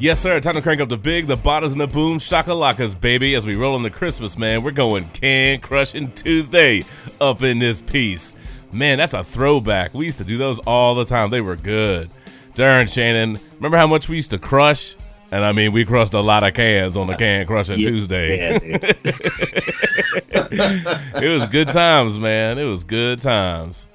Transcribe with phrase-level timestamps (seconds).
[0.00, 0.40] Yes, sir.
[0.40, 3.34] Time to crank up the big, the bottles, and the boom shakalakas, baby.
[3.34, 6.84] As we roll in the Christmas, man, we're going can crushing Tuesday
[7.20, 8.32] up in this piece.
[8.72, 9.92] Man, that's a throwback.
[9.92, 11.28] We used to do those all the time.
[11.28, 12.08] They were good.
[12.54, 14.96] Darn, Shannon, remember how much we used to crush?
[15.30, 18.38] And I mean, we crushed a lot of cans on the can crushing Yeah, Tuesday.
[18.38, 18.58] yeah,
[21.22, 22.58] it was good times, man.
[22.58, 23.86] It was good times.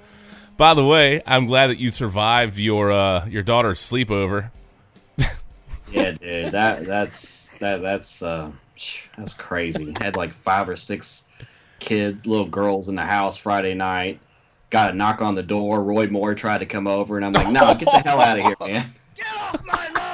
[0.55, 4.51] By the way, I'm glad that you survived your uh, your daughter's sleepover.
[5.91, 6.51] Yeah, dude.
[6.51, 8.51] That that's that that's uh
[9.17, 9.93] that's crazy.
[9.99, 11.25] Had like five or six
[11.79, 14.19] kids, little girls in the house Friday night.
[14.69, 15.83] Got a knock on the door.
[15.83, 18.45] Roy Moore tried to come over, and I'm like, "No, get the hell out of
[18.45, 20.05] here, man." Get off my lawn!"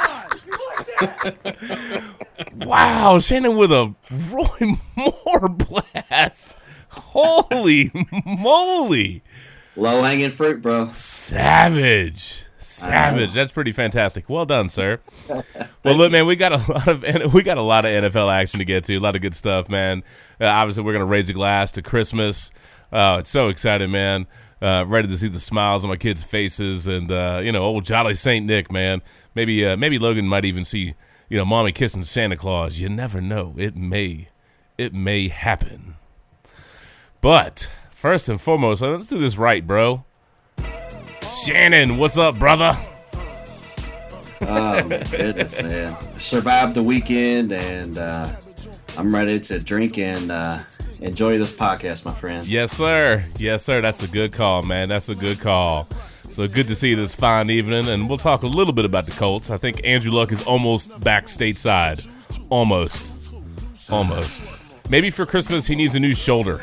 [2.68, 3.94] wow, Shannon with a
[4.30, 6.58] Roy Moore blast.
[6.90, 7.92] Holy
[8.26, 9.24] moly.
[9.78, 10.92] Low hanging fruit, bro.
[10.92, 12.44] Savage.
[12.72, 13.34] Savage.
[13.34, 14.30] That's pretty fantastic.
[14.30, 15.00] Well done, sir.
[15.84, 18.60] well, look, man, we got a lot of we got a lot of NFL action
[18.60, 18.96] to get to.
[18.96, 20.04] A lot of good stuff, man.
[20.40, 22.52] Uh, obviously, we're gonna raise a glass to Christmas.
[22.94, 24.28] Oh, it's so exciting, man.
[24.62, 27.84] Uh, ready to see the smiles on my kids' faces, and uh, you know, old
[27.84, 29.02] Jolly Saint Nick, man.
[29.34, 30.94] Maybe, uh, maybe Logan might even see,
[31.30, 32.80] you know, mommy kissing Santa Claus.
[32.80, 33.56] You never know.
[33.58, 34.30] It may,
[34.78, 35.96] it may happen.
[37.22, 40.04] But first and foremost, let's do this right, bro.
[41.34, 42.78] Shannon, what's up, brother?
[44.42, 45.96] Oh goodness, man!
[46.20, 48.32] Survived the weekend, and uh,
[48.98, 50.60] I'm ready to drink and uh,
[51.00, 52.46] enjoy this podcast, my friend.
[52.46, 53.24] Yes, sir.
[53.38, 53.82] Yes, sir.
[53.82, 54.90] That's a good call, man.
[54.90, 55.88] That's a good call.
[56.32, 59.06] So good to see you this fine evening, and we'll talk a little bit about
[59.06, 59.50] the Colts.
[59.50, 62.08] I think Andrew Luck is almost back stateside.
[62.50, 63.12] Almost.
[63.90, 64.50] Almost.
[64.90, 66.62] Maybe for Christmas he needs a new shoulder.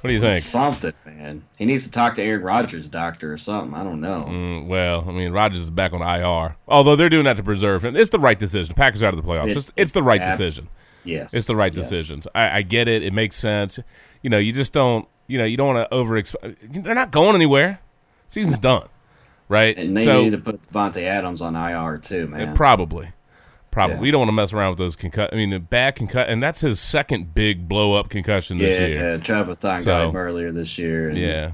[0.00, 0.42] What do you think?
[0.42, 1.42] Something, man.
[1.56, 3.74] He needs to talk to Aaron Rodgers' doctor or something.
[3.78, 4.24] I don't know.
[4.28, 6.56] Mm, well, I mean, Rodgers is back on IR.
[6.68, 7.96] Although they're doing that to preserve him.
[7.96, 8.74] It's the right decision.
[8.74, 9.50] Packers are out of the playoffs.
[9.50, 10.68] It- It's, it's the right abs- decision.
[11.04, 11.88] Yes, It's the right yes.
[11.88, 12.26] decisions.
[12.34, 13.02] I, I get it.
[13.02, 13.78] It makes sense.
[14.22, 15.08] You know, you just don't.
[15.26, 16.20] You know, you don't want to over.
[16.62, 17.80] They're not going anywhere.
[18.28, 18.88] Season's done,
[19.48, 19.76] right?
[19.76, 22.54] And they so need to put Davante Adams on IR too, man.
[22.54, 23.10] probably,
[23.78, 23.94] probably.
[23.96, 24.00] Yeah.
[24.02, 25.30] We don't want to mess around with those concussions.
[25.32, 28.86] I mean, the bad concussion, and that's his second big blow up concussion this yeah,
[28.86, 29.10] year.
[29.12, 31.10] yeah, Trevathan So- got him earlier this year.
[31.10, 31.52] And Yeah,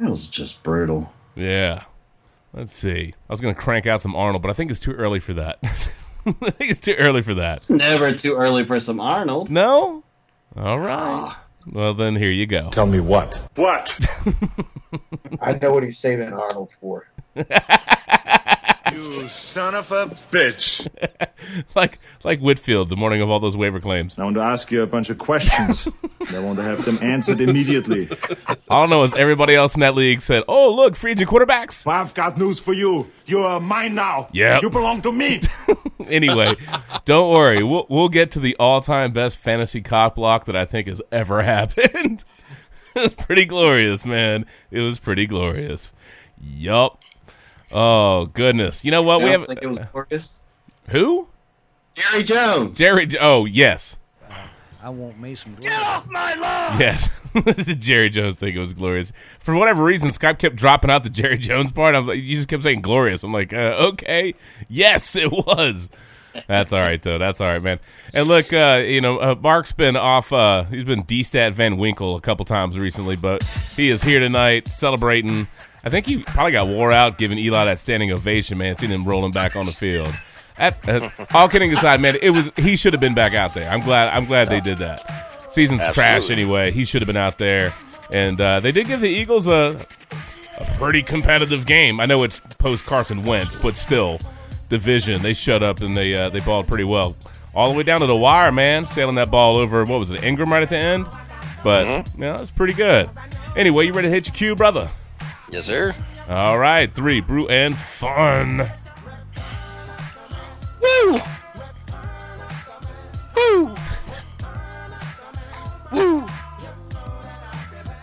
[0.00, 1.12] That was just brutal.
[1.34, 1.84] yeah.
[2.54, 3.12] Let's see.
[3.28, 5.34] I was going to crank out some Arnold, but I think it's too early for
[5.34, 5.58] that.
[5.62, 7.58] I think it's too early for that.
[7.58, 9.50] It's never too early for some Arnold.
[9.50, 10.02] No.
[10.56, 10.96] All right.
[10.98, 11.42] Ah.
[11.70, 12.70] Well, then here you go.
[12.70, 13.42] Tell me what?
[13.56, 13.94] What?
[15.42, 17.06] I know what he's saving Arnold for.
[18.92, 20.86] You son of a bitch.
[21.74, 24.18] Like like Whitfield, the morning of all those waiver claims.
[24.18, 25.86] I want to ask you a bunch of questions.
[26.34, 28.08] I want to have them answered immediately.
[28.68, 31.86] All I know is everybody else in that league said, "Oh, look, free agent quarterbacks."
[31.86, 33.06] I've got news for you.
[33.26, 34.28] You are mine now.
[34.32, 35.40] Yeah, You belong to me.
[36.08, 36.54] anyway,
[37.04, 37.62] don't worry.
[37.62, 41.42] We'll we'll get to the all-time best fantasy cock block that I think has ever
[41.42, 42.24] happened.
[42.96, 44.46] it was pretty glorious, man.
[44.70, 45.92] It was pretty glorious.
[46.40, 46.98] Yup.
[47.78, 48.86] Oh goodness.
[48.86, 49.20] You know what?
[49.20, 50.40] I we have think it was Marcus.
[50.88, 51.28] who?
[51.94, 52.78] Jerry Jones.
[52.78, 53.06] Jerry.
[53.20, 53.98] Oh yes,
[54.82, 55.54] I want me some.
[55.56, 55.68] Glory.
[55.68, 56.80] Get off my lawn!
[56.80, 57.10] Yes.
[57.78, 59.12] Jerry Jones think it was glorious.
[59.40, 61.94] For whatever reason, Skype kept dropping out the Jerry Jones part.
[61.94, 63.22] I was like, you just kept saying glorious.
[63.22, 64.34] I'm like, uh, okay,
[64.70, 65.90] yes, it was.
[66.46, 67.18] That's all right though.
[67.18, 67.78] That's all right, man.
[68.14, 70.32] And look, uh, you know, uh, Mark's been off.
[70.32, 73.42] Uh, he's been D-Stat Van Winkle a couple times recently, but
[73.76, 75.46] he is here tonight celebrating.
[75.86, 78.76] I think he probably got wore out giving Eli that standing ovation, man.
[78.76, 80.12] Seeing him rolling back on the field.
[80.58, 83.70] At, uh, all kidding aside, man, it was he should have been back out there.
[83.70, 84.08] I'm glad.
[84.12, 85.52] I'm glad they did that.
[85.52, 86.72] Season's trash anyway.
[86.72, 87.72] He should have been out there,
[88.10, 89.86] and uh, they did give the Eagles a
[90.58, 92.00] a pretty competitive game.
[92.00, 94.18] I know it's post Carson Wentz, but still,
[94.68, 97.14] division they shut up and they uh, they balled pretty well,
[97.54, 98.86] all the way down to the wire, man.
[98.88, 99.84] Sailing that ball over.
[99.84, 101.06] What was it, Engram right at the end?
[101.62, 102.22] But Mm-hmm.
[102.22, 103.08] you know, it's pretty good.
[103.56, 104.88] Anyway, you ready to hit your cue, brother?
[105.50, 105.94] Yes, sir.
[106.28, 108.68] All right, three brew and fun.
[110.82, 111.20] Woo!
[113.36, 113.74] Woo!
[115.92, 116.26] Woo!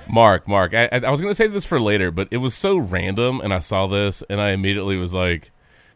[0.09, 2.77] Mark, Mark, I, I was going to say this for later, but it was so
[2.77, 5.51] random, and I saw this, and I immediately was like,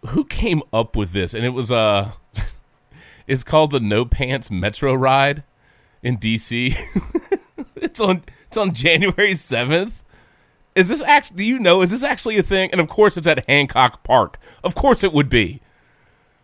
[0.08, 2.12] "Who came up with this?" And it was uh,
[3.28, 5.44] it's called the No Pants Metro Ride
[6.02, 6.76] in DC.
[7.76, 10.04] it's on it's on January seventh.
[10.78, 11.38] Is this actually?
[11.38, 11.82] Do you know?
[11.82, 12.70] Is this actually a thing?
[12.72, 14.38] And of course, it's at Hancock Park.
[14.64, 15.62] Of course, it would be.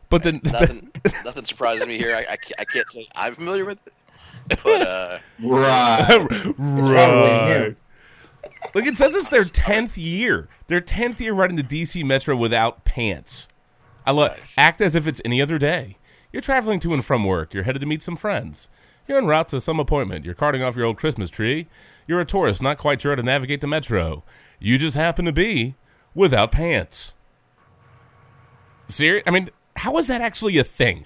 [0.09, 0.91] But then, Nothing,
[1.25, 2.13] nothing surprises me here.
[2.15, 6.27] I, I, can't, I can't say I'm familiar with it, but uh, Right.
[6.57, 7.75] right.
[8.75, 10.49] Look, it says it's their tenth year.
[10.67, 13.47] Their tenth year running the DC Metro without pants.
[14.05, 14.55] I love Nice.
[14.57, 15.97] act as if it's any other day.
[16.31, 17.53] You're traveling to and from work.
[17.53, 18.69] You're headed to meet some friends.
[19.07, 20.25] You're en route to some appointment.
[20.25, 21.67] You're carting off your old Christmas tree.
[22.07, 24.23] You're a tourist, not quite sure how to navigate the metro.
[24.59, 25.75] You just happen to be
[26.13, 27.13] without pants.
[28.87, 29.23] Serious?
[29.25, 31.05] I mean, how is that actually a thing?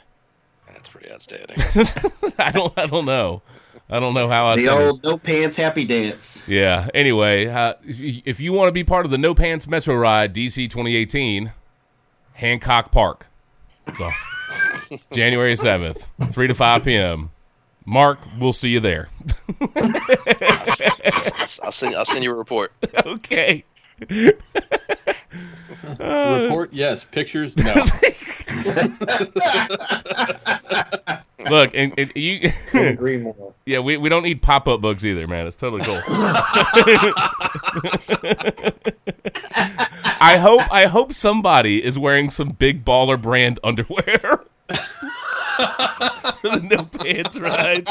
[0.72, 1.58] That's pretty outstanding.
[2.40, 2.74] I don't.
[2.78, 3.42] I don't know.
[3.90, 4.56] I don't know how.
[4.56, 6.42] The outside- old no pants happy dance.
[6.48, 6.90] Yeah.
[6.94, 9.96] Anyway, uh, if, you- if you want to be part of the No Pants Metro
[9.96, 11.54] Ride DC 2018,
[12.36, 13.28] Hancock Park.
[13.98, 14.10] So,
[15.14, 17.30] January 7th, 3 to 5 p.m.
[17.88, 19.08] Mark, we'll see you there.
[21.64, 22.74] I'll send I'll send you a report.
[23.06, 23.64] okay.
[26.00, 27.06] Report, yes.
[27.06, 27.74] Pictures, no.
[31.50, 32.52] Look, and, and you.
[32.74, 33.54] Agree more.
[33.66, 35.48] yeah, we, we don't need pop up books either, man.
[35.48, 36.02] It's totally cool.
[40.20, 44.46] I hope I hope somebody is wearing some big baller brand underwear for
[46.44, 47.88] the no pants ride.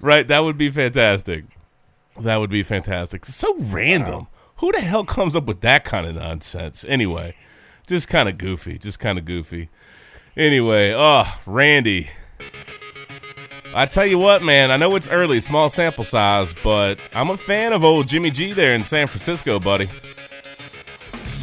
[0.00, 1.44] right, that would be fantastic.
[2.20, 3.26] That would be fantastic.
[3.26, 4.28] So random.
[4.56, 6.84] Who the hell comes up with that kind of nonsense?
[6.88, 7.34] Anyway,
[7.86, 8.78] just kind of goofy.
[8.78, 9.68] Just kind of goofy.
[10.36, 12.10] Anyway, oh, Randy.
[13.74, 17.36] I tell you what, man, I know it's early, small sample size, but I'm a
[17.36, 19.88] fan of old Jimmy G there in San Francisco, buddy.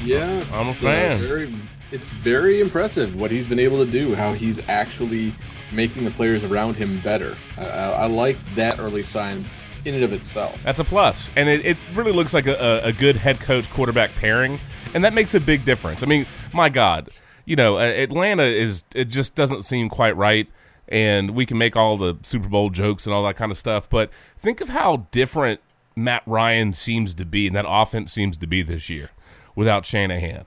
[0.03, 1.19] Yeah, I'm a uh, fan.
[1.19, 1.53] very,
[1.93, 4.15] it's very impressive what he's been able to do.
[4.15, 5.31] How he's actually
[5.71, 7.37] making the players around him better.
[7.57, 9.45] I, I, like that early sign
[9.85, 10.61] in and of itself.
[10.63, 11.29] That's a plus.
[11.35, 14.59] And it, it really looks like a, a, good head coach quarterback pairing,
[14.95, 16.01] and that makes a big difference.
[16.01, 17.09] I mean, my God,
[17.45, 20.47] you know, Atlanta is, it just doesn't seem quite right,
[20.87, 23.89] and we can make all the Super Bowl jokes and all that kind of stuff,
[23.89, 25.59] but think of how different
[25.95, 29.09] Matt Ryan seems to be, and that offense seems to be this year
[29.55, 30.45] without Shanahan.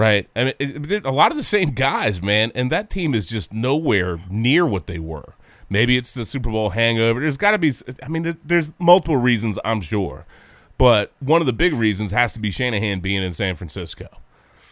[0.00, 0.28] Right.
[0.34, 3.26] I mean, it, they're a lot of the same guys, man, and that team is
[3.26, 5.34] just nowhere near what they were.
[5.68, 7.20] Maybe it's the Super Bowl hangover.
[7.20, 7.72] There's got to be.
[8.02, 10.24] I mean, there- there's multiple reasons, I'm sure,
[10.78, 14.08] but one of the big reasons has to be Shanahan being in San Francisco.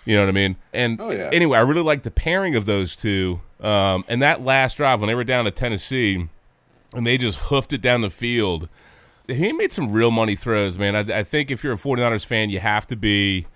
[0.05, 0.57] You know what I mean?
[0.73, 1.29] And Oh, yeah.
[1.33, 3.41] anyway, I really like the pairing of those two.
[3.61, 6.27] Um, and that last drive when they were down to Tennessee,
[6.95, 8.69] and they just hoofed it down the field.
[9.29, 10.97] He made some real money throws, man.
[10.97, 13.47] I, I think if you're a 49ers fan, you have to be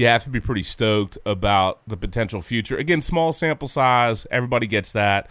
[0.00, 2.78] you have to be pretty stoked about the potential future.
[2.78, 5.28] Again, small sample size, everybody gets that,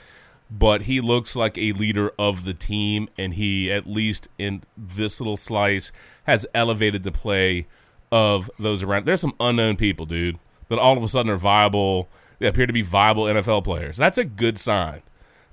[0.52, 5.20] but he looks like a leader of the team, and he, at least in this
[5.20, 5.92] little slice,
[6.26, 7.66] has elevated the play
[8.12, 9.06] of those around.
[9.06, 10.38] There's some unknown people, dude,
[10.68, 12.08] that all of a sudden are viable.
[12.38, 13.98] They appear to be viable NFL players.
[13.98, 15.02] That's a good sign.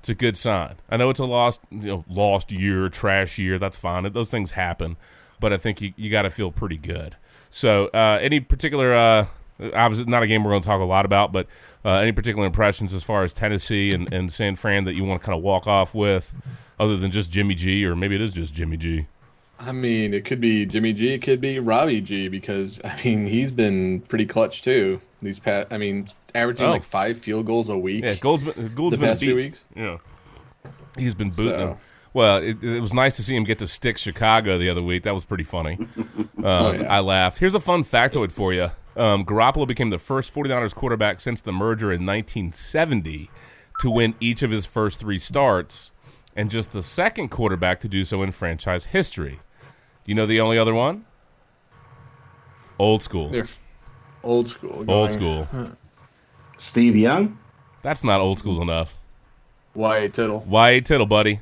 [0.01, 0.77] It's a good sign.
[0.91, 3.59] I know it's a lost, you know, lost year, trash year.
[3.59, 4.13] That's fine.
[4.13, 4.99] Those things happen,
[5.41, 7.17] but I think you, you got to feel pretty good.
[7.57, 9.27] So, uh, any particular, uh,
[9.75, 11.47] obviously not a game we're going to talk a lot about, but
[11.87, 15.23] uh, any particular impressions as far as Tennessee and, and San Fran that you want
[15.23, 16.35] to kind of walk off with,
[16.79, 19.07] other than just Jimmy G, or maybe it is just Jimmy G.
[19.59, 23.25] I mean, it could be Jimmy G, it could be Robbie G, because I mean
[23.25, 25.01] he's been pretty clutch too.
[25.23, 26.71] These past, I mean, averaging Oh.
[26.73, 28.05] like five field goals a week.
[28.05, 29.65] Yeah, Gould's been, Gould's The past few weeks?
[29.75, 29.97] Yeah,
[30.99, 31.79] he's been booting So- them.
[32.17, 35.03] Well, it, it was nice to see him get to stick Chicago the other week.
[35.03, 35.79] That was pretty funny.
[36.37, 36.95] Um, yeah.
[36.95, 37.39] I laughed.
[37.39, 38.71] Here's a fun factoid for you.
[38.95, 43.31] Um, Garoppolo became the first 49ers quarterback since the merger in 1970
[43.81, 45.91] to win each of his first three starts,
[46.37, 49.41] and just the second quarterback to do so in franchise history.
[50.05, 51.05] You know the only other one?
[52.79, 53.31] Old school.
[53.31, 53.45] They're
[54.23, 54.89] old school.
[54.89, 55.49] Old school.
[56.59, 57.37] Steve Young.
[57.83, 58.95] That's not old school enough.
[59.75, 60.45] Wyatt Tittle.
[60.47, 60.81] Y.A.
[60.81, 61.41] Tittle, buddy.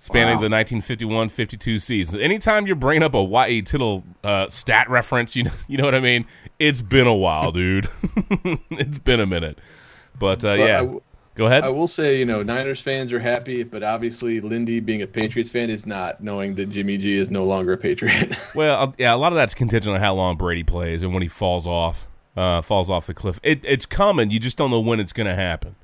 [0.00, 0.42] Spanning Wow.
[0.42, 2.20] the 1951-52 season.
[2.20, 3.62] Anytime you're bringing up a Y.A.
[3.62, 6.24] Tittle uh, stat reference, you know, you know what I mean?
[6.58, 7.88] It's been a while, dude.
[8.70, 9.58] it's been a minute.
[10.18, 10.98] But, uh, But yeah, I
[11.34, 11.64] go ahead.
[11.64, 15.50] I will say, you know, Niners fans are happy, but obviously Lindy, being a Patriots
[15.50, 18.36] fan, is not, knowing that Jimmy G is no longer a Patriot.
[18.54, 21.22] well, uh, yeah, a lot of that's contingent on how long Brady plays and when
[21.22, 23.40] he falls off, uh, falls off the cliff.
[23.42, 24.30] It, it's coming.
[24.30, 25.74] You just don't know when it's going to happen.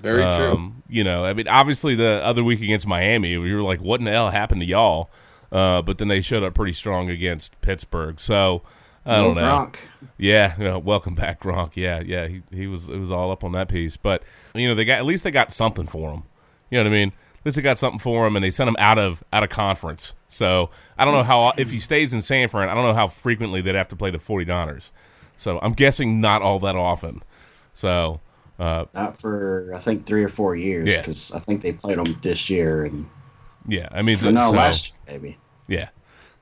[0.00, 0.52] Very true.
[0.52, 4.00] Um, you know, I mean, obviously the other week against Miami, we were like, "What
[4.00, 5.10] in the hell happened to y'all?"
[5.50, 8.20] Uh, but then they showed up pretty strong against Pittsburgh.
[8.20, 8.62] So
[9.04, 9.48] I don't No know.
[9.48, 9.76] Gronk.
[10.18, 11.76] Yeah, you know, welcome back, Gronk.
[11.76, 13.96] Yeah, yeah, he, he was it was all up on that piece.
[13.96, 14.22] But
[14.54, 16.24] you know, they got at least they got something for him.
[16.70, 17.12] You know what I mean?
[17.40, 19.48] At least they got something for him, and they sent him out of out of
[19.48, 20.12] conference.
[20.28, 23.08] So I don't know how if he stays in San Fran, I don't know how
[23.08, 24.90] frequently they'd have to play the 49ers.
[25.36, 27.22] So I'm guessing not all that often.
[27.72, 28.20] So
[28.58, 31.00] uh, Not for I think three or four years Yeah.
[31.00, 33.08] because I think they played them this year and
[33.66, 35.38] yeah, I mean, no so- last year maybe.
[35.66, 35.88] Yeah.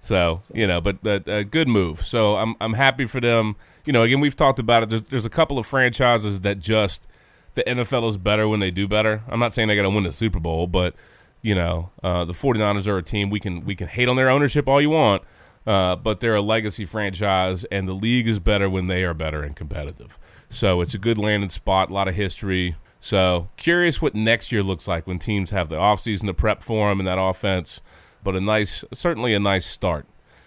[0.01, 2.07] So you know, but but a good move.
[2.07, 3.57] So I'm I'm happy for them.
[3.85, 4.89] you know, again, we've talked about it.
[4.89, 7.07] There's, there's a couple of franchises that just
[7.55, 9.23] the NFL is better when they do better.
[9.29, 10.95] I'm not saying they got to win the Super Bowl, but
[11.43, 14.29] you know, uh, the 49ers are a team we can we can hate on their
[14.31, 15.23] ownership all you want,
[15.67, 19.43] uh, but they're a legacy franchise, and the league is better when they are better
[19.43, 20.19] and competitive.
[20.51, 22.77] So it's a good landing spot, a lot of history.
[23.01, 26.89] So curious what next year looks like when teams have the offseason to prep for
[26.89, 27.81] them and that offense,
[28.25, 30.07] but a nice, certainly a nice start.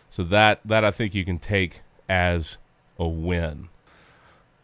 [0.10, 2.58] So that that I think you can take as
[2.98, 3.70] a win.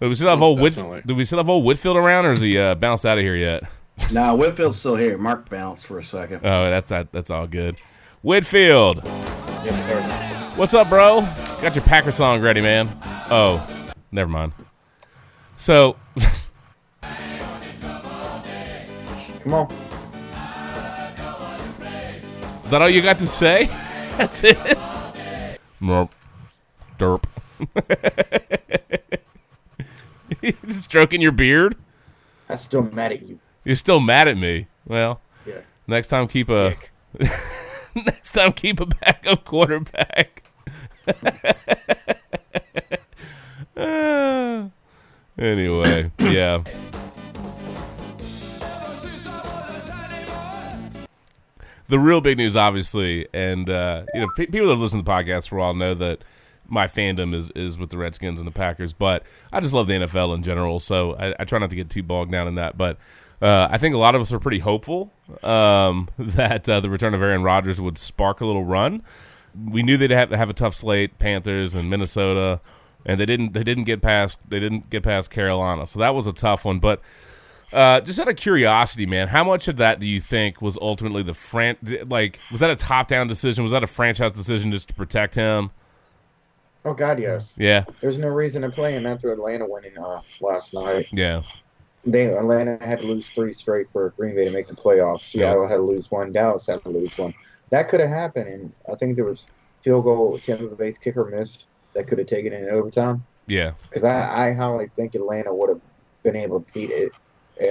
[0.02, 1.02] Do we still have Most old Whit- definitely.
[1.06, 3.36] Do we still have old Whitfield around, or is he uh, bounced out of here
[3.36, 3.64] yet?
[4.12, 5.18] Nah, Whitfield's still here.
[5.18, 6.42] Mark bounced for a second.
[6.46, 7.78] Oh, that's that, that's all good.
[8.24, 9.02] Whitfield,
[9.64, 10.02] Yes, sir.
[10.60, 11.22] what's up, bro?
[11.62, 12.90] Got your Packer song ready, man?
[13.32, 13.66] Oh,
[14.12, 14.52] never mind.
[15.58, 15.96] So,
[19.44, 19.68] Come on.
[22.64, 23.66] is that all you got to say?
[24.18, 24.58] That's it.
[25.82, 26.10] Merp.
[26.98, 27.24] Derp.
[30.70, 31.76] Stroking your beard.
[32.50, 33.40] I'm still mad at you.
[33.64, 34.68] You're still mad at me.
[34.88, 35.62] Well, Yeah.
[35.88, 36.92] next time keep a Dick.
[37.96, 40.44] next time keep a backup quarterback.
[43.78, 44.70] Ah.
[45.38, 46.64] Anyway, yeah.
[51.88, 55.12] The real big news, obviously, and uh, you know, pe- people that listen to the
[55.12, 56.24] podcast for a while know that
[56.68, 59.94] my fandom is, is with the Redskins and the Packers, but I just love the
[59.94, 62.76] NFL in general, so I, I try not to get too bogged down in that.
[62.78, 62.98] But
[63.42, 65.12] uh, I think a lot of us are pretty hopeful
[65.44, 69.04] um, that uh, the return of Aaron Rodgers would spark a little run.
[69.54, 72.60] We knew they'd have to have a tough slate, Panthers and Minnesota,
[73.06, 73.54] and they didn't.
[73.54, 74.38] They didn't get past.
[74.48, 76.80] They didn't get past Carolina, so that was a tough one.
[76.80, 77.02] But
[77.74, 81.24] uh, just out of curiosity, man, how much of that do you think was ultimately
[81.24, 81.78] the fran?
[82.08, 83.64] Like, was that a top-down decision?
[83.64, 85.72] Was that a franchise decision just to protect him?
[86.84, 87.56] Oh God, yes.
[87.58, 91.08] Yeah, There's no reason to play him after Atlanta winning uh, last night.
[91.12, 91.42] yeah,
[92.06, 95.22] They Atlanta had to lose three straight for Green Bay to make the playoffs.
[95.24, 96.32] Seattle had to lose one.
[96.32, 97.34] Dallas had to lose one.
[97.72, 99.48] That could have happened, and I think there was
[99.84, 100.38] field goal.
[100.38, 101.66] Tampa Bay's kicker missed.
[101.96, 103.26] That could have taken it in overtime.
[103.48, 103.72] yeah.
[103.90, 105.82] Because I, I highly think Atlanta would have
[106.24, 107.12] been able to beat it.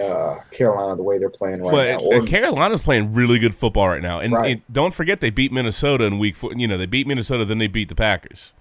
[0.00, 1.98] Uh, Carolina the way they're playing right But now.
[1.98, 4.52] uh, Or- Carolina's playing really good football right now, and, Right.
[4.52, 6.52] and don't forget they beat Minnesota in week four.
[6.56, 8.52] You know, they beat Minnesota, then they beat the Packers.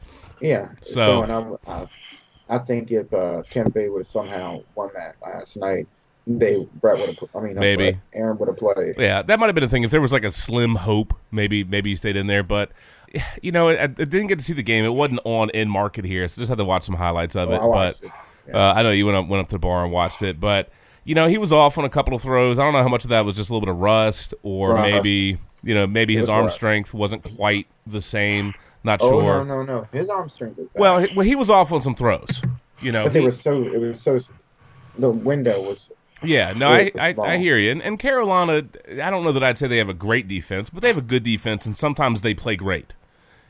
[0.42, 0.68] Yeah.
[0.84, 1.88] So- So, and I'm, I,
[2.50, 5.88] I think if uh, Tampa Bay would have somehow won that last night,
[6.28, 7.30] they Brett would have.
[7.34, 7.92] I mean, Maybe.
[7.92, 8.96] Brett, Aaron would have played.
[8.98, 9.84] Yeah, that might have been a thing.
[9.84, 12.44] If there was like a slim hope, maybe maybe he stayed in there.
[12.44, 12.72] But
[13.42, 14.86] you know, I, I didn't get to see the game.
[14.86, 17.54] It wasn't on in market here, so just had to watch some highlights of Oh,
[17.54, 17.58] it.
[17.58, 18.12] I but it.
[18.50, 18.70] Yeah.
[18.70, 20.70] uh, I know you went up went up to the bar and watched it, but.
[21.06, 22.60] You know, he was off on a couple of throws.
[22.60, 24.76] I don't know how much of that was just a little bit of rust, or
[24.76, 24.90] Rust.
[24.90, 26.56] maybe you know maybe It his arm rust.
[26.56, 28.54] strength wasn't quite the same.
[28.86, 29.44] Not oh sure.
[29.44, 29.88] no, no, no!
[29.92, 30.80] His arm strength was bad.
[30.80, 32.42] Well, he, well, he was off on some throws.
[32.80, 33.64] You know, but they he- were so.
[33.68, 34.18] It was so.
[34.98, 35.92] The window was.
[36.24, 37.14] Yeah, no, I, I.
[37.22, 37.70] I hear you.
[37.74, 38.64] And, and Carolina,
[39.02, 41.02] I don't know that I'd say they have a great defense, but they have a
[41.02, 42.94] good defense, and sometimes they play great.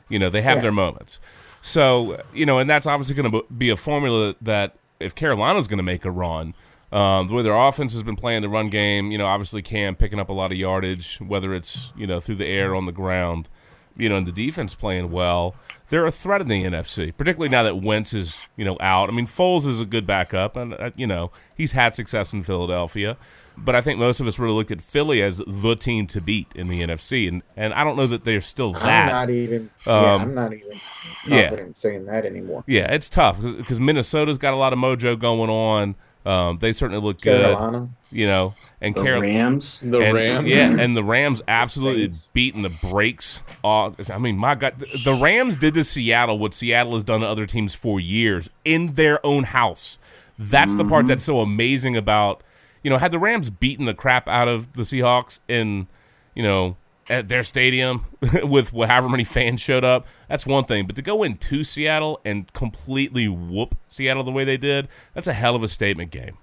[0.08, 0.62] You know, they have Yeah.
[0.62, 1.18] their moments.
[1.62, 5.78] So, you know, and that's obviously going to be a formula that if Carolina's going
[5.78, 6.54] to make a run,
[6.92, 9.96] um, the way their offense has been playing the run game, you know, obviously Cam
[9.96, 12.92] picking up a lot of yardage, whether it's, you know, through the air on the
[12.92, 13.48] ground,
[13.96, 15.54] you know, and the defense playing well,
[15.88, 19.08] they're a threat in the NFC, particularly now that Wentz is, you know, out.
[19.08, 22.42] I mean, Foles is a good backup, and, uh, you know, he's had success in
[22.42, 23.16] Philadelphia.
[23.56, 26.48] But I think most of us really look at Philly as the team to beat
[26.54, 28.82] in the NFC, and, and I don't know that they're still that.
[28.82, 29.12] I'm that.
[29.12, 29.70] not even.
[29.86, 30.80] yeah, Um, I'm not even
[31.26, 31.66] yeah.
[31.74, 32.64] saying that anymore.
[32.66, 35.94] Yeah, it's tough because Minnesota's got a lot of mojo going on.
[36.26, 37.90] Um, they certainly look good, Carolina.
[38.10, 39.32] you know, and The Carolina.
[39.40, 39.80] Rams.
[39.80, 40.48] The and, Rams.
[40.48, 42.30] Yeah, and the Rams absolutely Saints.
[42.32, 44.10] beating the brakes off.
[44.10, 47.44] I mean, my God, the Rams did to Seattle what Seattle has done to other
[47.46, 49.98] teams for years in their own house.
[50.38, 52.42] That's the part that's so amazing about,
[52.84, 55.88] you know, had the Rams beaten the crap out of the Seahawks in,
[56.34, 56.76] you know,
[57.08, 58.06] at their stadium
[58.44, 60.86] with however many fans showed up, that's one thing.
[60.86, 65.34] But to go into Seattle and completely whoop Seattle the way they did, that's a
[65.34, 66.38] hell of a statement game.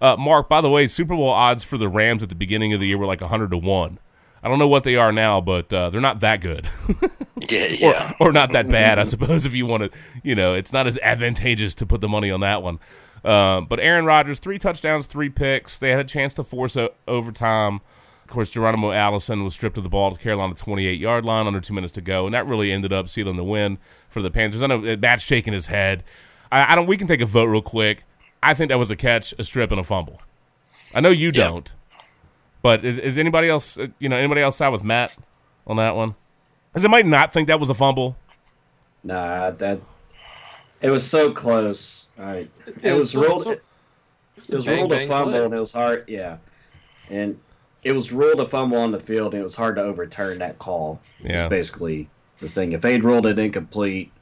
[0.00, 2.80] Uh, Mark, by the way, Super Bowl odds for the Rams at the beginning of
[2.80, 3.98] the year were like 100 to 1.
[4.42, 6.68] I don't know what they are now, but uh, they're not that good.
[7.50, 8.12] Yeah, or, yeah.
[8.20, 10.96] or not that bad, I suppose, if you want to, you know, it's not as
[10.98, 12.78] advantageous to put the money on that one.
[13.24, 15.78] Um, but Aaron Rodgers, three touchdowns, three picks.
[15.78, 17.80] They had a chance to force o- overtime.
[18.24, 21.60] Of course, Geronimo Allison was stripped of the ball to Carolina 28 yard line under
[21.60, 23.78] two minutes to go, and that really ended up sealing the win
[24.08, 24.62] for the Panthers.
[24.62, 26.04] I know uh, Matt's shaking his head.
[26.52, 26.86] I, I don't.
[26.86, 28.04] We can take a vote real quick.
[28.42, 30.20] I think that was a catch, a strip, and a fumble.
[30.94, 31.44] I know you Yeah.
[31.48, 31.72] don't,
[32.62, 33.78] but is, is anybody else?
[33.78, 35.12] uh, You know, anybody else side with Matt
[35.66, 36.14] on that one?
[36.72, 38.16] Because I might not think that was a fumble.
[39.02, 39.80] Nah, that
[40.84, 42.06] It was so close.
[42.18, 42.50] All right.
[42.66, 43.40] It, Yeah, was so- ruled.
[43.42, 45.44] so- it, was Bang, ruled a fumble, play.
[45.44, 46.04] and it was hard.
[46.06, 46.36] Yeah,
[47.08, 47.38] and
[47.82, 50.58] it was ruled a fumble on the field, and it was hard to overturn that
[50.58, 51.00] call.
[51.22, 51.44] Yeah.
[51.44, 52.08] was basically
[52.40, 52.72] the thing.
[52.72, 54.12] If they'd ruled it incomplete,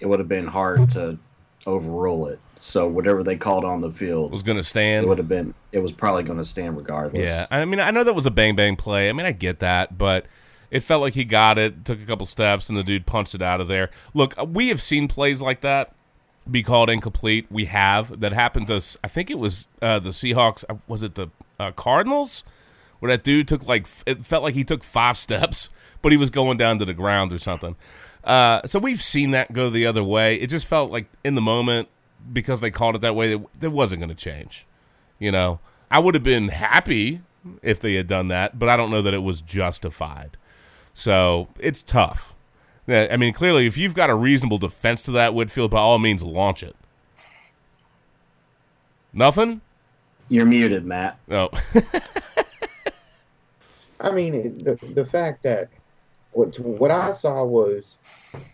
[0.00, 1.18] it would have been hard to
[1.66, 2.38] overrule it.
[2.60, 4.88] So whatever they called on the field, Was going to stand.
[4.88, 5.08] it stand.
[5.08, 5.52] would have been.
[5.72, 7.28] It was probably going to stand regardless.
[7.28, 9.08] Yeah, I mean, I know that was a bang bang play.
[9.10, 10.24] I mean, I get that, but
[10.70, 13.42] it felt like he got it, took a couple steps, and the dude punched it
[13.42, 13.90] out of there.
[14.14, 15.92] Look, we have seen plays like that
[16.50, 17.46] be called incomplete.
[17.50, 18.96] We have that happened to us.
[19.02, 20.64] I think it was uh, the Seahawks.
[20.68, 22.44] uh, Was it the uh, Cardinals?
[22.98, 25.68] Where that dude took like it felt like he took five steps,
[26.02, 27.76] but he was going down to the ground or something.
[28.24, 30.34] Uh, so we've seen that go the other way.
[30.36, 31.88] It just felt like in the moment
[32.32, 34.66] because they called it that way, that wasn't going to change.
[35.18, 35.60] You know,
[35.90, 37.20] I would have been happy
[37.62, 40.36] if they had done that, but I don't know that it was justified.
[40.92, 42.34] So it's tough.
[42.86, 45.98] Yeah, I mean, clearly, if you've got a reasonable defense to that, Whitfield, by all
[45.98, 46.76] means, launch it.
[49.12, 49.60] Nothing?
[50.28, 51.18] You're muted, Matt.
[51.26, 51.50] No.
[54.00, 55.68] I mean, the the fact that
[56.32, 57.96] what what I saw was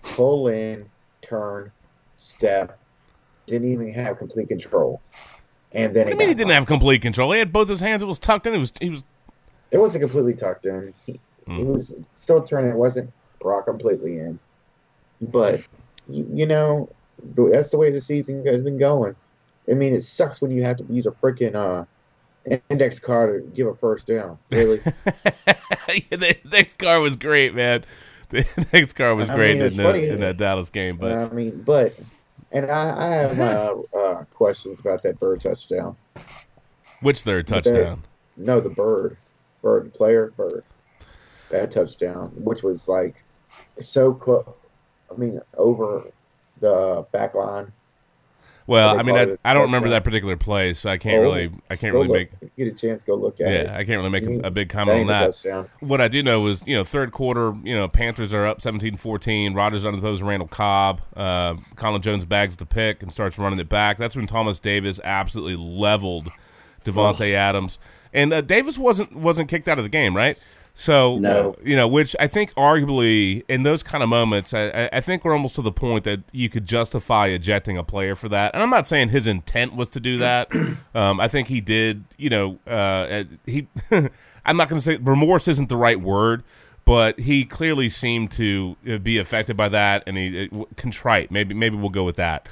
[0.03, 0.89] pull in,
[1.21, 1.73] turn,
[2.17, 2.79] step,
[3.47, 5.01] didn't even have complete control,
[5.73, 7.33] and then What do you mean he didn't have complete control?
[7.33, 8.03] He had both his hands.
[8.03, 8.53] It was tucked in.
[8.53, 8.73] He was.
[8.81, 9.03] He was.
[9.73, 10.95] It wasn't completely tucked in.
[11.07, 11.65] He, he Hmm.
[11.65, 12.71] was still turning.
[12.71, 13.11] It wasn't
[13.43, 14.39] brought completely in.
[15.21, 15.61] But
[16.09, 16.89] you, you know,
[17.25, 19.15] that's the way the season has been going.
[19.71, 21.85] I mean, it sucks when you have to use a freaking uh,
[22.69, 24.39] index card to give a first down.
[24.51, 24.79] Really,
[26.11, 27.85] the next car was great, man.
[28.31, 31.29] The next car was I great mean, in, the, in that Dallas game, but I
[31.29, 31.95] mean, but
[32.51, 35.97] and I, I have my uh, uh, questions about that bird touchdown.
[37.01, 38.03] which third touchdown?
[38.37, 39.17] No, the bird,
[39.61, 40.65] bird, player, bird,
[41.51, 43.22] that touchdown, which was like
[43.81, 44.47] so close.
[45.11, 46.05] I mean, over
[46.61, 47.73] the back line.
[48.67, 51.51] Well, I mean, I, I don't remember that particular play, so I can't Oh, really,
[51.69, 53.67] I can't really look, make, get a chance, go look at it.
[53.67, 55.69] yeah, I can't really make a, a big comment on that.
[55.81, 59.57] What I do know was, you know, third quarter, you know, Panthers are up 17-14.
[59.57, 61.01] Rodgers under those Randall Cobb.
[61.17, 63.99] Uh, Colin Jones bags the pick and starts running it back.
[63.99, 66.29] That's when Thomas Davis absolutely leveled
[66.85, 67.81] Davante Adams.
[68.13, 70.39] And uh, Davis wasn't wasn't kicked out of the game, right?
[70.75, 71.55] So, No.
[71.63, 75.35] you know, which I think arguably in those kind of moments, I, I- think we're
[75.35, 78.55] almost to the point that you could justify ejecting a player for that.
[78.55, 80.49] And I'm not saying his intent was to do that.
[80.95, 83.67] Um, I think he did, you know, uh, he.
[84.45, 86.43] I'm not going to say remorse isn't the right word,
[86.85, 91.31] but he clearly seemed to uh, be affected by that, and he uh, contrite.
[91.31, 92.47] Maybe maybe we'll go with that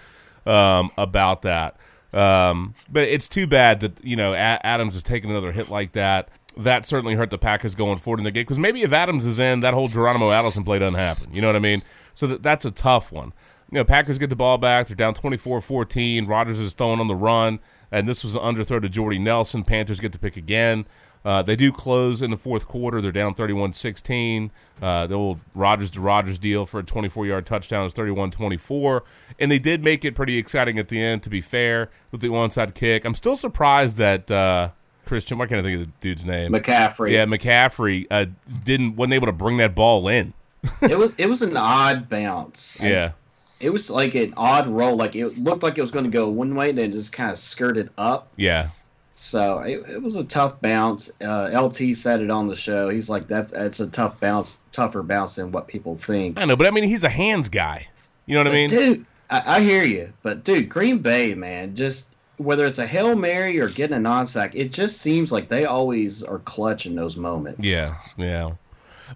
[0.46, 1.76] um, about that.
[2.14, 5.92] Um, but it's too bad that you know A- Adams is taking another hit like
[5.92, 6.28] that.
[6.62, 9.38] That certainly hurt the Packers going forward in the game because maybe if Adams is
[9.38, 11.33] in, that whole Geronimo Allison play doesn't happen.
[11.33, 11.83] You know what I mean?
[12.14, 13.33] So that, that's a tough one.
[13.70, 14.88] You know, Packers get the ball back.
[14.88, 16.29] They're down 24-14.
[16.29, 17.61] Rodgers is throwing on the run,
[17.92, 19.62] and this was an underthrow to Jordy Nelson.
[19.62, 20.87] Panthers get the pick again.
[21.25, 23.01] Uh, they do close in the fourth quarter.
[23.01, 24.51] They're down 31-16.
[24.81, 29.03] Uh, the old Rodgers to Rodgers deal for a 24-yard touchdown is 31-24.
[29.38, 32.29] And they did make it pretty exciting at the end, to be fair, with the
[32.29, 33.05] onside kick.
[33.05, 34.70] I'm still surprised that uh,
[35.06, 36.52] Christian, why can't I think of the dude's name?
[36.52, 37.12] McCaffrey.
[37.12, 38.26] yeah, McCaffrey uh,
[38.64, 40.32] didn't wasn't able to bring that ball in.
[40.82, 42.76] it was it was an odd bounce.
[42.80, 43.12] Yeah,
[43.60, 44.96] it was like an odd roll.
[44.96, 47.12] Like it looked like it was going to go one way, and then it just
[47.12, 48.28] kind of skirted up.
[48.36, 48.70] yeah,
[49.12, 51.10] So it, it was a tough bounce.
[51.22, 52.88] Uh, LT said it on the show.
[52.90, 56.56] He's like, "That's that's a tough bounce, tougher bounce than what people think." I know,
[56.56, 57.88] but I mean, he's a hands guy.
[58.26, 58.68] You know what I mean?
[58.68, 62.10] dude, I, I hear you, but dude, Green Bay, man, just
[62.40, 66.22] whether it's a hail mary or getting a non-sack, it just seems like they always
[66.22, 67.66] are clutch in those moments.
[67.66, 68.53] Yeah, yeah.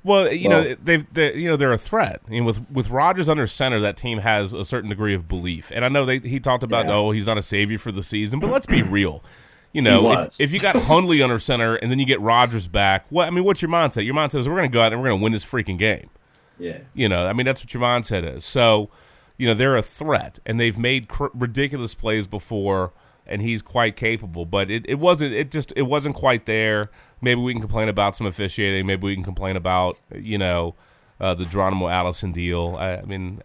[0.02, 2.20] Well, you know they've they, you know they're a threat.
[2.26, 5.70] I mean, with with Rodgers under center, that team has a certain degree of belief.
[5.74, 6.94] And I know they he talked about Yeah.
[6.94, 9.22] oh he's not a savior for the season, but let's be real.
[9.72, 13.06] You know, if, if you got Hundley under center and then you get Rodgers back,
[13.10, 14.04] what I mean, what's your mindset?
[14.04, 15.78] Your mindset is we're going to go out and we're going to win this freaking
[15.78, 16.10] game.
[16.58, 16.78] yeah.
[16.92, 18.44] You know, I mean, that's what your mindset is.
[18.44, 18.88] So,
[19.36, 22.92] you know, they're a threat, and they've made cr- ridiculous plays before,
[23.26, 24.44] and he's quite capable.
[24.44, 25.34] But it, it wasn't.
[25.34, 26.90] It just it wasn't quite there.
[27.20, 28.86] Maybe we can complain about some officiating.
[28.86, 30.74] Maybe we can complain about you know
[31.20, 32.76] uh, the Geronimo Allison deal.
[32.78, 33.42] I, I mean,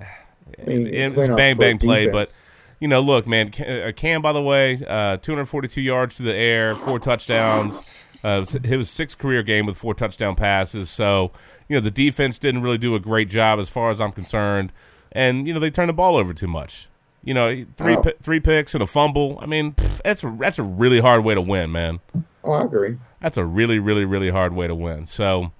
[0.62, 2.42] I mean, it's bang bang play, defense.
[2.42, 2.42] but
[2.80, 6.34] you know, look, man, Cam, uh, Cam by the way, uh, 242 yards to the
[6.34, 7.82] air, four touchdowns.
[8.22, 10.90] Uh, it was sixth career game with four touchdown passes.
[10.90, 11.32] So,
[11.70, 14.74] you know, the defense didn't really do a great job as far as I'm concerned.
[15.12, 16.89] And, you know, they turned the ball over too much.
[17.24, 18.02] You know, three Oh.
[18.02, 19.38] pi- three picks and a fumble.
[19.42, 22.00] I mean, pff, that's a, that's a really hard way to win, man.
[22.44, 22.98] Oh, I agree.
[23.22, 25.06] That's a really, really, really hard way to win.
[25.08, 25.52] So,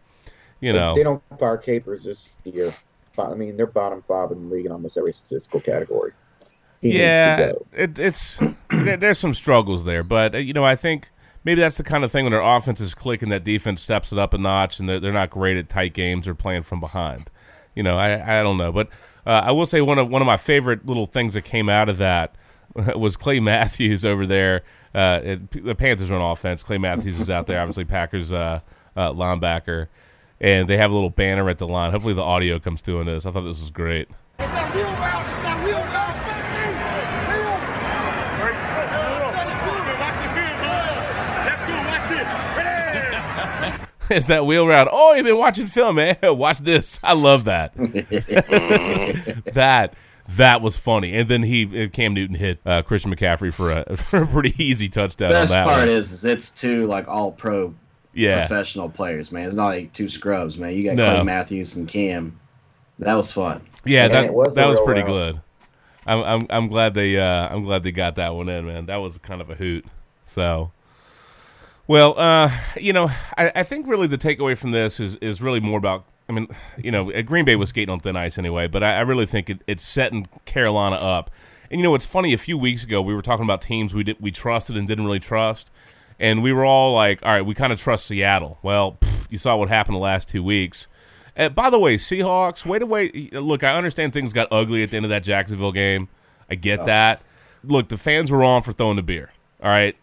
[0.62, 2.74] you They- know, they don't fire Capers this year.
[3.18, 6.14] I mean, they're bottom five in the league in almost every statistical category.
[6.82, 7.84] He yeah, needs to go.
[7.84, 11.10] it, it's there, there's some struggles there, but you know I think
[11.44, 14.18] maybe that's the kind of thing when their offense is clicking, that defense steps it
[14.18, 17.30] up a notch, and they're, they're not great at tight games or playing from behind.
[17.76, 18.88] You know, I I don't know, but
[19.30, 21.88] uh, I will say one of one of my favorite little things that came out
[21.88, 22.34] of that
[22.96, 24.64] was Clay Matthews over there.
[24.96, 26.64] Uh, it, the Panthers run offense.
[26.64, 28.62] Clay Matthews is out there, obviously Packers uh,
[28.98, 29.88] uh, linebacker,
[30.42, 31.92] and they have a little banner at the line.
[31.92, 33.28] Hopefully the audio comes through on this.
[33.28, 34.08] I thought this was great.
[34.40, 35.30] It's route.
[35.30, 35.69] It's
[44.16, 44.88] It's that wheel route.
[44.92, 46.18] Oh, you've been watching film, man.
[46.24, 47.00] Watch this.
[47.04, 47.74] I love that.
[49.54, 49.94] that
[50.30, 51.16] that was funny.
[51.16, 54.90] And then he Cam Newton hit uh, Christian McCaffrey for a, for a pretty easy
[54.90, 55.32] touchdown.
[55.32, 55.90] Best on that part one.
[55.90, 57.74] is, is it's two like all pro
[58.14, 59.46] yeah, professional players, man.
[59.46, 60.74] It's not like two scrubs, man.
[60.74, 61.14] You got No.
[61.16, 62.40] Clay Matthews and Cam.
[63.00, 63.62] That was fun.
[63.86, 64.04] yeah.
[64.06, 65.36] And That was that was pretty route.
[65.36, 65.42] good.
[66.08, 68.88] I'm, I'm I'm glad they uh, I'm glad they got that one in, man.
[68.88, 69.86] That was kind of a hoot.
[70.26, 70.72] So,
[71.90, 75.60] well, uh, you know, I, I think really the takeaway from this is is really
[75.60, 76.06] more about.
[76.30, 76.48] I mean,
[76.78, 79.26] you know, uh, Green Bay was skating on thin ice anyway, but I, I really
[79.26, 81.32] think it, it's setting Carolina up.
[81.72, 82.32] And you know, it's funny.
[82.32, 85.06] A few weeks ago, we were talking about teams we did, we trusted and didn't
[85.06, 85.72] really trust,
[86.20, 89.40] and we were all like, "All right, we kind of trust Seattle." Well, pff, you
[89.40, 90.88] saw what happened the last two weeks.
[91.36, 93.34] Uh, by the way, Seahawks, wait a wait.
[93.34, 96.08] Look, I understand things got ugly at the end of that Jacksonville game.
[96.52, 97.24] I get that.
[97.64, 99.32] Look, the fans were on for throwing the beer.
[99.64, 99.96] All right.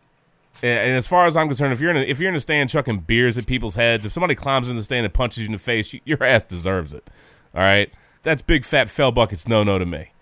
[0.62, 2.70] And as far as I'm concerned, if you're in a, if you're in a stand
[2.70, 5.52] chucking beers at people's heads, if somebody climbs in the stand and punches you in
[5.52, 7.08] the face, you, your ass deserves it.
[7.54, 7.90] All right,
[8.22, 9.46] that's big fat fell buckets.
[9.46, 10.12] No, no to me.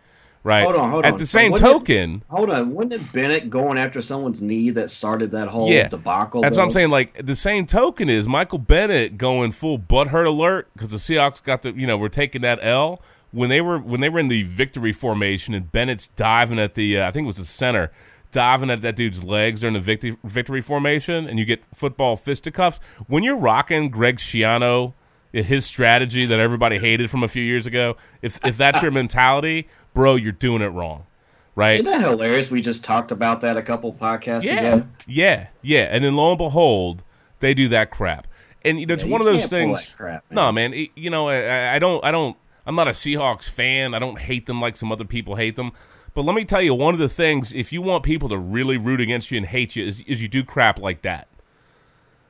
[0.42, 0.62] Right.
[0.64, 1.14] Hold on, hold At on.
[1.14, 2.74] At the So same did- token, Hold on.
[2.74, 5.88] Wasn't it Bennett going after someone's knee that started that whole Yeah.
[5.88, 6.42] debacle?
[6.42, 6.90] That's what I'm saying.
[6.90, 11.62] Like the same token is Michael Bennett going full butthurt alert because the Seahawks got
[11.62, 13.00] the you know we're taking that L
[13.32, 16.98] when they were when they were in the victory formation and Bennett's diving at the
[16.98, 17.90] uh, I think it was the center
[18.34, 22.78] diving at that dude's legs during the victory victory formation and you get football fisticuffs
[23.06, 24.92] when you're rocking Greg Schiano
[25.32, 29.66] his strategy that everybody hated from a few years ago if if that's your mentality
[29.94, 31.06] bro you're doing it wrong
[31.54, 32.50] right Isn't that hilarious?
[32.50, 34.86] We just talked about that a couple podcasts yeah, ago.
[35.06, 35.88] yeah, yeah.
[35.90, 37.04] And then lo and behold,
[37.38, 38.26] they do that crap.
[38.64, 39.86] And you know, it's Yeah, one of those things.
[39.86, 40.34] that crap, man.
[40.34, 40.74] no, man.
[40.74, 42.36] it- you know, I, I don't, I don't.
[42.66, 43.94] I'm not a Seahawks fan.
[43.94, 45.70] I don't hate them like some other people hate them.
[46.14, 48.76] But let me tell you, one of the things, if you want people to really
[48.76, 51.28] root against you and hate you, is, is you do crap like that.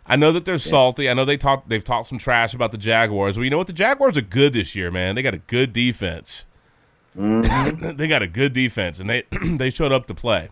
[0.07, 1.09] I know that they're salty.
[1.09, 3.37] I know they talk, they've talked some trash about the Jaguars.
[3.37, 3.67] Well, you know what?
[3.67, 5.15] The Jaguars are good this year, man.
[5.15, 6.45] They got a good defense.
[7.17, 7.97] Mm-hmm.
[7.97, 9.25] they got a good defense, and they
[9.57, 10.49] they showed up to play.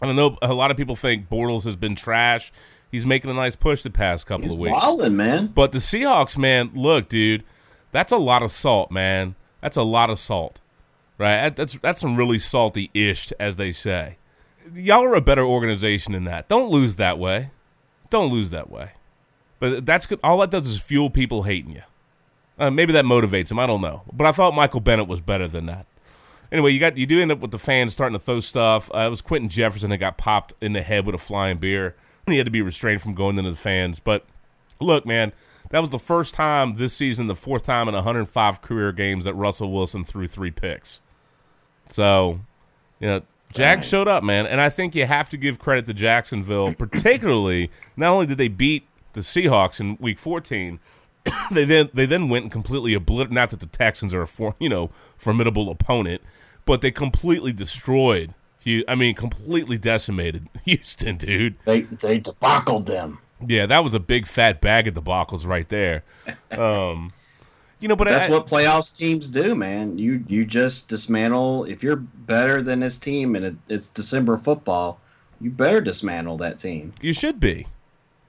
[0.00, 2.52] And I know a lot of people think Bortles has been trash.
[2.90, 4.72] He's making a nice push the past couple He's of weeks.
[4.74, 5.46] wilding, man.
[5.54, 7.44] But the Seahawks, man, look, dude,
[7.92, 9.36] that's a lot of salt, man.
[9.62, 10.60] That's a lot of salt,
[11.22, 11.54] right?
[11.54, 14.18] That's that's some really salty ish, as they say.
[14.74, 16.48] Y'all are a better organization than that.
[16.48, 17.50] Don't lose that way.
[18.10, 18.92] Don't lose that way.
[19.60, 20.18] But that's good.
[20.24, 21.82] All that does is fuel people hating you.
[22.58, 23.58] Uh, maybe that motivates them.
[23.58, 24.02] I don't know.
[24.12, 25.86] But I thought Michael Bennett was better than that.
[26.50, 28.90] Anyway, you got you do end up with the fans starting to throw stuff.
[28.92, 31.94] Uh, it was Quinton Jefferson that got popped in the head with a flying beer.
[32.26, 34.00] He had to be restrained from going into the fans.
[34.00, 34.26] But
[34.80, 35.32] look, man,
[35.70, 39.34] that was the first time this season, the fourth time in 105 career games that
[39.34, 41.00] Russell Wilson threw three picks.
[41.88, 42.40] So,
[43.00, 45.94] you know, Jack showed up, man, and I think you have to give credit to
[45.94, 47.70] Jacksonville, particularly.
[47.96, 50.80] Not only did they beat the Seahawks in Week 14,
[51.50, 53.32] they then they then went and completely obliterated.
[53.32, 56.22] Not that the Texans are a for, you know formidable opponent,
[56.64, 58.34] but they completely destroyed.
[58.64, 61.56] I mean, completely decimated Houston, dude.
[61.64, 63.18] They they debacled them.
[63.44, 66.04] Yeah, that was a big fat bag of debacles right there.
[66.52, 67.14] Um,
[67.82, 69.98] you know, but That's I, what playoffs teams do, man.
[69.98, 71.64] You you just dismantle.
[71.64, 75.00] If you're better than this team and it, it's December football,
[75.40, 76.92] you better dismantle that team.
[77.00, 77.66] You should be.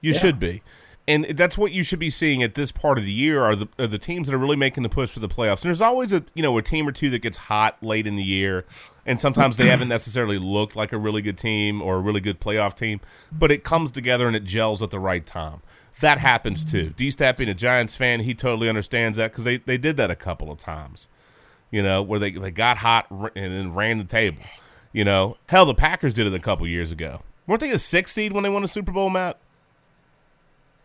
[0.00, 0.18] You Yeah.
[0.18, 0.62] should be.
[1.06, 3.68] And that's what you should be seeing at this part of the year are the
[3.78, 5.62] are the teams that are really making the push for the playoffs.
[5.62, 8.16] And there's always a you know a team or two that gets hot late in
[8.16, 8.64] the year,
[9.06, 12.40] and sometimes they haven't necessarily looked like a really good team or a really good
[12.40, 15.60] playoff team, but it comes together and it gels at the right time.
[16.00, 16.90] That happens too.
[16.96, 20.10] D Stat being a Giants fan, he totally understands that because they, they did that
[20.10, 21.08] a couple of times.
[21.70, 24.42] You know, where they they got hot and then ran the table.
[24.92, 27.22] You know, hell, the Packers did it a couple years ago.
[27.46, 29.38] weren't they a six seed when they won a Super Bowl, Matt?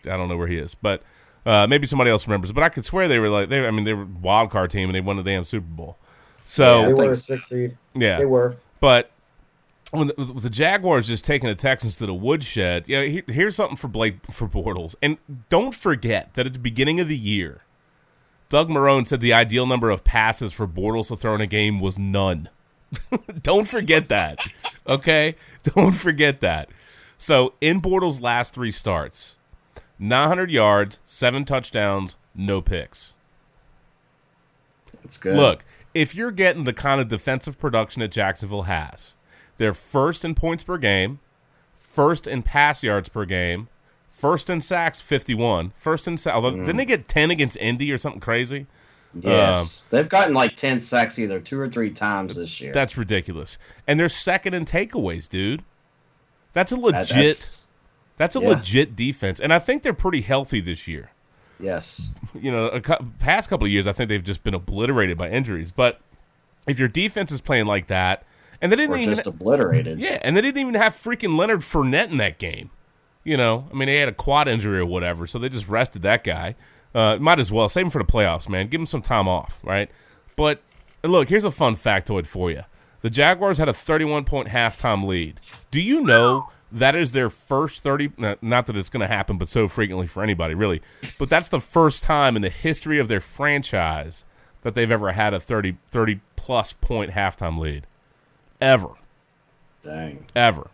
[0.06, 1.04] I don't know where he is, but
[1.45, 2.52] uh, maybe somebody else remembers.
[2.52, 3.65] But I could swear they were like they.
[3.67, 5.98] I mean, they were a wild card team and they won the damn Super Bowl.
[6.00, 7.78] They So they were a six seed.
[7.93, 8.56] yeah, They were.
[8.80, 9.12] but
[9.91, 13.04] when the, with the Jaguars just taking the Texans to the woodshed, yeah.
[13.04, 15.17] Here, here's something for Blake for Bortles, and
[15.49, 17.62] don't forget that at the beginning of the year,
[18.49, 21.80] Doug Marrone said the ideal number of passes for Bortles to throw in a game
[21.80, 22.49] was none.
[23.43, 24.39] Don't forget that.
[24.88, 25.36] Okay?
[25.63, 26.69] Don't forget that.
[27.19, 29.36] So, in Bortles' last three starts,
[29.99, 33.13] 900 yards, seven touchdowns, no picks.
[35.04, 35.36] That's good.
[35.36, 39.13] Look, if you're getting the kind of defensive production that Jacksonville has,
[39.60, 41.19] they're first in points per game,
[41.76, 43.67] first in pass yards per game,
[44.10, 46.38] first in sacks 51, first in sacks.
[46.38, 46.65] Mm.
[46.65, 48.65] Didn't they get 10 against Indy or something crazy?
[49.19, 52.72] yes, they've gotten like ten sacks either two or three times this year.
[52.72, 53.58] That's ridiculous.
[53.88, 55.63] And they're second in takeaways, dude.
[56.54, 57.67] That's a legit that's-
[58.17, 58.50] that's, a yeah.
[58.50, 59.39] legit defense.
[59.39, 61.10] And I think they're pretty healthy this year.
[61.60, 62.12] yes.
[62.36, 65.30] you know, a cou- past couple of years, I think they've just been obliterated by
[65.30, 65.72] injuries.
[65.72, 66.02] But
[66.67, 68.24] if your defense is playing like that,
[68.62, 70.00] and they didn't even, just obliterated.
[70.00, 72.72] yeah, and they didn't even have freaking Leonard Fournette in that game.
[73.24, 76.02] You know, I mean, they had a quad injury or whatever, so they just rested
[76.04, 76.56] that guy.
[76.95, 78.67] Uh, might as well save him for the playoffs, man.
[78.67, 79.89] Give him some time off, right?
[80.36, 80.62] But
[81.04, 82.63] look, here's a fun factoid for you:
[83.02, 85.39] the Jaguars had a 31 point halftime lead.
[85.72, 88.13] Do you know that is their first 30?
[88.17, 90.82] Not not that it's going to happen, but so frequently for anybody, really.
[91.19, 94.26] But that's the first time in the history of their franchise
[94.62, 97.86] that they've ever had a 30 30 plus point halftime lead,
[98.62, 98.89] ever
[99.82, 100.26] Dang.
[100.36, 100.69] ever.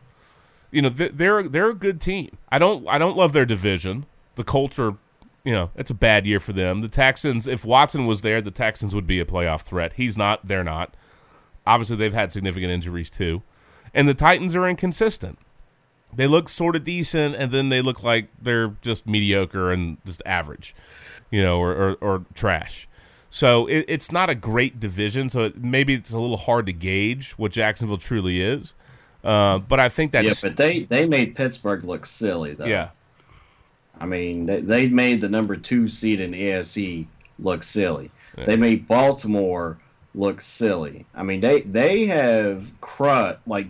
[0.71, 2.38] You know, they're they're a good team.
[2.50, 4.06] I don't I don't love their division.
[4.36, 4.98] The Colts are,
[5.45, 6.82] you know, it's a bad year for them.
[6.82, 9.93] The Texans, if Watson was there, the Texans would be a playoff threat.
[9.93, 10.45] He's not.
[10.45, 10.93] They're not.
[11.65, 13.41] Obviously, they've had significant injuries too,
[13.93, 15.39] and the Titans are inconsistent.
[16.13, 20.21] They look sort of decent, and then they look like they're just mediocre and just
[20.26, 20.76] average,
[21.32, 22.88] you know, or or, or trash.
[23.36, 25.30] So it, it's not a great division.
[25.30, 28.74] So it, maybe it's a little hard to gauge what Jacksonville truly is.
[29.26, 32.63] Uh, but I think that's yeah, but they they made Pittsburgh look silly though.
[32.63, 32.91] yeah.
[34.00, 38.10] I mean, they, they made the number two seed in the AFC look silly.
[38.38, 39.80] They made Baltimore
[40.13, 41.06] look silly.
[41.13, 43.67] I mean, they they have crud like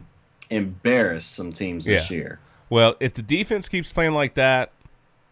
[0.52, 2.38] embarrassed some teams this year.
[2.70, 4.72] Well, if the defense keeps playing like that,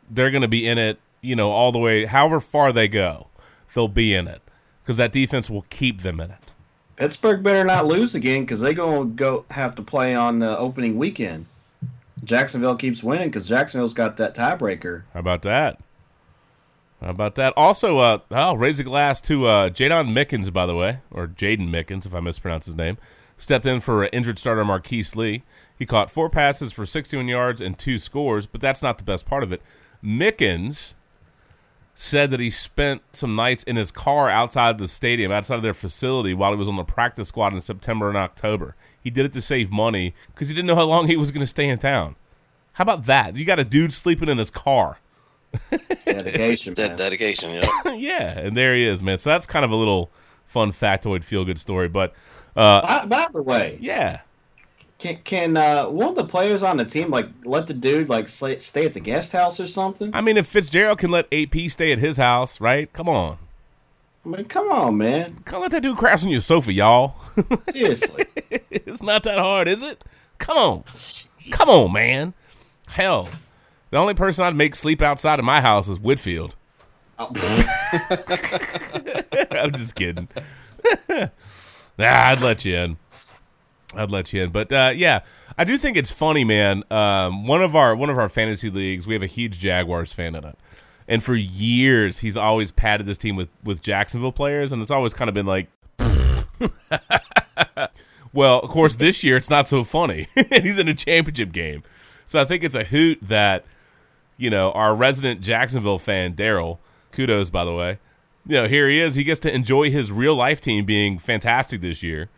[0.10, 0.98] they're going to be in it.
[1.22, 3.28] You know, all the way, however far they go,
[3.74, 4.42] they'll be in it
[4.82, 6.52] because that defense will keep them in it.
[6.96, 10.98] Pittsburgh better not lose again because they're gonna go have to play on the opening
[10.98, 11.46] weekend.
[12.24, 15.04] Jacksonville keeps winning because Jacksonville's got that tiebreaker.
[15.14, 15.80] How about that?
[17.02, 17.54] How about that?
[17.58, 21.70] Also, uh, I'll raise a glass to uh, Jadon Mickens, by the way, or Jaden
[21.70, 22.98] Mickens, if I mispronounce his name.
[23.38, 25.44] Stepped in for injured starter Marquise Lee.
[25.78, 29.26] He caught four passes for 61 yards and two scores, but that's not the best
[29.26, 29.62] part of it.
[30.02, 30.94] Mickens
[31.96, 35.74] said that he spent some nights in his car outside the stadium, outside of their
[35.74, 38.76] facility, while he was on the practice squad in September and October.
[39.02, 41.42] He did it to save money because he didn't know how long he was going
[41.42, 42.16] to stay in town.
[42.74, 43.36] How about that?
[43.36, 44.98] You got a dude sleeping in his car.
[46.06, 46.96] Dedication, man.
[46.96, 47.94] dedication, yeah.
[47.94, 49.20] yeah, and there he is, man.
[49.20, 50.10] So that's kind of a little
[50.48, 51.88] fun factoid, feel good story.
[51.88, 52.14] But
[52.56, 54.22] uh, By, by the way, yeah,
[55.00, 58.28] can can uh, one of the players on the team like let the dude like
[58.28, 60.12] stay, stay at the guest house or something?
[60.14, 62.92] I mean, if Fitzgerald can let AP stay at his house, right?
[62.94, 63.38] Come on,
[64.26, 65.38] I mean, come on, man.
[65.46, 67.16] come let that dude crash on your sofa, y'all.
[67.70, 68.26] Seriously.
[68.50, 70.04] it's not that hard, is it?
[70.38, 70.84] Come on,
[71.52, 72.34] come on, man.
[72.88, 73.30] Hell,
[73.90, 76.56] the only person I'd make sleep outside of my house is Whitfield.
[77.20, 77.28] Oh,
[79.52, 80.28] I'm just kidding.
[81.10, 81.28] nah,
[82.00, 82.98] I'd let you in.
[83.96, 84.52] I'd let you in.
[84.52, 85.22] But uh, yeah,
[85.58, 86.84] I do think it's funny, man.
[86.92, 90.36] Um, one of our one of our fantasy leagues, we have a huge Jaguars fan
[90.36, 90.58] in it,
[91.08, 95.14] and for years he's always padded this team with with Jacksonville players, and it's always
[95.14, 95.68] kind of been like.
[98.34, 100.28] well, of course, this year it's not so funny.
[100.62, 101.84] he's in a championship game,
[102.28, 103.66] so I think it's a hoot that
[104.38, 106.80] you know our resident Jacksonville fan Daryl.
[107.12, 108.00] Kudos, by the way
[108.46, 109.16] you know, here he is.
[109.16, 112.30] He gets to enjoy his real life team being fantastic this year,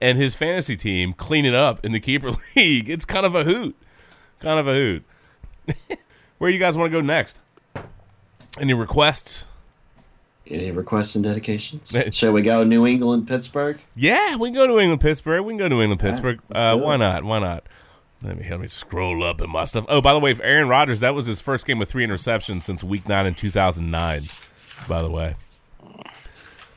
[0.00, 2.88] and his fantasy team cleaning up in the keeper league.
[2.88, 3.76] It's kind of a hoot,
[4.40, 5.04] kind of a hoot.
[6.38, 7.40] Where you guys want to go next?
[8.58, 9.44] Any requests?
[10.46, 11.94] Any requests and dedications?
[12.12, 13.78] Shall we go New England, Pittsburgh?
[13.94, 15.44] Yeah, we can go to New England, Pittsburgh.
[15.44, 16.40] We can go to New England, Pittsburgh.
[16.48, 17.24] let's Uh, why not?
[17.24, 17.64] Why not?
[18.22, 19.84] Let me let me scroll up in my stuff.
[19.88, 22.62] Oh, by the way, for Aaron Rodgers, that was his first game with three interceptions
[22.64, 24.22] since Week Nine in two thousand nine.
[24.88, 25.36] By the way,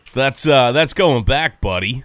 [0.04, 2.04] so that's uh, that's going back, buddy.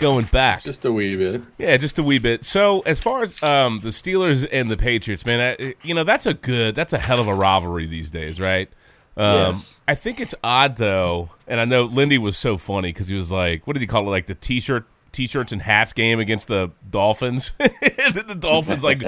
[0.00, 0.62] Going back.
[0.62, 1.42] Just a wee bit.
[1.58, 2.44] Yeah, just a wee bit.
[2.44, 6.26] So, as far as um, the Steelers and the Patriots, man, I, you know that's
[6.26, 8.68] a good, that's a hell of a rivalry these days, right?
[9.16, 9.80] Um, Yes.
[9.86, 13.30] I think it's odd though, and I know Lindy was so funny because he was
[13.30, 14.10] like, "What did he call it?
[14.10, 19.02] Like the t-shirt, t-shirts and hats game against the Dolphins." the, Dolphins, like,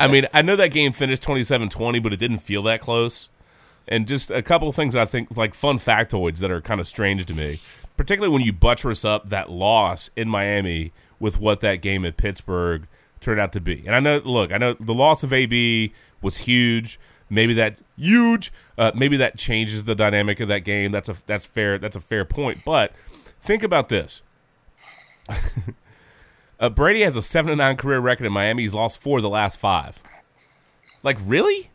[0.00, 3.28] I mean, I know that game finished 27-20, but it didn't feel that close.
[3.86, 6.88] And just a couple of things I think like fun factoids that are kind of
[6.88, 7.58] strange to me.
[7.96, 12.86] Particularly when you buttress up that loss in Miami with what that game at Pittsburgh
[13.20, 13.84] turned out to be.
[13.86, 16.98] And I know, look, I know the loss of AB was huge.
[17.30, 18.52] Maybe that huge.
[18.76, 20.92] Uh, maybe that changes the dynamic of that game.
[20.92, 21.78] That's a that's fair.
[21.78, 22.60] That's a fair point.
[22.64, 22.92] But
[23.40, 24.22] think about this.
[26.60, 28.62] uh, Brady has a seven to nine career record in Miami.
[28.62, 30.02] He's lost four of the last five.
[31.02, 31.70] Like really?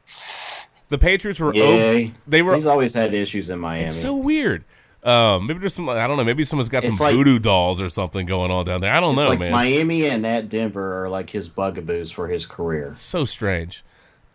[0.89, 3.86] The Patriots were Yeah, over, they were He's always had issues in Miami.
[3.86, 4.65] it's so weird.
[5.03, 6.23] Um, maybe there's some I don't know.
[6.25, 8.91] Maybe someone's got It's some like- voodoo dolls or something going on down there.
[8.93, 9.51] I don't it's know, like man.
[9.51, 12.93] Miami and at Denver are like his bugaboos for his career.
[12.97, 13.83] so strange.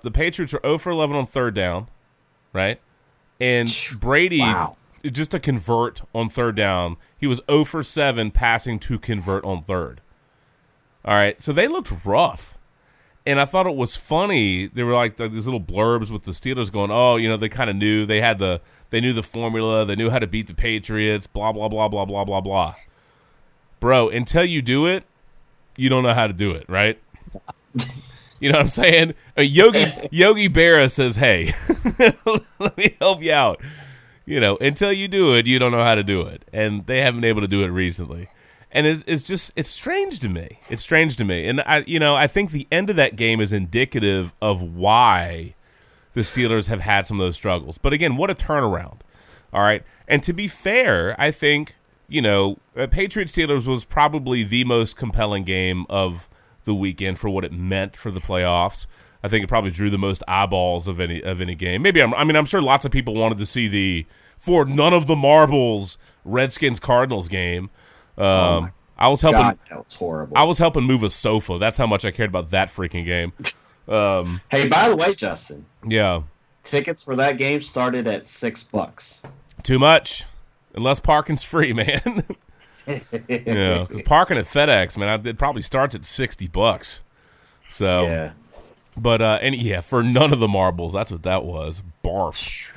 [0.03, 1.89] The Patriots were 0 for 11 on third down,
[2.53, 2.81] right?
[3.41, 4.77] And Brady, Wow.
[5.05, 9.63] just to convert on third down, he was 0 for 7 passing to convert on
[9.65, 10.01] third.
[11.05, 12.57] All right, so they looked rough.
[13.27, 14.67] And I thought it was funny.
[14.67, 17.71] They were like these little blurbs with the Steelers going, "Oh, you know, they kind
[17.71, 18.61] of knew they had the
[18.95, 22.05] they knew the formula, they knew how to beat the Patriots, blah blah blah blah
[22.05, 22.75] blah blah blah."
[23.81, 25.03] Bro, until you do it,
[25.77, 26.99] you don't know how to do it, right?
[28.41, 29.15] You know what I'm saying?
[29.39, 31.55] Yogi Yogi Berra says, "Hey,
[32.59, 33.59] let me help you out."
[34.27, 37.01] You know, until you do it, you don't know how to do it, and they
[37.01, 38.29] haven't been able to do it recently.
[38.71, 40.59] And it, it's just it's strange to me.
[40.69, 43.41] It's strange to me, and I, you know, I think the end of that game
[43.41, 45.55] is indicative of why
[46.15, 47.79] the Steelers have had some of those struggles.
[47.79, 49.01] But again, what a turnaround!
[49.53, 51.75] All right, and to be fair, I think
[52.09, 56.29] you know, uh, Patriots Steelers was probably the most compelling game of
[56.65, 58.87] the weekend for what it meant for the playoffs.
[59.23, 61.83] I think it probably drew the most eyeballs of any of any game.
[61.83, 64.07] Maybe I'm, I mean I'm sure lots of people wanted to see the
[64.39, 67.71] for none of the marbles Redskins Cardinals game.
[68.19, 69.41] Um, I was helping.
[69.41, 70.37] God, that was horrible.
[70.37, 71.59] I was helping move a sofa.
[71.59, 73.33] That's how much I cared about that freaking game.
[73.89, 76.23] Um, hey, by the way, Justin, yeah,
[76.63, 79.23] tickets for that game started at six bucks.
[79.63, 80.25] too much.
[80.75, 82.25] Unless parking's free, man.
[82.87, 87.01] yeah, because parking at FedEx, man, it probably starts at sixty bucks.
[87.69, 88.33] So, Yeah.
[88.97, 91.83] but uh, and yeah, for none of the marbles, that's what that was.
[92.05, 92.69] Barf.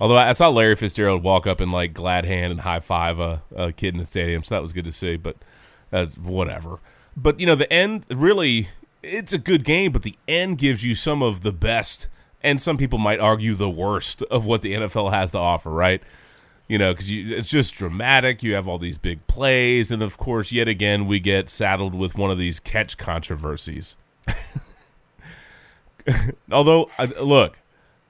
[0.00, 3.42] Although I saw Larry Fitzgerald walk up and like glad hand and high five a,
[3.54, 5.16] a kid in the stadium, so that was good to see.
[5.16, 5.36] But
[5.90, 6.80] that's whatever.
[7.16, 8.68] But you know, the end really,
[9.04, 12.08] it's a good game, but the end gives you some of the best,
[12.42, 15.70] and some people might argue the worst of what the NFL has to offer.
[15.70, 16.02] Right?
[16.68, 18.42] You know, because it's just dramatic.
[18.42, 22.16] You have all these big plays, and of course, yet again, we get saddled with
[22.16, 23.96] one of these catch controversies.
[26.50, 26.90] Although,
[27.20, 27.58] look,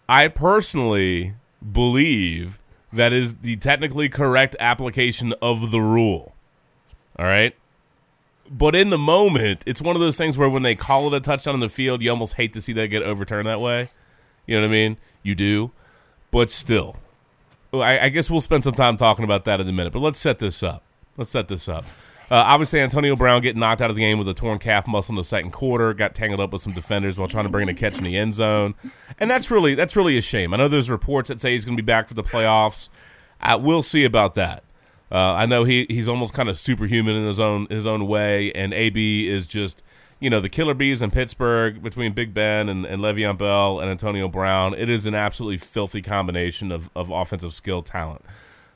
[0.08, 1.34] I personally
[1.72, 2.60] believe
[2.92, 6.34] that is the technically correct application of the rule.
[7.18, 7.54] All right?
[8.50, 11.20] But in the moment, it's one of those things where when they call it a
[11.20, 13.90] touchdown in the field, you almost hate to see that get overturned that way.
[14.46, 14.96] You know what I mean?
[15.22, 15.70] You do.
[16.30, 16.96] But still,
[17.72, 19.92] I, I guess we'll spend some time talking about that in a minute.
[19.92, 20.82] But let's set this up.
[21.16, 21.84] Let's set this up.
[22.30, 25.12] Uh, obviously, Antonio Brown getting knocked out of the game with a torn calf muscle
[25.12, 25.92] in the second quarter.
[25.92, 28.16] Got tangled up with some defenders while trying to bring in a catch in the
[28.16, 28.74] end zone,
[29.18, 30.54] and that's really that's really a shame.
[30.54, 32.88] I know there's reports that say he's going to be back for the playoffs.
[33.40, 34.64] Uh, we'll see about that.
[35.14, 38.50] Uh, I know he he's almost kind of superhuman in his own his own way,
[38.50, 39.80] and AB is just
[40.18, 43.88] you know the killer bees in Pittsburgh between Big Ben and, and Le'Veon Bell and
[43.88, 44.74] Antonio Brown.
[44.74, 48.24] It is an absolutely filthy combination of, of offensive skill talent.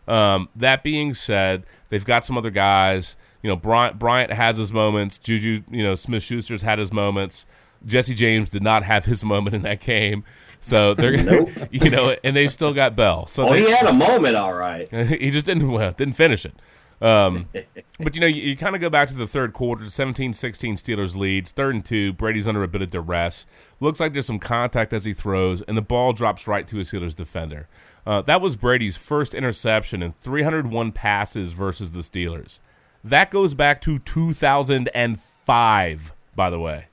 [0.06, 3.16] Um, that being said, they've got some other guys.
[3.42, 5.18] You know, Bryant, Bryant has his moments.
[5.18, 7.46] Juju, you know, Smith Schuster's had his moments.
[7.84, 10.22] Jesse James did not have his moment in that game.
[10.60, 11.14] So they're,
[11.70, 13.26] you know, and they've still got Bell.
[13.26, 14.90] So Oh, they, he had a moment, all right.
[15.20, 16.54] he just didn't well, didn't finish it.
[17.00, 17.48] Um,
[18.00, 20.34] but you know, you, you kind of go back to the third quarter, 17-16
[20.74, 22.12] Steelers leads, third and two.
[22.12, 23.46] Brady's under a bit of duress.
[23.80, 26.82] Looks like there's some contact as he throws, and the ball drops right to a
[26.82, 27.68] Steelers defender.
[28.04, 32.58] Uh, that was Brady's first interception in 301 passes versus the Steelers.
[33.04, 36.86] That goes back to 2005, by the way.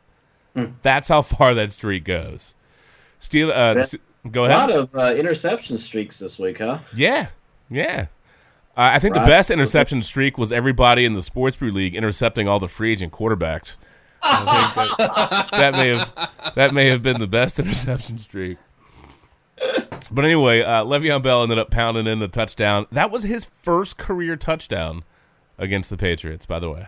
[0.84, 2.54] That's how far that streak goes.
[3.26, 3.82] Steel, uh, Yeah.
[3.82, 3.96] s-
[4.32, 6.80] go A lot of uh, interception streaks this week, huh?
[6.96, 7.28] Yeah,
[7.70, 8.08] yeah.
[8.78, 12.48] Uh, I think the best interception streak was everybody in the Sports Brew League intercepting
[12.48, 13.76] all the free agent quarterbacks.
[14.22, 18.58] That, that may have that may have been the best interception streak.
[20.12, 22.86] But anyway, uh, Le'Veon Bell ended up pounding in a touchdown.
[22.92, 25.04] That was his first career touchdown
[25.58, 26.88] against the Patriots, by the way.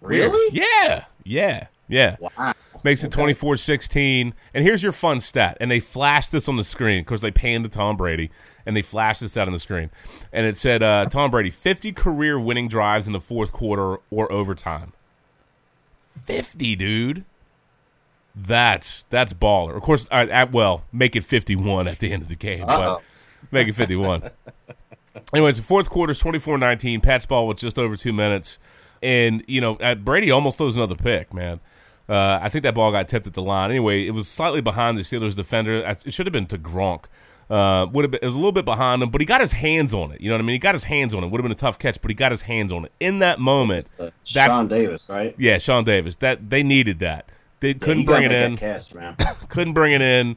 [0.00, 0.52] Really?
[0.52, 2.16] Yeah, yeah, yeah.
[2.18, 2.54] Wow.
[2.84, 4.34] Makes it 24 16.
[4.54, 5.56] And here's your fun stat.
[5.60, 8.30] And they flashed this on the screen because they panned to Tom Brady
[8.64, 9.90] and they flashed this out on the screen.
[10.32, 14.30] And it said uh, Tom Brady, 50 career winning drives in the fourth quarter or
[14.30, 14.92] overtime.
[16.26, 17.24] 50, dude.
[18.34, 19.76] That's that's baller.
[19.76, 23.00] Of course, I, I, well, make it 51 at the end of the game, Uh-oh.
[23.00, 24.30] but make it 51.
[25.34, 27.02] Anyways, the fourth quarter's 24-19.
[27.02, 28.58] Pat's ball with just over two minutes,
[29.02, 31.34] and you know uh, Brady almost throws another pick.
[31.34, 31.58] Man,
[32.08, 33.70] uh, I think that ball got tipped at the line.
[33.70, 35.78] Anyway, it was slightly behind the Steelers defender.
[36.04, 37.04] It should have been to Gronk.
[37.50, 39.52] Uh, would have been, it was a little bit behind him, but he got his
[39.52, 40.20] hands on it.
[40.20, 40.54] You know what I mean?
[40.54, 41.28] He got his hands on it.
[41.28, 43.40] Would have been a tough catch, but he got his hands on it in that
[43.40, 43.86] moment.
[43.98, 45.34] Uh, That's- Sean Davis, right?
[45.38, 46.16] Yeah, Sean Davis.
[46.16, 47.30] That they needed that.
[47.60, 48.52] They couldn't bring it in.
[48.54, 49.16] that Catch, man.
[49.48, 50.36] couldn't bring it in.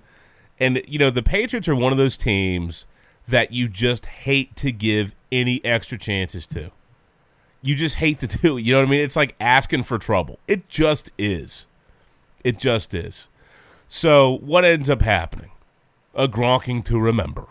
[0.59, 2.85] And you know, the Patriots are one of those teams
[3.27, 6.71] that you just hate to give any extra chances to.
[7.61, 8.61] You just hate to do it.
[8.61, 9.01] You know what I mean?
[9.01, 10.39] It's like asking for trouble.
[10.47, 11.65] It just is.
[12.43, 13.27] It just is.
[13.87, 15.51] So what ends up happening?
[16.15, 17.47] A Gronking to remember.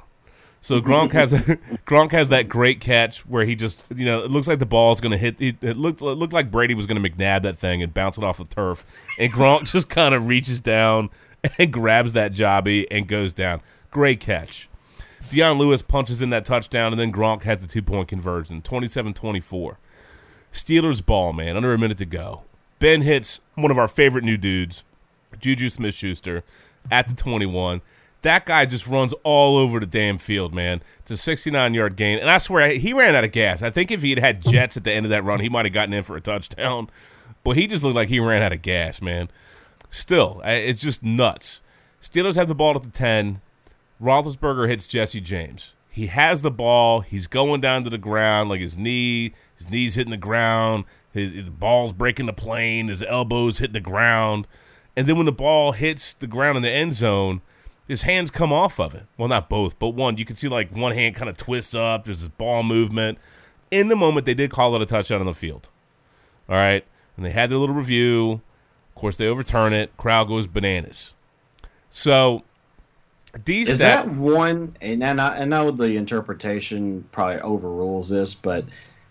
[0.62, 1.38] So Gronk has a,
[1.86, 5.00] Gronk has that great catch where he just you know it looks like the ball's
[5.00, 5.36] going to hit.
[5.40, 8.24] It looked it looked like Brady was going to McNabb that thing and bounce it
[8.24, 8.84] off the turf,
[9.18, 11.08] and Gronk just kind of reaches down
[11.58, 13.62] and grabs that jobby and goes down.
[13.90, 14.68] Great catch.
[15.30, 19.76] Dion Lewis punches in that touchdown, and then Gronk has the two point conversion, 27-24.
[20.52, 22.42] Steelers ball, man, under a minute to go.
[22.78, 24.82] Ben hits one of our favorite new dudes,
[25.38, 26.42] Juju Smith Schuster,
[26.90, 27.82] at the 21.
[28.22, 30.82] That guy just runs all over the damn field, man.
[31.00, 32.18] It's a 69 yard gain.
[32.18, 33.62] And I swear, he ran out of gas.
[33.62, 35.64] I think if he had had jets at the end of that run, he might
[35.64, 36.90] have gotten in for a touchdown.
[37.42, 39.30] But he just looked like he ran out of gas, man.
[39.88, 41.60] Still, it's just nuts.
[42.02, 43.40] Steelers have the ball at the 10.
[44.02, 45.72] Roethlisberger hits Jesse James.
[45.90, 47.00] He has the ball.
[47.00, 50.86] He's going down to the ground, like his knee, his knees hitting the ground.
[51.12, 52.88] His, his ball's breaking the plane.
[52.88, 54.46] His elbows hitting the ground.
[54.96, 57.42] And then when the ball hits the ground in the end zone,
[57.86, 59.04] his hands come off of it.
[59.18, 60.16] Well, not both, but one.
[60.16, 62.06] You can see like one hand kind of twists up.
[62.06, 63.18] There's this ball movement.
[63.70, 65.68] In the moment, they did call it a touchdown on the field.
[66.48, 66.84] All right,
[67.16, 68.40] and they had their little review.
[68.88, 69.94] Of course, they overturn it.
[69.98, 71.12] Crowd goes bananas.
[71.90, 72.44] So,
[73.46, 74.74] Is that one?
[74.80, 78.64] And and I, I know the interpretation probably overrules this, but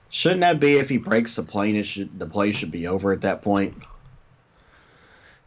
[0.09, 1.75] shouldn't that be if he breaks the plane?
[1.75, 3.75] It should the play should be over at that point.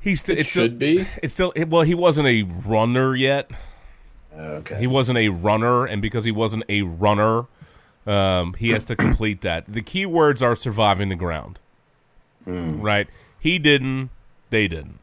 [0.00, 1.06] He st- It it's still, should be.
[1.22, 1.82] It's still well.
[1.82, 3.50] He wasn't a runner yet.
[4.36, 4.78] Okay.
[4.78, 7.44] He wasn't a runner, and because he wasn't a runner,
[8.06, 9.64] um, he has to complete that.
[9.68, 11.58] The key words are surviving the ground.
[12.46, 13.08] Right?
[13.38, 14.10] He didn't.
[14.50, 14.98] They didn't.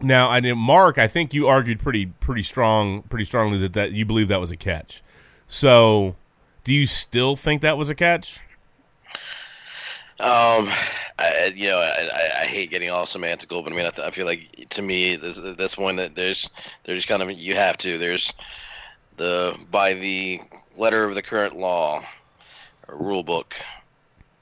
[0.00, 3.92] Now, I mean, Mark, I think you argued pretty pretty strong, pretty strongly that, that
[3.92, 5.02] you believe that was a catch.
[5.46, 6.16] So,
[6.64, 8.40] do you still think that was a catch?
[10.20, 10.68] Um,
[11.18, 14.10] I, you know, I, I- hate getting all semantical, but I mean, I, th- I
[14.10, 16.50] feel like to me, that's one that there's,
[16.84, 17.96] there's kind of you have to.
[17.96, 18.32] There's
[19.16, 20.40] the by the
[20.76, 22.04] letter of the current law,
[22.88, 23.54] or rule book.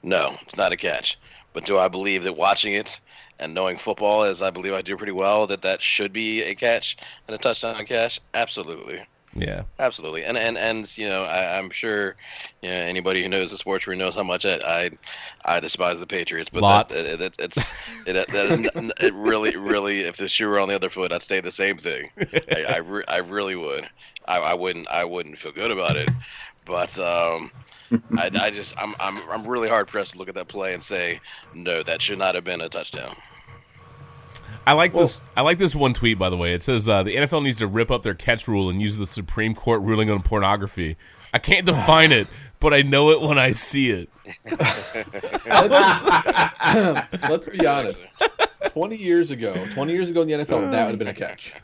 [0.03, 1.17] No, it's not a catch.
[1.53, 2.99] But do I believe that watching it
[3.39, 6.55] and knowing football, as I believe I do pretty well, that that should be a
[6.55, 8.19] catch and a touchdown catch?
[8.33, 9.03] Absolutely.
[9.35, 9.63] Yeah.
[9.77, 12.15] Absolutely, and and and you know, I, I'm sure,
[12.61, 14.89] you know, anybody who knows the sports room knows how much I I,
[15.45, 16.95] I despise the Patriots, but Lots.
[16.95, 20.67] that, that, that it's it, that is, it really really if the shoe were on
[20.67, 22.09] the other foot, I'd say the same thing.
[22.51, 23.87] I I, re- I really would.
[24.27, 26.09] I, I wouldn't I wouldn't feel good about it,
[26.65, 27.51] but um,
[28.17, 30.81] I, I just I'm I'm I'm really hard pressed to look at that play and
[30.81, 31.19] say
[31.53, 33.15] no, that should not have been a touchdown.
[34.65, 35.19] I like this.
[35.35, 36.53] I like this one tweet, by the way.
[36.53, 39.07] It says uh, the NFL needs to rip up their catch rule and use the
[39.07, 40.97] Supreme Court ruling on pornography.
[41.33, 42.27] I can't define it,
[42.59, 44.09] but I know it when I see it.
[44.45, 44.95] Let's,
[47.29, 48.03] let's be honest.
[48.65, 51.55] Twenty years ago, twenty years ago in the NFL, that would have been a catch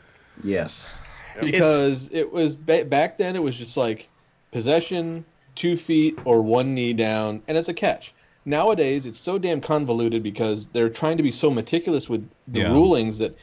[0.42, 0.98] yes.
[1.40, 3.36] because it was ba- back then.
[3.36, 4.08] It was just like
[4.52, 5.24] possession,
[5.54, 8.14] two feet or one knee down, and it's a catch.
[8.46, 12.72] Nowadays, it's so damn convoluted because they're trying to be so meticulous with the Yeah.
[12.72, 13.36] rulings that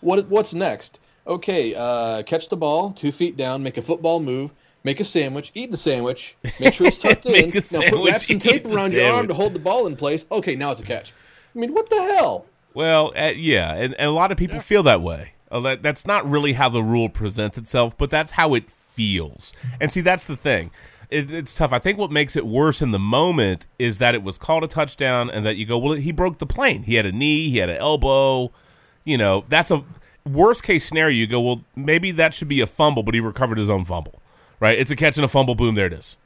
[0.00, 1.00] what what's next?
[1.26, 4.52] Okay, uh, catch the ball, two feet down, make a football move,
[4.82, 7.50] make a sandwich, eat the sandwich, make sure it's tucked in.
[7.50, 10.26] Now put, wrap sandwich, some tape around your arm to hold the ball in place.
[10.32, 11.12] Okay, now it's a catch.
[11.54, 12.46] I mean, what the hell?
[12.74, 15.32] Well, uh, yeah, and, and a lot of people feel that way.
[15.50, 19.52] Uh, that, that's not really how the rule presents itself, but that's how it feels.
[19.80, 20.70] And see, that's the thing.
[21.10, 21.72] It, it's tough.
[21.72, 24.68] I think what makes it worse in the moment is that it was called a
[24.68, 26.82] touchdown, and that you go, well, he broke the plane.
[26.82, 28.50] He had a knee, he had an elbow.
[29.04, 29.84] You know, that's a
[30.26, 31.16] worst case scenario.
[31.16, 34.20] You go, well, maybe that should be a fumble, but he recovered his own fumble.
[34.60, 34.78] Right?
[34.78, 35.54] It's a catch and a fumble.
[35.54, 36.16] Boom, there it is.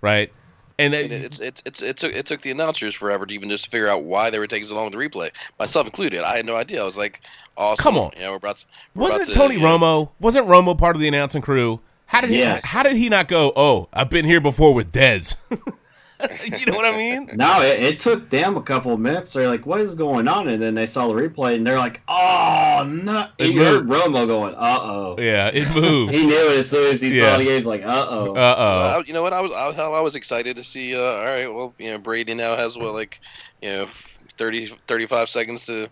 [0.00, 0.32] Right?
[0.78, 3.48] And And it, it's it's it's it took it took the announcers forever to even
[3.48, 5.30] just figure out why they were taking so long to replay,
[5.60, 6.22] myself included.
[6.24, 6.82] I had no idea.
[6.82, 7.20] I was like,
[7.56, 7.80] awesome.
[7.82, 8.10] Come on.
[8.18, 8.66] know, we're about to,
[8.96, 10.10] we're Wasn't about it to, Tony know- Romo?
[10.18, 11.78] Wasn't Romo part of the announcing crew?
[12.14, 12.38] How did he?
[12.38, 12.64] Yes.
[12.64, 13.52] How did he not go?
[13.56, 15.34] Oh, I've been here before with Dez.
[15.50, 17.28] you know what I mean?
[17.34, 19.32] No, it, it took them a couple of minutes.
[19.32, 22.00] They're like, "What is going on?" And then they saw the replay, and they're like,
[22.08, 23.86] "Oh no!" It You heard.
[23.86, 26.12] Romo going, "Uh oh." Yeah, it moved.
[26.14, 27.32] He knew it as soon as he Yeah.
[27.32, 27.54] saw the game.
[27.54, 28.54] He's like, "Uh oh." Uh
[28.98, 29.02] oh.
[29.06, 29.32] You know what?
[29.32, 30.94] I was, I was hell, I was excited to see.
[30.96, 33.20] Uh, all right, well, you know, Brady now has what like,
[33.60, 33.88] you know,
[34.38, 35.88] 30, 35 seconds to,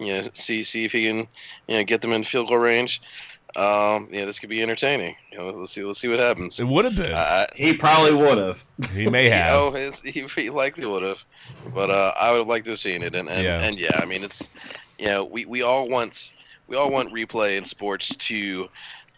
[0.00, 1.18] you know, see see if he can,
[1.68, 3.02] you know, get them in field goal range.
[3.56, 5.16] Um, yeah, this could be entertaining.
[5.32, 6.60] You know, let's see, let's see what happens.
[6.60, 7.12] It would have been.
[7.14, 8.64] I, he probably would have.
[8.92, 9.54] he may have.
[9.54, 11.24] Oh, his, he, he likely would have,
[11.74, 13.14] but uh, I would have liked to have seen it.
[13.14, 13.58] And and Yeah.
[13.60, 13.66] yeah.
[13.66, 14.50] and yeah, I mean, it's
[14.98, 16.32] you know, we, we all want
[16.66, 18.68] we all want replay in sports to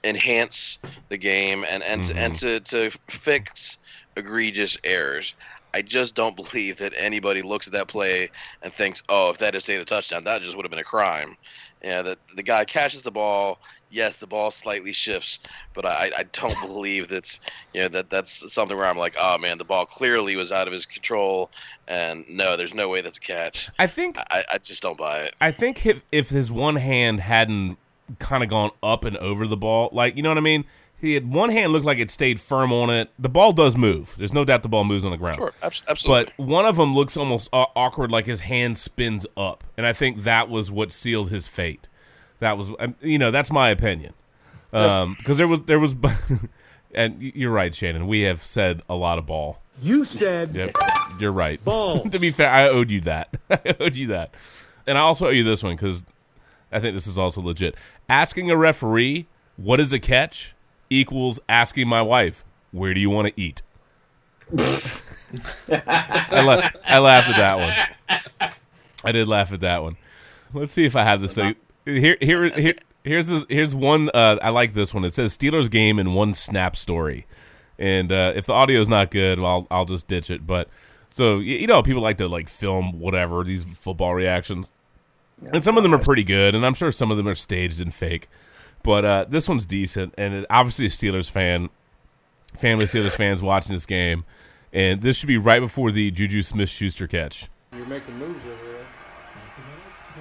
[0.04, 0.78] enhance
[1.08, 2.16] the game and and Mhm.
[2.16, 3.78] and to to fix
[4.16, 5.34] egregious errors.
[5.74, 8.30] I just don't believe that anybody looks at that play
[8.62, 10.84] and thinks, "Oh, if that had stayed a touchdown, that just would have been a
[10.84, 11.36] crime."
[11.82, 13.58] Yeah, that the guy catches the ball.
[13.90, 15.38] Yes, the ball slightly shifts,
[15.74, 17.40] but I, I don't believe that's
[17.74, 20.66] you know that that's something where I'm like, oh man, the ball clearly was out
[20.66, 21.50] of his control,
[21.86, 23.70] and no, there's no way that's a catch.
[23.78, 25.34] I think I, I just don't buy it.
[25.40, 27.78] I think if if his one hand hadn't
[28.18, 30.64] kind of gone up and over the ball, like you know what I mean,
[31.00, 33.10] he had one hand looked like it stayed firm on it.
[33.18, 34.16] The ball does move.
[34.18, 35.36] There's no doubt the ball moves on the ground.
[35.36, 36.32] Sure, absolutely.
[36.36, 40.24] But one of them looks almost awkward, like his hand spins up, and I think
[40.24, 41.88] that was what sealed his fate.
[42.40, 44.14] That was, um, you know, that's my opinion.
[44.70, 45.94] Because there was, there was,
[46.94, 48.06] and you're right, Shannon.
[48.06, 49.58] We have said a lot of ball.
[49.80, 50.76] You said Yep,
[51.20, 51.64] you're right.
[51.64, 52.10] Balls.
[52.10, 53.34] to be fair, I owed you that.
[53.50, 54.34] I owed you that,
[54.86, 56.04] and I also owe you this one because
[56.72, 57.76] I think this is also legit.
[58.08, 59.26] Asking a referee
[59.56, 60.54] what is a catch
[60.90, 63.62] equals asking my wife where do you want to eat.
[65.70, 68.52] I, la- I laughed at that one.
[69.04, 69.96] I did laugh at that one.
[70.52, 71.54] Let's see if I have this thing.
[71.88, 74.10] Here, here, here here's this, here's one.
[74.12, 75.04] Uh, I like this one.
[75.04, 77.26] It says Steelers game in one snap story,
[77.78, 80.46] and uh, if the audio is not good, well, I'll, I'll just ditch it.
[80.46, 80.68] But
[81.08, 84.70] so y- you know, people like to like film whatever these football reactions,
[85.52, 87.80] and some of them are pretty good, and I'm sure some of them are staged
[87.80, 88.28] and fake.
[88.82, 91.70] But uh, this one's decent, and it, obviously a Steelers fan,
[92.56, 94.24] family Steelers fans watching this game,
[94.74, 97.48] and this should be right before the Juju Smith Schuster catch.
[97.74, 98.86] You're making moves over there.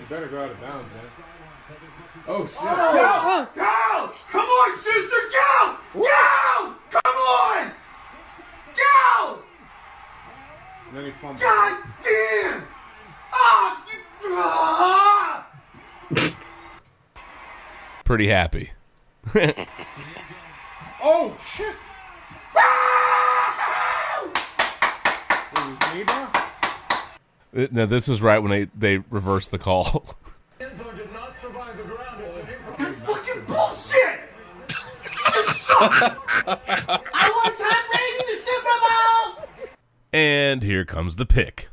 [0.01, 1.03] You better go out of bounds, man.
[2.30, 2.59] Oh, shit.
[2.59, 3.47] Go!
[3.55, 4.11] Go!
[4.30, 5.15] Come on, sister!
[5.32, 5.78] Go!
[5.93, 6.73] Go!
[6.89, 7.71] Come on!
[8.75, 9.39] Go!
[10.93, 11.39] Then he fumbled.
[11.39, 12.63] God damn!
[13.32, 13.86] Ah!
[14.21, 15.47] You, ah!
[18.03, 18.71] Pretty happy.
[21.09, 21.75] Oh, shit!
[25.53, 26.28] Is it me, bro?
[27.63, 30.05] Uh, No, this is right when they they reverse the call.
[35.80, 39.78] I was Tom Brady the Super Bowl!
[40.11, 41.69] and here comes the pick.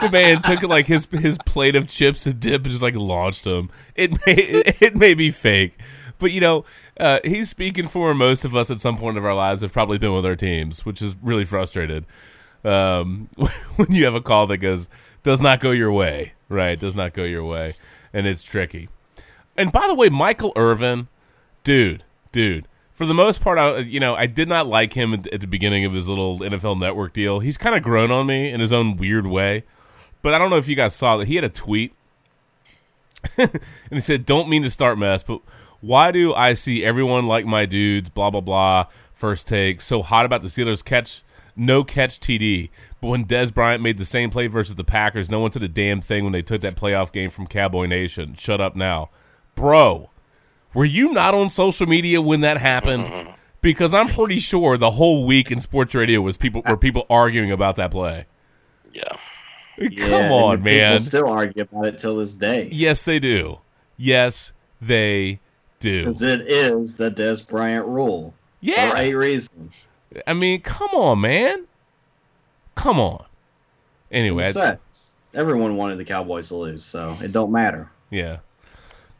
[0.00, 3.44] The man took like his his plate of chips and dip and just like launched
[3.44, 3.70] them.
[3.94, 5.78] It may it may be fake,
[6.18, 6.64] but you know
[6.98, 9.98] uh, he's speaking for most of us at some point of our lives have probably
[9.98, 12.04] been with our teams, which is really frustrated.
[12.66, 13.28] Um,
[13.76, 14.88] when you have a call that goes
[15.22, 16.78] does not go your way, right?
[16.78, 17.74] Does not go your way,
[18.12, 18.88] and it's tricky.
[19.56, 21.08] And by the way, Michael Irvin,
[21.64, 22.68] dude, dude.
[22.92, 25.84] For the most part, I you know I did not like him at, the beginning
[25.84, 27.40] of his little NFL Network deal.
[27.40, 29.64] He's kind of grown on me in his own weird way.
[30.22, 31.94] But I don't know if you guys saw that he had a tweet,
[33.36, 33.60] and
[33.90, 35.40] he said, "Don't mean to start mess, but
[35.80, 38.08] why do I see everyone like my dudes?
[38.08, 38.86] Blah blah blah.
[39.14, 41.22] First take so hot about the Steelers catch
[41.56, 45.40] no catch TD, but when Dez Bryant made the same play versus the Packers, no
[45.40, 48.34] one said a damn thing when they took that playoff game from Cowboy Nation.
[48.36, 49.10] Shut up now,
[49.54, 50.10] bro."
[50.74, 53.34] Were you not on social media when that happened?
[53.62, 57.50] Because I'm pretty sure the whole week in sports radio was people were people arguing
[57.50, 58.26] about that play.
[58.92, 59.02] Yeah.
[59.78, 60.92] Come Yeah, on, man.
[60.98, 62.68] People still argue about it till this day.
[62.70, 63.60] Yes, they do.
[63.96, 65.40] Yes, they
[65.80, 66.02] do.
[66.04, 68.34] Because it is the Dez Bryant rule.
[68.60, 68.90] Yeah.
[68.90, 69.70] For a reason.
[70.26, 71.64] I mean, come on, man.
[72.74, 73.24] Come on.
[74.10, 74.78] Anyway, I-
[75.34, 77.90] everyone wanted the Cowboys to lose, so it don't matter.
[78.10, 78.38] Yeah.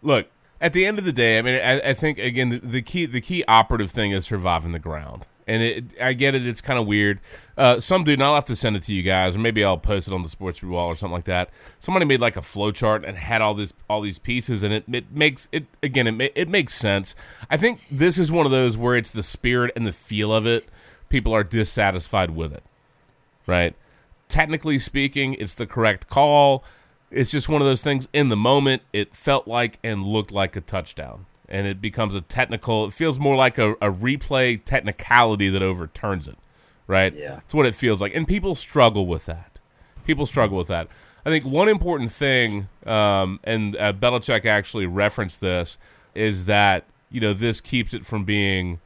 [0.03, 0.29] Look,
[0.61, 3.07] at the end of the day, I mean, I, I think again the, the key
[3.07, 6.47] the key operative thing is surviving the ground, and it, I get it.
[6.47, 7.19] It's kind of weird.
[7.59, 9.77] Uh, some dude, and I'll have to send it to you guys, or maybe I'll
[9.79, 11.51] post it on the sports wall or something like that.
[11.81, 14.85] Somebody made like a flow chart and had all this all these pieces, and it,
[14.91, 16.21] it makes it again.
[16.21, 17.15] It it makes sense.
[17.51, 20.47] I think this is one of those where it's the spirit and the feel of
[20.47, 20.69] it.
[21.09, 22.65] People are dissatisfied with it,
[23.47, 23.75] right?
[24.29, 26.65] Technically speaking, it's the correct call
[27.11, 28.09] it's just one of those things.
[28.13, 32.21] In the moment, it felt like and looked like a touchdown, and it becomes a
[32.21, 32.87] technical.
[32.87, 36.37] It feels more like a, a replay technicality that overturns it,
[36.87, 37.15] right?
[37.15, 37.41] Yeah.
[37.45, 39.59] it's what it feels like, and people struggle with that.
[40.05, 40.89] People struggle with that.
[41.25, 45.79] I think one important thing, um, and uh, Belichick actually referenced this,
[46.15, 48.81] is that you know this keeps it from being.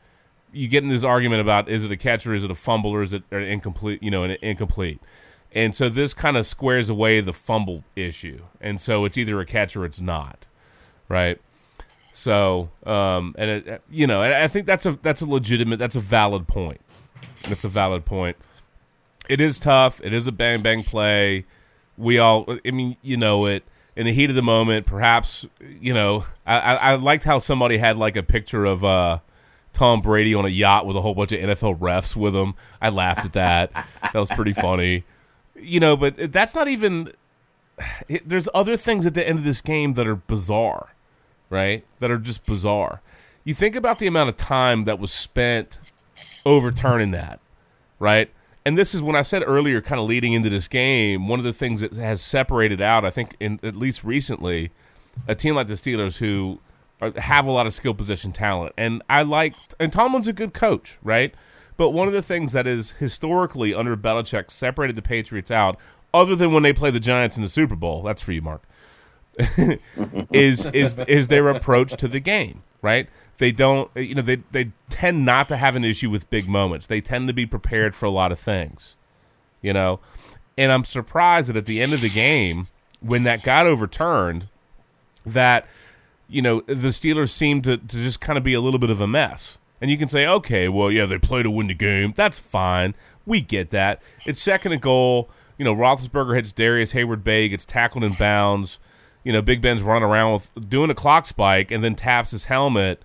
[0.53, 2.91] You get in this argument about is it a catch or is it a fumble
[2.91, 4.03] or is it an incomplete?
[4.03, 5.01] You know, an incomplete.
[5.53, 8.45] And so this kind of squares away the fumble issue.
[8.61, 10.47] And so it's either a catch or it's not,
[11.09, 11.41] right?
[12.13, 16.01] So, um, and it, you know, I think that's a that's a legitimate, that's a
[16.01, 16.81] valid point.
[17.49, 18.37] That's a valid point.
[19.29, 20.01] It is tough.
[20.03, 21.47] It is a bang bang play.
[21.97, 23.65] We all, I mean, you know it.
[23.97, 25.47] In the heat of the moment, perhaps
[25.81, 29.19] you know, I, I, I liked how somebody had like a picture of uh,
[29.73, 32.55] Tom Brady on a yacht with a whole bunch of NFL refs with him.
[32.81, 33.73] I laughed at that.
[34.03, 35.05] that was pretty funny.
[35.55, 37.12] You know, but that's not even.
[38.09, 40.95] It, there's other things at the end of this game that are bizarre,
[41.49, 41.85] right?
[42.01, 43.01] That are just bizarre.
[43.45, 45.79] You think about the amount of time that was spent
[46.45, 47.41] overturning that,
[47.99, 48.31] right?
[48.66, 51.45] And this is when I said earlier, kind of leading into this game, one of
[51.45, 54.71] the things that has separated out, I think, in at least recently,
[55.27, 56.61] a team like the Steelers who
[57.01, 58.75] Uh, have a lot of skill position talent.
[58.77, 61.35] And I like, and Tomlin's a good coach, right?
[61.77, 65.79] But one of the things that is historically under Belichick separated the Patriots out,
[66.13, 68.63] other than when they play the Giants in the Super Bowl, that's for you, Mark,
[70.31, 73.09] is is is their approach to the game, right?
[73.39, 76.87] They don't, you know, they they tend not to have an issue with big moments.
[76.87, 78.97] They tend to be prepared for a lot of things,
[79.63, 80.01] you know.
[80.59, 82.67] And I'm surprised that at the end of the game,
[83.01, 84.49] when that got overturned,
[85.25, 85.67] that
[86.31, 89.01] you know the Steelers seem to, to just kind of be a little bit of
[89.01, 89.59] a mess.
[89.81, 92.12] And you can say, okay, well, yeah, they play to win the game.
[92.14, 92.95] That's fine.
[93.24, 94.03] We get that.
[94.26, 95.31] It's second and goal.
[95.57, 98.78] You know, Roethlisberger hits Darrius Heyward-Bey, gets tackled in bounds.
[99.24, 102.45] You know, Big Ben's running around with doing a clock spike and then taps his
[102.45, 103.03] helmet.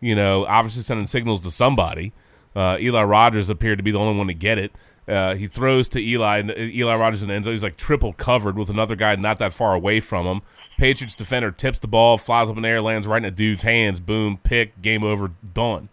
[0.00, 2.12] You know, obviously sending signals to somebody.
[2.54, 4.72] Uh, Eli Rogers appeared to be the only one to get it.
[5.06, 7.54] Uh, he throws to Eli, and Eli Rogers in the end zone.
[7.54, 10.40] He's like triple covered with another guy not that far away from him.
[10.76, 13.62] Patriots defender tips the ball, flies up in the air, lands right in a dude's
[13.62, 13.98] hands.
[13.98, 15.88] Boom, pick, game over, done.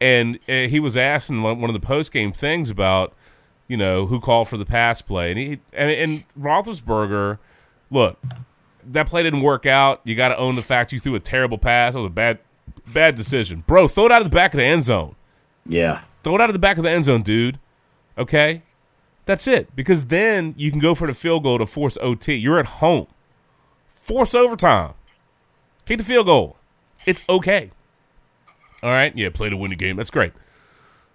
[0.00, 3.14] And uh, he was asked in one one of the post game things about,
[3.68, 7.38] you know, who called for the pass play, and he and, and Roethlisberger,
[7.90, 8.18] look,
[8.84, 10.00] that play didn't work out.
[10.04, 11.94] You got to own the fact you threw a terrible pass.
[11.94, 12.38] That was a bad,
[12.92, 13.88] bad decision, bro.
[13.88, 15.14] Throw it out of the back of the end zone.
[15.66, 16.02] Yeah.
[16.24, 17.58] Throw it out of the back of the end zone, dude.
[18.16, 18.62] Okay,
[19.24, 19.74] that's it.
[19.74, 22.34] Because then you can go for the field goal to force OT.
[22.34, 23.06] You're at home.
[24.02, 24.94] Force overtime.
[25.86, 26.56] Kick the field goal.
[27.06, 27.70] It's okay.
[28.82, 29.16] All right.
[29.16, 29.96] Yeah, play to win the game.
[29.96, 30.32] That's great.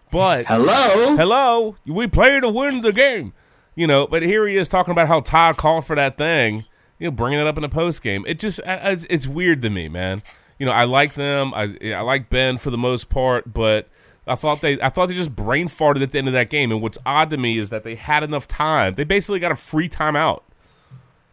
[0.10, 1.18] But Hello.
[1.18, 3.34] hello, we play to win the game.
[3.76, 6.64] You know, but here he is talking about how Todd called for that thing.
[6.98, 8.24] You know, bringing it up in a post game.
[8.26, 10.24] It just it's, it's weird to me, man.
[10.58, 11.54] You know, I like them.
[11.54, 13.90] I I like Ben for the most part, but
[14.26, 16.72] I thought they I thought they just brain farted at the end of that game.
[16.72, 18.96] And what's odd to me is that they had enough time.
[18.96, 20.42] They basically got a free timeout.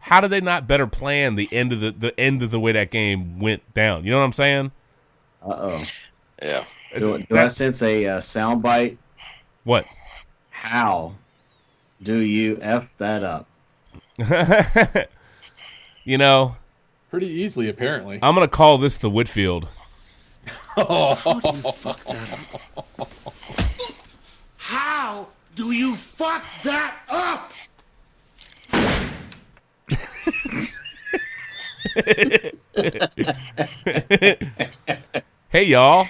[0.05, 2.71] How did they not better plan the end of the the end of the way
[2.73, 4.05] that game went down?
[4.05, 4.71] You know what I'm saying?
[5.43, 5.83] Uh oh.
[6.43, 6.63] Yeah.
[6.95, 8.97] Do, do I sense a uh, soundbite?
[9.63, 9.87] what?
[10.51, 11.15] How
[12.03, 13.47] do you f that up?
[16.03, 16.55] you know,
[17.09, 18.19] Pretty easily, apparently.
[18.21, 19.67] I'm gonna call this the Whitfield.
[24.57, 27.51] How do you fuck that up?
[35.49, 36.07] Hey y'all.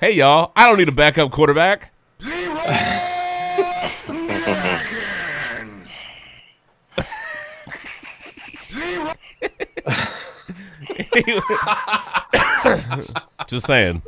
[0.00, 0.52] Hey y'all.
[0.54, 1.92] I don't need a backup quarterback.
[13.48, 14.02] Just saying.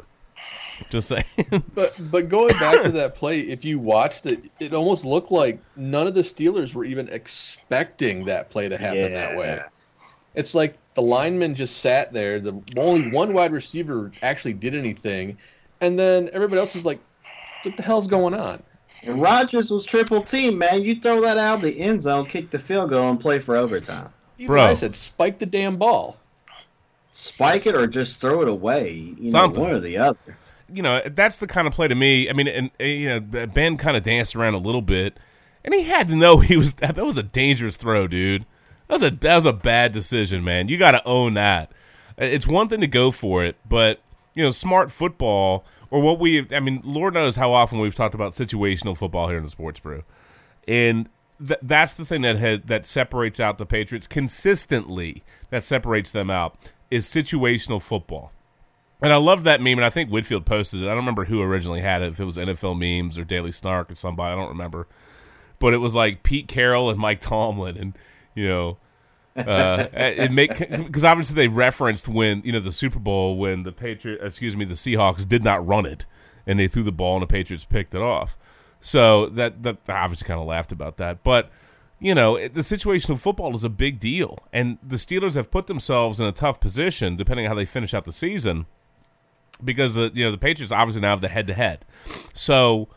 [0.91, 1.25] Just saying.
[1.75, 5.61] But but going back to that play, if you watched it, it almost looked like
[5.77, 9.61] none of the Steelers were even expecting that play to happen that way.
[10.35, 12.41] It's like the lineman just sat there.
[12.41, 15.39] The only one wide receiver actually did anything,
[15.81, 16.99] and then everybody else was like,
[17.63, 18.63] "What the hell's going on?"
[19.03, 20.83] And Rogers was triple team, man.
[20.83, 23.57] You throw that out of the end zone, kick the field goal, and play for
[23.57, 24.13] overtime.
[24.39, 24.65] Even Bro.
[24.65, 26.17] I said, "Spike the damn ball."
[27.13, 28.93] Spike it or just throw it away.
[28.93, 29.63] You know, Something.
[29.63, 30.37] one or the other.
[30.73, 32.29] You know, that's the kind of play to me.
[32.29, 35.19] I mean, and uh, you know, Ben kind of danced around a little bit,
[35.65, 38.47] and he had to know he was that was a dangerous throw, dude.
[38.89, 40.69] That was a that was a bad decision, man.
[40.69, 41.73] You got to own that.
[42.19, 44.01] It's one thing to go for it, but
[44.35, 48.15] you know, smart football or what we I mean, Lord knows how often we've talked
[48.15, 50.05] about situational football here in the sports brew.
[50.69, 51.09] And
[51.45, 55.25] th- that's the thing that had, that separates out the Patriots consistently.
[55.51, 56.57] That separates them out
[56.91, 58.33] is situational football.
[59.03, 60.85] And I love that meme, and I think Whitfield posted it.
[60.85, 63.91] I don't remember who originally had it, if it was NFL memes or Daily Snark
[63.91, 64.33] or somebody.
[64.33, 64.87] I don't remember,
[65.59, 67.99] but it was like Pete Carroll and Mike Tomlin, and
[68.35, 68.77] you know,
[69.37, 73.73] uh, it make because obviously they referenced when you know the Super Bowl when the
[73.73, 76.05] Patriot, excuse me, the Seahawks did not run it,
[76.47, 78.37] and they threw the ball and the Patriots picked it off.
[78.81, 81.51] So that that I obviously kind of laughed about that, but
[82.01, 85.69] you know the situation of football is a big deal, and the Steelers have put
[85.69, 88.67] themselves in a tough position depending on how they finish out the season,
[89.65, 91.85] because the you know the Patriots obviously now have the head to head,
[92.35, 92.89] so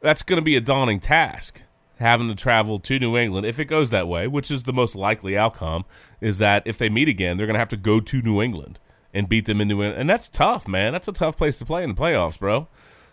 [0.00, 1.62] that's going to be a daunting task
[1.98, 4.94] having to travel to New England if it goes that way, which is the most
[4.94, 5.84] likely outcome.
[6.20, 8.78] Is that if they meet again, they're going to have to go to New England
[9.12, 10.92] and beat them in New England, and that's tough, man.
[10.92, 12.68] That's a tough place to play in the playoffs, bro.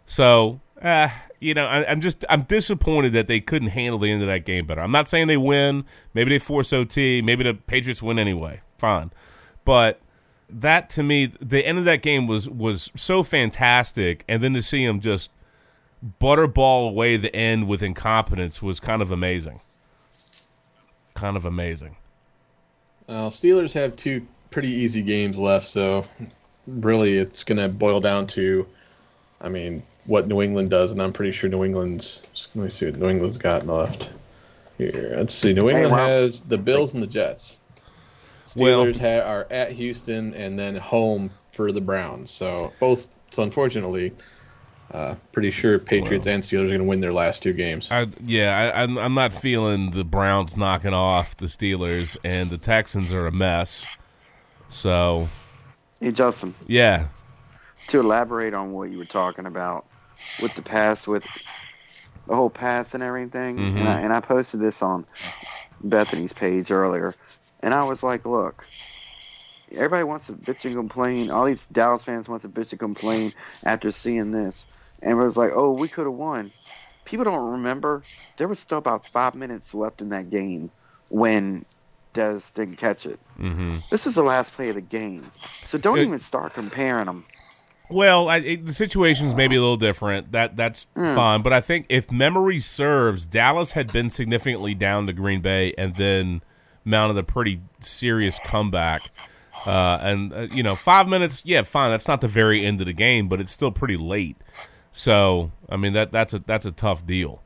[0.05, 4.21] So, uh, you know, I, I'm just I'm disappointed that they couldn't handle the end
[4.21, 4.81] of that game better.
[4.81, 5.85] I'm not saying they win.
[6.13, 7.21] Maybe they force OT.
[7.21, 8.61] Maybe the Patriots win anyway.
[8.77, 9.11] Fine,
[9.63, 10.01] but
[10.51, 14.61] that to me, the end of that game was was so fantastic, and then to
[14.61, 15.29] see him just
[16.19, 19.59] butterball away the end with incompetence was kind of amazing.
[21.13, 21.95] Kind of amazing.
[23.07, 26.05] Uh, Steelers have two pretty easy games left, so
[26.67, 28.65] really it's going to boil down to,
[29.41, 32.49] I mean, what New England does, and I'm pretty sure New England's.
[32.55, 34.13] Let me see what New England's got left.
[34.77, 35.53] Here, let's see.
[35.53, 36.07] New England wow.
[36.07, 37.61] has the Bills and the Jets.
[38.57, 42.29] Well- Steelers ha- are at Houston and then home for the Browns.
[42.31, 43.09] So both.
[43.31, 44.11] So unfortunately,
[44.93, 47.89] uh, pretty sure Patriots and Steelers are going to win their last two games.
[47.91, 52.57] I, yeah, I, I'm, I'm not feeling the Browns knocking off the Steelers, and the
[52.57, 53.85] Texans are a mess.
[54.69, 55.29] So,
[56.01, 57.05] Hey, Justin, yeah,
[57.87, 59.85] to elaborate on what you were talking about
[60.41, 61.23] with the pass, with
[62.27, 63.77] the whole pass and everything, Mhm.
[63.79, 65.05] and, I, and I posted this on
[65.83, 67.13] Bethany's page earlier,
[67.63, 68.65] and I was like, look,
[69.71, 71.29] everybody wants to bitch and complain.
[71.31, 73.33] All these Dallas fans want to bitch and complain
[73.65, 74.65] after seeing this,
[75.01, 76.51] and it was like, oh, we could have won.
[77.05, 78.03] People don't remember
[78.37, 80.71] there was still about five minutes left in that game
[81.09, 81.63] when
[82.13, 83.19] Dez didn't catch it.
[83.37, 85.31] hmm This is the last play of the game,
[85.63, 87.25] so don't It- even start comparing them.
[87.89, 90.31] Well, I, it, the situation's maybe a little different.
[90.31, 91.13] That that's Mm.
[91.13, 95.73] fine, but I think if memory serves, Dallas had been significantly down to Green Bay,
[95.77, 96.41] and then
[96.83, 99.03] mounted a pretty serious comeback.
[99.65, 101.91] Uh, and uh, you know, five minutes, yeah, fine.
[101.91, 104.37] That's not the very end of the game, but it's still pretty late.
[104.91, 107.41] So, I mean that that's a that's a tough deal.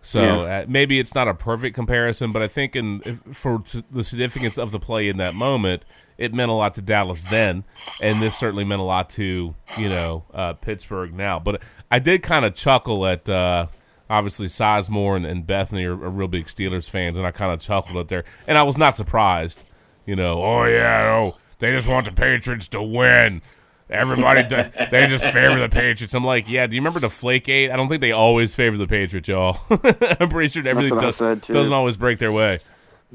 [0.00, 3.82] So uh, maybe it's not a perfect comparison, but I think in if, for t-
[3.90, 5.84] the significance of the play in that moment,
[6.16, 7.64] it meant a lot to Dallas then,
[8.00, 11.38] and this certainly meant a lot to you know uh, Pittsburgh now.
[11.38, 13.66] But I did kind of chuckle at uh,
[14.10, 17.60] obviously Sizemore and, and Bethany are, are real big Steelers fans, and I kind of
[17.60, 19.62] chuckled at there, and I was not surprised.
[20.06, 23.42] You know, oh yeah, oh they just want the Patriots to win.
[23.90, 26.12] Everybody, does, they just favor the Patriots.
[26.14, 26.66] I'm like, yeah.
[26.66, 27.70] Do you remember the Flake-Eight?
[27.70, 29.58] I don't think they always favor the Patriots, y'all.
[29.70, 32.58] I'm pretty sure everything does, doesn't always break their way.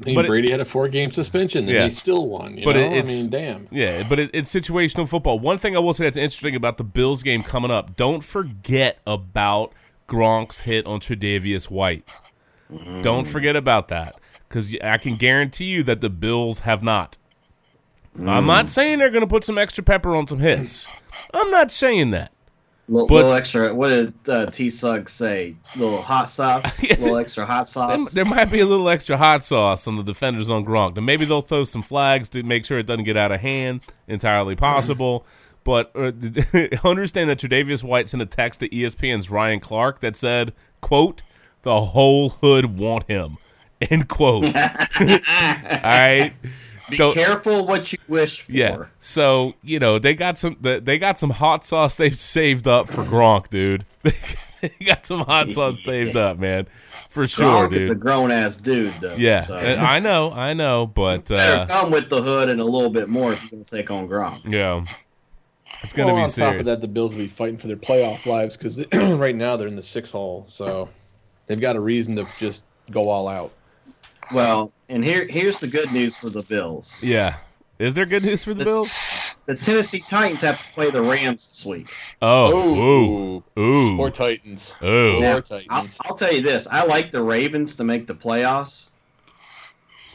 [0.02, 1.84] I mean, But it- Brady had a four-game suspension, and Yeah.
[1.84, 2.58] he still won.
[2.58, 3.68] You But know, it- I mean, damn.
[3.70, 5.38] Yeah, but it, it's situational football.
[5.38, 8.98] One thing I will say that's interesting about the Bills game coming up: don't forget
[9.06, 9.72] about
[10.08, 12.06] Gronk's hit on Tre'Davious White.
[13.02, 14.14] Don't forget about that
[14.48, 17.18] because I can guarantee you that the Bills have not.
[18.18, 20.86] I'm not saying they're going to put some extra pepper on some hits.
[21.32, 22.32] I'm not saying that.
[22.86, 23.74] Little, But- little extra.
[23.74, 25.56] What did uh, T Sug say?
[25.74, 26.82] Little hot sauce.
[26.82, 28.12] little extra hot sauce.
[28.12, 30.96] there might be a little extra hot sauce on the defenders on Gronk.
[30.96, 33.80] And maybe they'll throw some flags to make sure it doesn't get out of hand.
[34.06, 35.24] Entirely possible.
[35.64, 36.12] But uh,
[36.84, 41.22] understand that Tre'Davious White sent a text to ESPN's Ryan Clark that said, "quote
[41.62, 43.38] The whole hood want him."
[43.90, 44.44] End quote.
[44.44, 44.52] All
[45.00, 46.32] right.
[46.90, 48.52] Be Don't- careful what you wish for.
[48.52, 48.84] Yeah.
[48.98, 53.02] So you know they got some they got some hot sauce they've saved up for
[53.04, 53.86] Gronk, dude.
[54.60, 56.66] they got some hot sauce saved up, man,
[57.08, 59.14] for sure, Gronk is a grown ass dude, though.
[59.14, 59.56] Yeah, so.
[59.56, 63.08] I know, I know, but better uh, come with the hood and a little bit
[63.08, 64.42] more if you're gonna take on Gronk.
[64.50, 64.84] yeah,
[65.84, 67.76] it's gonna well, be on top of that, the Bills will be fighting for their
[67.76, 70.88] playoff lives because right now they're in the six hole, so
[71.46, 73.52] they've got a reason to just go all out.
[74.32, 77.02] Well, and here here's the good news for the Bills.
[77.02, 77.36] Yeah,
[77.78, 78.90] is there good news for the Bills?
[79.46, 81.92] The Tennessee Titans have to play the Rams this week.
[82.22, 84.74] Oh, ooh, ooh, Or Titans.
[84.82, 85.18] ooh.
[85.18, 85.98] Or Now, I'll, Titans.
[86.04, 88.88] I'll tell you this: I like the Ravens to make the playoffs.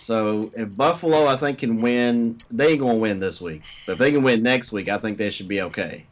[0.10, 3.62] So if Buffalo, I think, can win, they ain't gonna win this week.
[3.86, 6.04] But if they can win next week, I think they should be okay.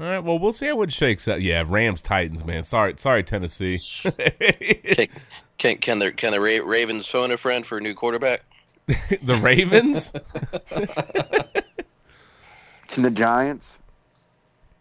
[0.00, 0.18] All right.
[0.18, 1.42] Well, we'll see how it shakes out.
[1.42, 2.64] Yeah, Rams Titans, man.
[2.64, 3.78] Sorry, sorry, Tennessee.
[4.02, 5.06] Can
[5.58, 8.42] can, can the can the Ra- Ravens phone a friend for a new quarterback?
[8.86, 10.12] the Ravens.
[12.88, 13.78] To the Giants.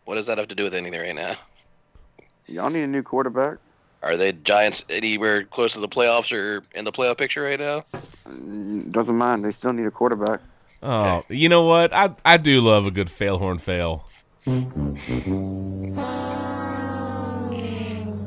[0.04, 1.36] What does that have to do with anything right now?
[2.48, 3.60] Y'all need a new quarterback.
[4.04, 7.84] Are they Giants anywhere close to the playoffs or in the playoff picture right now?
[8.90, 9.46] Doesn't mind.
[9.46, 10.42] They still need a quarterback.
[10.82, 11.94] Oh, you know what?
[11.94, 14.08] I I do love a good fail horn fail.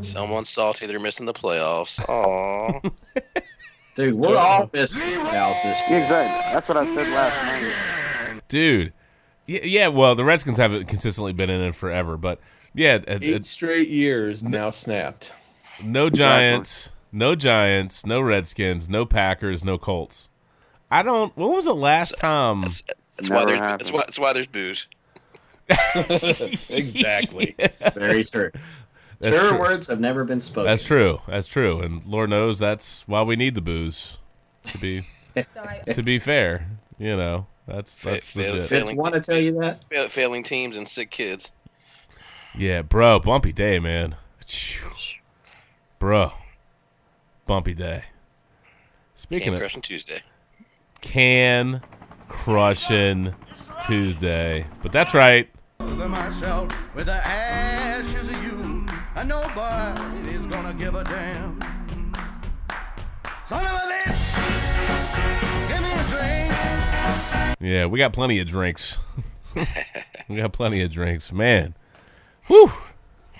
[0.02, 0.86] Someone salty.
[0.86, 1.98] They're missing the playoffs.
[2.08, 2.80] Aw.
[3.96, 6.00] Dude, we're all missing the playoffs this year.
[6.00, 6.52] exactly.
[6.52, 8.42] That's what I said last night.
[8.48, 8.92] Dude.
[9.46, 12.40] Yeah, yeah, well, the Redskins haven't consistently been in it forever, but
[12.74, 15.32] yeah, Eight it, straight years now snapped.
[15.82, 20.28] No Giants, no Giants, no Redskins, no Packers, no Colts.
[20.90, 21.36] I don't.
[21.36, 22.62] When was the last time?
[22.62, 22.82] That's,
[23.16, 23.80] that's why there's happened.
[23.80, 24.86] that's why, that's why there's booze.
[26.70, 27.56] exactly.
[27.94, 28.50] Very true.
[29.18, 29.58] That's Truer true.
[29.58, 30.68] words have never been spoken.
[30.68, 31.20] That's true.
[31.26, 31.80] That's true.
[31.80, 34.18] And Lord knows that's why we need the booze.
[34.64, 35.02] To be
[35.92, 36.68] to be fair,
[36.98, 38.68] you know that's that's Fa- fa- legit.
[38.68, 39.84] Fitz want to tell you that?
[40.10, 41.52] Failing teams and sick kids.
[42.56, 44.16] Yeah, bro, bumpy day, man.
[46.04, 46.10] Phew.
[46.10, 46.32] Bro,
[47.46, 48.04] bumpy day.
[49.14, 50.20] Speaking Can of crushing Tuesday.
[51.00, 51.80] can
[52.28, 53.34] crushing
[53.86, 55.48] Tuesday, but that's right.
[55.80, 58.86] Over myself with the ashes of you.
[59.16, 61.58] And nobody's gonna give a damn.
[63.46, 64.22] Son of a bitch,
[65.70, 67.58] give me a drink.
[67.60, 68.98] Yeah, we got plenty of drinks.
[70.28, 71.74] we got plenty of drinks, man.
[72.48, 72.70] Whew,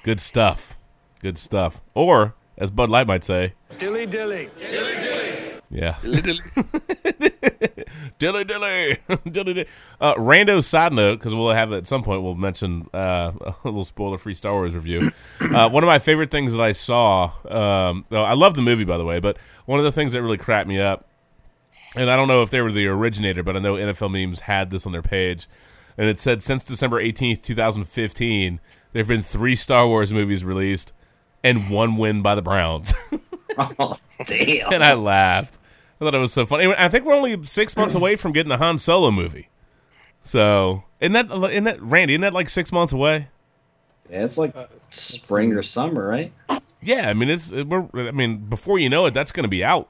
[0.02, 0.78] good stuff.
[1.20, 1.82] Good stuff.
[1.92, 4.48] Or as Bud Light might say, Dilly dilly.
[4.58, 5.60] Dilly dilly.
[5.70, 5.96] Yeah.
[6.02, 6.40] Dilly dilly.
[8.18, 8.98] dilly dilly
[9.28, 9.68] dilly dilly.
[10.00, 13.84] Uh, rando side note because we'll have at some point we'll mention uh, a little
[13.84, 15.10] spoiler free Star Wars review.
[15.40, 17.32] Uh, one of my favorite things that I saw.
[17.48, 19.36] Um, oh, I love the movie by the way, but
[19.66, 21.08] one of the things that really cracked me up,
[21.96, 24.70] and I don't know if they were the originator, but I know NFL memes had
[24.70, 25.48] this on their page,
[25.98, 28.60] and it said since December eighteenth, two thousand fifteen,
[28.92, 30.92] there have been three Star Wars movies released,
[31.44, 32.92] and one win by the Browns.
[33.56, 34.72] Oh, damn.
[34.72, 35.58] and I laughed.
[36.00, 36.74] I thought it was so funny.
[36.76, 39.48] I think we're only six months away from getting the Han Solo movie.
[40.22, 42.14] So, isn't that, isn't that Randy?
[42.14, 43.28] Isn't that like six months away?
[44.10, 44.56] Yeah, it's like
[44.90, 46.32] spring or summer, right?
[46.82, 47.86] Yeah, I mean it's it, we're.
[47.94, 49.88] I mean before you know it, that's going to be out.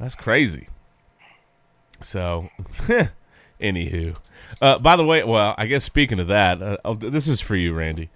[0.00, 0.68] That's crazy.
[2.00, 2.48] So,
[3.60, 4.16] anywho,
[4.62, 7.56] uh, by the way, well, I guess speaking of that, uh, oh, this is for
[7.56, 8.08] you, Randy.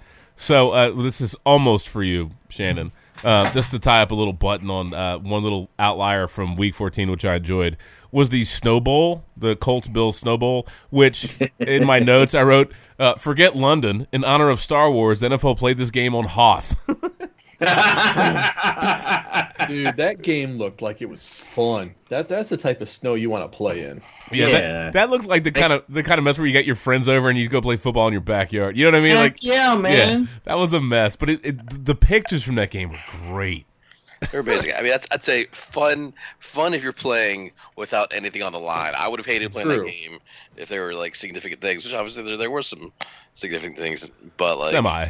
[0.42, 2.90] So uh, this is almost for you, Shannon.
[3.22, 6.74] Uh, just to tie up a little button on uh, one little outlier from Week
[6.74, 7.76] 14, which I enjoyed,
[8.10, 10.66] was the Snow Bowl, the Colts Bills Snow Bowl.
[10.90, 15.28] Which in my notes I wrote, uh, "Forget London in honor of Star Wars." The
[15.28, 16.74] NFL played this game on Hoth.
[19.68, 21.94] Dude, that game looked like it was fun.
[22.08, 24.00] That that's the type of snow you want to play in.
[24.30, 24.60] Yeah, Yeah.
[24.60, 26.74] That, that looked like the kind of the kind of mess where you get your
[26.74, 28.76] friends over and you go play football in your backyard.
[28.76, 29.16] You know what I mean?
[29.16, 30.28] Heck like, yeah, man.
[30.44, 31.16] that was a mess.
[31.16, 32.98] But it, it, the pictures from that game were
[33.28, 33.66] great.
[34.30, 34.74] They're basically.
[34.74, 36.12] I mean, that's, I'd say fun.
[36.38, 38.94] Fun if you're playing without anything on the line.
[38.96, 39.84] I would have hated playing True.
[39.84, 40.18] that game
[40.56, 41.84] if there were like significant things.
[41.84, 42.92] Which obviously there, there were some
[43.34, 45.08] significant things, but like Semi.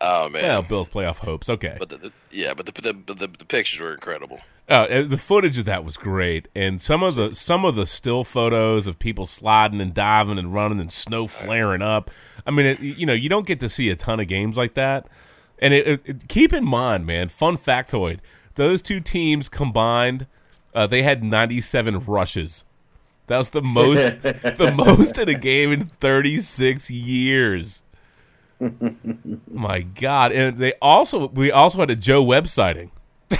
[0.00, 0.44] Oh man.
[0.44, 1.48] Yeah, Bills playoff hopes.
[1.48, 1.76] Okay.
[1.78, 4.40] But the, the, yeah, but the, the the the pictures were incredible.
[4.68, 8.22] Uh, the footage of that was great, and some of the some of the still
[8.22, 12.10] photos of people sliding and diving and running and snow flaring up.
[12.46, 14.74] I mean, it, you know, you don't get to see a ton of games like
[14.74, 15.06] that.
[15.58, 18.18] And it, it, keep in mind, man, fun factoid:
[18.56, 20.26] those two teams combined,
[20.74, 22.64] uh, they had ninety-seven rushes.
[23.26, 27.82] That was the most, the most in a game in thirty-six years.
[29.50, 30.32] My God!
[30.32, 32.90] And they also we also had a Joe Webb sighting.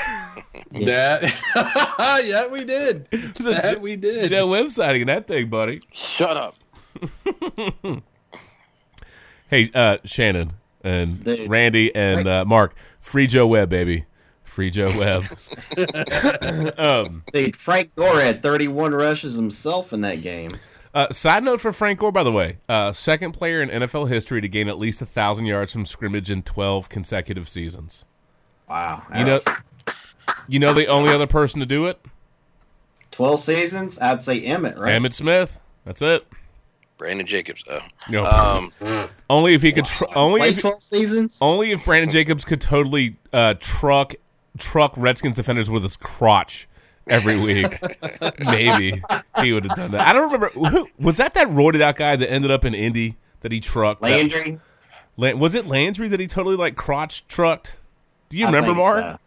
[0.71, 1.33] That
[2.27, 3.07] yeah, we did.
[3.07, 4.29] That we did.
[4.29, 5.81] Joe Webb sighting that thing, buddy.
[5.93, 6.57] Shut up.
[9.49, 10.53] Hey, uh, Shannon
[10.85, 11.49] and Dude.
[11.49, 14.05] Randy and uh, Mark, free Joe Webb, baby.
[14.45, 15.25] Free Joe Webb.
[16.79, 20.51] um, Dude, Frank Gore had 31 rushes himself in that game.
[20.99, 24.41] Uh, side note for Frank Gore, by the way, uh, second player in NFL history
[24.41, 28.05] to gain at least a thousand yards from scrimmage in twelve consecutive seasons.
[28.69, 29.05] Wow.
[29.17, 29.39] You know,
[30.49, 32.01] you know the only other person to do it,
[33.13, 33.99] 12 seasons?
[34.01, 35.01] I'd say Emmitt, right?
[35.01, 35.61] Emmitt Smith.
[35.85, 36.27] That's it.
[36.97, 37.81] Brandon Jacobs, though.
[38.09, 38.69] You know, Um,
[39.31, 39.85] only if he could.
[39.85, 41.39] Tr- only if 12 seasons?
[41.41, 44.17] Only if Brandon Jacobs could totally uh, truck
[44.59, 46.67] truck Redskins defenders with his crotch
[47.09, 47.79] every week.
[48.41, 49.03] Maybe
[49.41, 50.07] he would have done that.
[50.07, 53.17] I don't remember who was that that roided out guy that ended up in Indy
[53.41, 54.03] that he trucked.
[54.03, 54.61] Landry?
[55.17, 57.77] Lan- was it Landry that he totally like crotch trucked?
[58.29, 59.05] Do you remember, Mark?
[59.05, 59.19] so.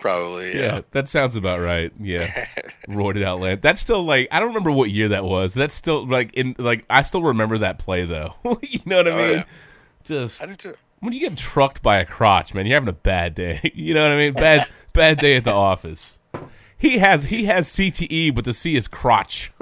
[0.00, 0.60] Probably, Yeah.
[0.76, 0.80] yeah.
[0.90, 1.90] that sounds about right.
[1.98, 2.46] Yeah,
[2.88, 3.62] roided out land.
[3.62, 5.54] That's still like I don't remember what year that was.
[5.54, 8.34] That's still like in like I still remember that play though.
[8.62, 9.36] you know what I Oh, mean?
[9.38, 9.44] yeah.
[10.04, 10.44] Just
[11.00, 13.60] when you get trucked by a crotch, man, you're having a bad day.
[13.74, 14.34] you know what I mean?
[14.34, 16.18] Bad bad day at the office.
[16.78, 19.52] He has he has CTE, but the C is crotch.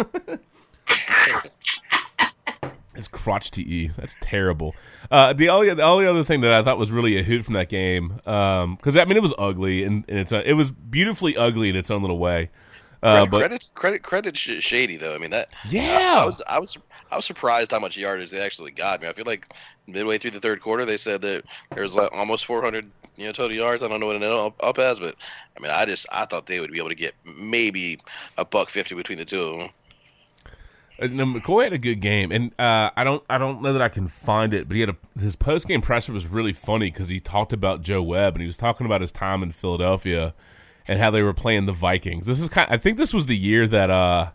[2.96, 3.88] it's crotch TE.
[3.96, 4.74] That's terrible.
[5.10, 7.54] Uh, the only the only other thing that I thought was really a hoot from
[7.54, 11.68] that game, because I mean it was ugly and, and it's it was beautifully ugly
[11.68, 12.50] in its own little way.
[13.04, 15.14] Uh, Credit, but credit, credit, credit, sh- shady though.
[15.14, 15.48] I mean that.
[15.68, 16.14] Yeah.
[16.18, 16.78] I, I was, I was,
[17.10, 18.98] I was surprised how much yardage they actually got.
[18.98, 19.46] I mean, I feel like
[19.86, 21.44] midway through the third quarter, they said that
[21.74, 23.82] there was like almost 400, you know, total yards.
[23.82, 25.16] I don't know what ended up, up as, but
[25.56, 28.00] I mean, I just, I thought they would be able to get maybe
[28.38, 29.70] a buck fifty between the two of them.
[31.00, 33.88] Uh, McCoy had a good game, and uh, I don't I don't know that I
[33.88, 37.08] can find it, but he had a his post game presser was really funny because
[37.08, 40.34] he talked about Joe Webb and he was talking about his time in Philadelphia
[40.86, 42.26] and how they were playing the Vikings.
[42.26, 42.70] This is kind.
[42.70, 44.30] I think this was the year that uh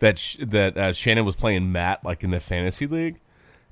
[0.00, 3.18] that sh- that uh, Shannon was playing Matt like in the fantasy league,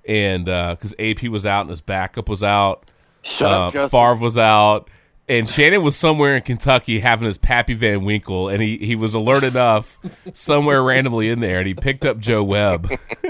[0.06, 2.90] and because AP was out and his backup was out,
[3.22, 3.98] Shut uh, up, Justin.
[3.98, 4.90] Favre was out.
[5.30, 9.12] And Shannon was somewhere in Kentucky having his Pappy Van Winkle, and he, he was
[9.12, 9.98] alert enough
[10.32, 12.90] somewhere randomly in there, and he picked up Joe Webb.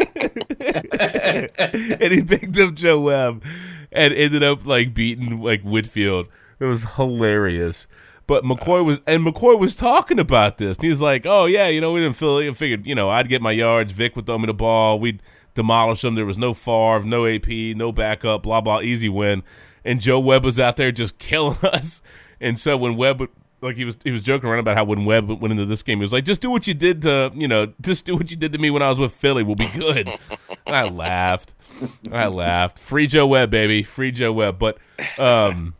[0.61, 3.43] and he picked up Joe Webb
[3.91, 6.29] and ended up like beating like Whitfield.
[6.61, 7.89] It was hilarious.
[8.29, 10.77] But McCoy was and McCoy was talking about this.
[10.77, 12.37] And he was like, "Oh yeah, you know, we didn't feel.
[12.37, 13.93] I figured, you know, I'd get my yards.
[13.93, 15.01] Vic would throw me the ball.
[15.01, 15.23] We'd
[15.55, 16.15] demolish them.
[16.15, 18.43] There was no Favre, no AP, no backup.
[18.43, 18.83] Blah blah.
[18.83, 19.43] Easy win.
[19.89, 22.03] And Joe Webb was out there just killing us.
[22.41, 23.31] And so when Webb would-
[23.61, 25.99] like he was he was joking around about how when Webb went into this game,
[25.99, 28.37] he was like, "Just do what you did to you know, just do what you
[28.37, 29.43] did to me when I was with Philly.
[29.43, 30.07] We'll be good."
[30.65, 31.55] and I laughed.
[32.13, 32.79] I laughed.
[32.79, 33.83] Free Joe Webb, baby.
[33.83, 34.61] Free Joe Webb.
[34.61, 34.79] But
[35.19, 35.75] um,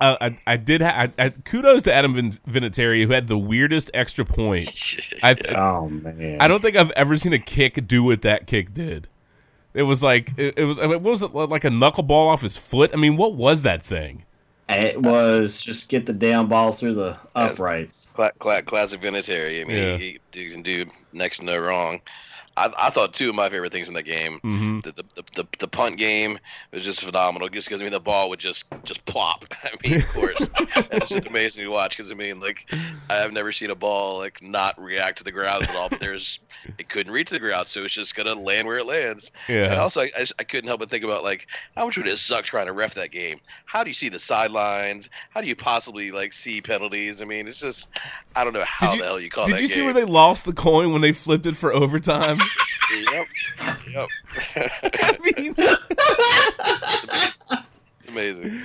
[0.00, 0.80] I I, I did.
[0.80, 4.70] Ha- I, I, kudos to Adam Vin- Vinatieri who had the weirdest extra point.
[5.22, 6.38] I Oh man.
[6.40, 9.08] I don't think I've ever seen a kick do what that kick did.
[9.78, 10.78] It was like it, it was.
[10.80, 12.90] I mean, what was it like a knuckleball off his foot?
[12.92, 14.24] I mean, what was that thing?
[14.68, 18.08] It was just get the damn ball through the uprights.
[18.12, 19.60] Cla- cla- classic Vinatieri.
[19.62, 19.96] I mean, Yeah.
[19.96, 22.00] he, he can do next to no wrong.
[22.58, 24.40] I, I thought two of my favorite things from that game.
[24.44, 24.82] Mhm.
[24.82, 25.04] The, the,
[25.34, 26.38] the, the, punt game
[26.72, 27.48] was just phenomenal.
[27.48, 29.44] Just because I mean the ball would just just plop.
[29.64, 31.96] I mean, of course, it was just amazing to watch.
[31.96, 32.70] Because I mean, like
[33.10, 35.88] I've never seen a ball like not react to the ground at all.
[35.88, 36.40] But there's
[36.78, 39.30] it couldn't reach the ground, so it's just gonna land where it lands.
[39.48, 39.70] Yeah.
[39.70, 41.46] And also, I, I, just- I couldn't help but think about like
[41.76, 43.40] how much would it suck trying to ref that game?
[43.66, 45.08] How do you see the sidelines?
[45.30, 47.22] How do you possibly like see penalties?
[47.22, 47.88] I mean, it's just
[48.34, 49.84] I don't know how you- the hell you call Did that you see game.
[49.84, 52.38] where they lost the coin when they flipped it for overtime?
[53.12, 53.26] Yep.
[53.92, 54.08] Yep.
[54.56, 55.54] I mean,
[58.00, 58.60] It's amazing.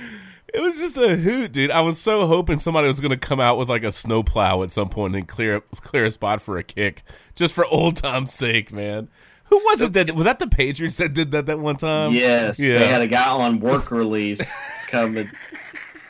[0.52, 1.70] it was just a hoot, dude.
[1.70, 4.72] I was so hoping somebody was going to come out with like a snowplow at
[4.72, 7.02] some point and clear clear a spot for a kick,
[7.34, 9.08] just for old time's sake, man.
[9.50, 12.12] Who was it that was that the Patriots that did that that one time?
[12.12, 12.78] yes, yeah.
[12.78, 14.56] they had a guy on work release
[14.88, 15.28] coming,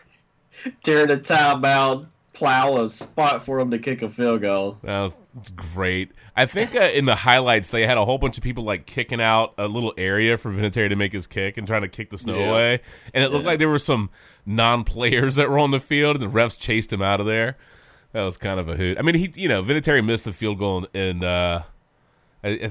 [0.84, 4.76] tearing a timeout, plow a spot for him to kick a field goal.
[4.82, 5.18] That was
[5.54, 6.10] great.
[6.36, 9.20] I think uh, in the highlights they had a whole bunch of people like kicking
[9.20, 12.18] out a little area for Vinatieri to make his kick and trying to kick the
[12.18, 12.50] snow Yeah.
[12.50, 12.80] away.
[13.14, 14.10] And it looked like there were some
[14.44, 17.56] non-players that were on the field, and the refs chased him out of there.
[18.12, 18.98] That was kind of a hoot.
[18.98, 21.62] I mean, he you know Vinatieri missed the field goal in, in uh,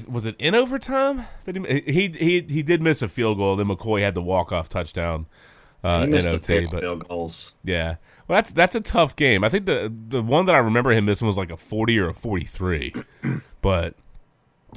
[0.08, 1.26] was it in overtime?
[1.46, 3.56] He, he he he did miss a field goal.
[3.56, 5.26] Then McCoy had the walk off touchdown
[5.84, 6.66] uh, he missed OT.
[6.66, 7.56] a But field goals.
[7.64, 7.96] yeah,
[8.34, 9.44] well, that's that's a tough game.
[9.44, 12.10] I think the the one that I remember him missing was like a forty or
[12.10, 12.92] a forty three,
[13.62, 13.94] but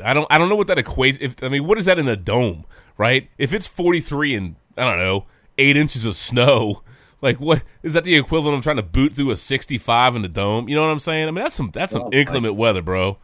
[0.04, 1.16] I don't I don't know what that equates.
[1.22, 2.66] If I mean, what is that in a dome,
[2.98, 3.30] right?
[3.38, 5.24] If it's forty three and I don't know
[5.56, 6.82] eight inches of snow,
[7.22, 10.20] like what is that the equivalent of trying to boot through a sixty five in
[10.20, 10.68] the dome?
[10.68, 11.26] You know what I'm saying?
[11.26, 13.16] I mean, that's some that's some Oh, inclement weather, bro.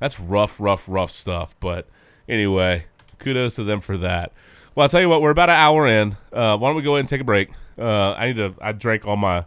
[0.00, 1.54] That's rough, rough, rough stuff.
[1.60, 1.86] But
[2.28, 2.86] anyway,
[3.20, 4.32] kudos to them for that.
[4.74, 6.16] Well, I'll tell you what, we're about an hour in.
[6.32, 7.50] Uh, why don't we go ahead and take a break?
[7.78, 8.52] Uh, I need to.
[8.60, 9.44] I drank all my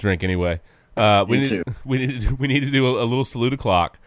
[0.00, 0.60] drink anyway.
[0.96, 1.62] Uh, we Me need too.
[1.84, 3.98] we need to, we need to do a, a little salute o'clock,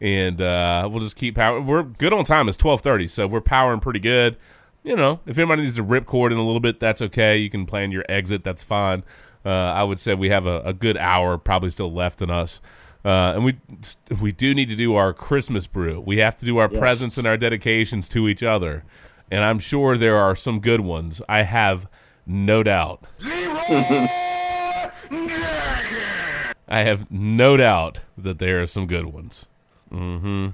[0.00, 1.60] and uh, we'll just keep power.
[1.60, 2.48] We're good on time.
[2.48, 4.36] It's twelve thirty, so we're powering pretty good.
[4.82, 7.36] You know, if anybody needs to rip cord in a little bit, that's okay.
[7.36, 8.44] You can plan your exit.
[8.44, 9.02] That's fine.
[9.44, 12.60] Uh, I would say we have a, a good hour probably still left in us.
[13.04, 13.58] Uh, and we
[14.20, 16.00] we do need to do our Christmas brew.
[16.00, 16.78] We have to do our Yes.
[16.78, 18.84] presents and our dedications to each other,
[19.30, 21.20] and I'm sure there are some good ones.
[21.28, 21.86] I have
[22.26, 23.04] no doubt.
[25.10, 29.46] I have no doubt that there are some good ones.
[29.92, 30.48] Mm-hmm.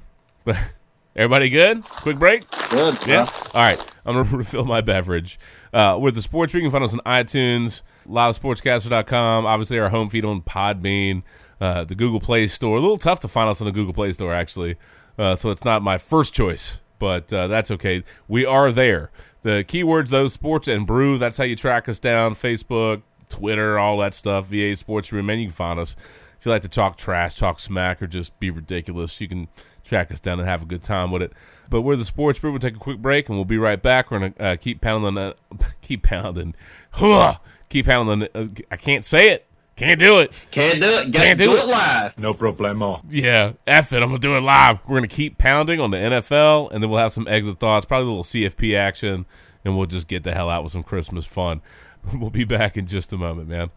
[0.45, 0.57] But
[1.17, 1.83] Everybody good?
[1.85, 2.45] Quick break?
[2.69, 2.99] Good.
[3.07, 3.27] Yeah.
[3.55, 3.97] All right.
[4.05, 5.39] I'm going to refill my beverage.
[5.73, 10.27] Uh, with the sports, you can find us on iTunes, livesportscaster.com, obviously our home feed
[10.27, 11.23] on Podbean,
[11.59, 12.77] uh, the Google Play Store.
[12.77, 14.77] A little tough to find us on the Google Play Store, actually.
[15.19, 18.05] Uh, so it's not my first choice, but uh, that's okay.
[18.29, 19.11] We are there.
[19.43, 22.35] The keywords, though, sports and brew, that's how you track us down.
[22.35, 25.97] Facebook, Twitter, all that stuff, VA Sports Room, and you can find us.
[26.39, 29.49] If you like to talk trash, talk smack, or just be ridiculous, you can
[29.85, 31.33] track us down and have a good time with it.
[31.69, 32.51] But we're the Sports Brew.
[32.51, 34.11] We'll take a quick break, and we'll be right back.
[34.11, 35.33] We're gonna uh, keep pounding, uh,
[35.81, 36.55] keep pounding,
[36.93, 38.29] huh, keep pounding.
[38.35, 39.47] Uh, I can't say it.
[39.77, 40.33] Can't do it.
[40.51, 41.13] Can't do it.
[41.13, 41.65] Got Can't do do it.
[41.65, 42.19] it live.
[42.19, 43.03] No problemo.
[43.11, 44.03] Yeah, F it.
[44.03, 44.79] I'm gonna do it live.
[44.87, 48.07] We're gonna keep pounding on the NFL, and then we'll have some exit thoughts, probably
[48.07, 49.27] a little CFP action,
[49.65, 51.61] and we'll just get the hell out with some Christmas fun.
[52.15, 53.71] We'll be back in just a moment, man.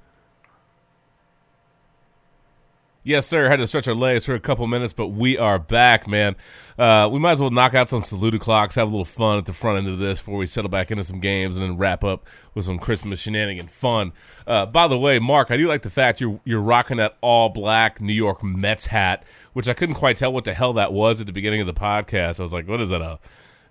[3.01, 3.49] Yes, sir.
[3.49, 6.35] Had to stretch our legs for a couple minutes, but we are back, man.
[6.77, 9.45] Uh, we might as well knock out some saluted clocks, have a little fun at
[9.45, 12.03] the front end of this before we settle back into some games, and then wrap
[12.03, 14.11] up with some Christmas shenanigan fun.
[14.45, 17.49] Uh, by the way, Mark, I do like the fact you're you're rocking that all
[17.49, 19.23] black New York Mets hat,
[19.53, 21.73] which I couldn't quite tell what the hell that was at the beginning of the
[21.73, 22.39] podcast.
[22.39, 23.01] I was like, what is that?
[23.01, 23.17] A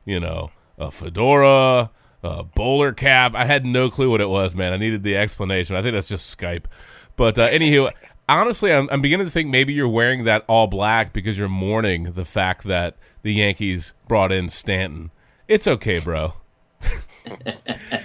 [0.06, 1.90] you know a fedora,
[2.22, 3.34] a bowler cap?
[3.34, 4.72] I had no clue what it was, man.
[4.72, 5.76] I needed the explanation.
[5.76, 6.64] I think that's just Skype.
[7.16, 7.92] But uh, anywho,
[8.28, 12.12] honestly, I'm, I'm beginning to think maybe you're wearing that all black because you're mourning
[12.12, 15.10] the fact that the Yankees brought in Stanton.
[15.46, 16.34] It's okay, bro.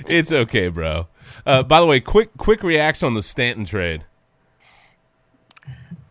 [0.08, 1.08] it's okay, bro.
[1.46, 4.06] Uh, by the way, quick quick reaction on the Stanton trade.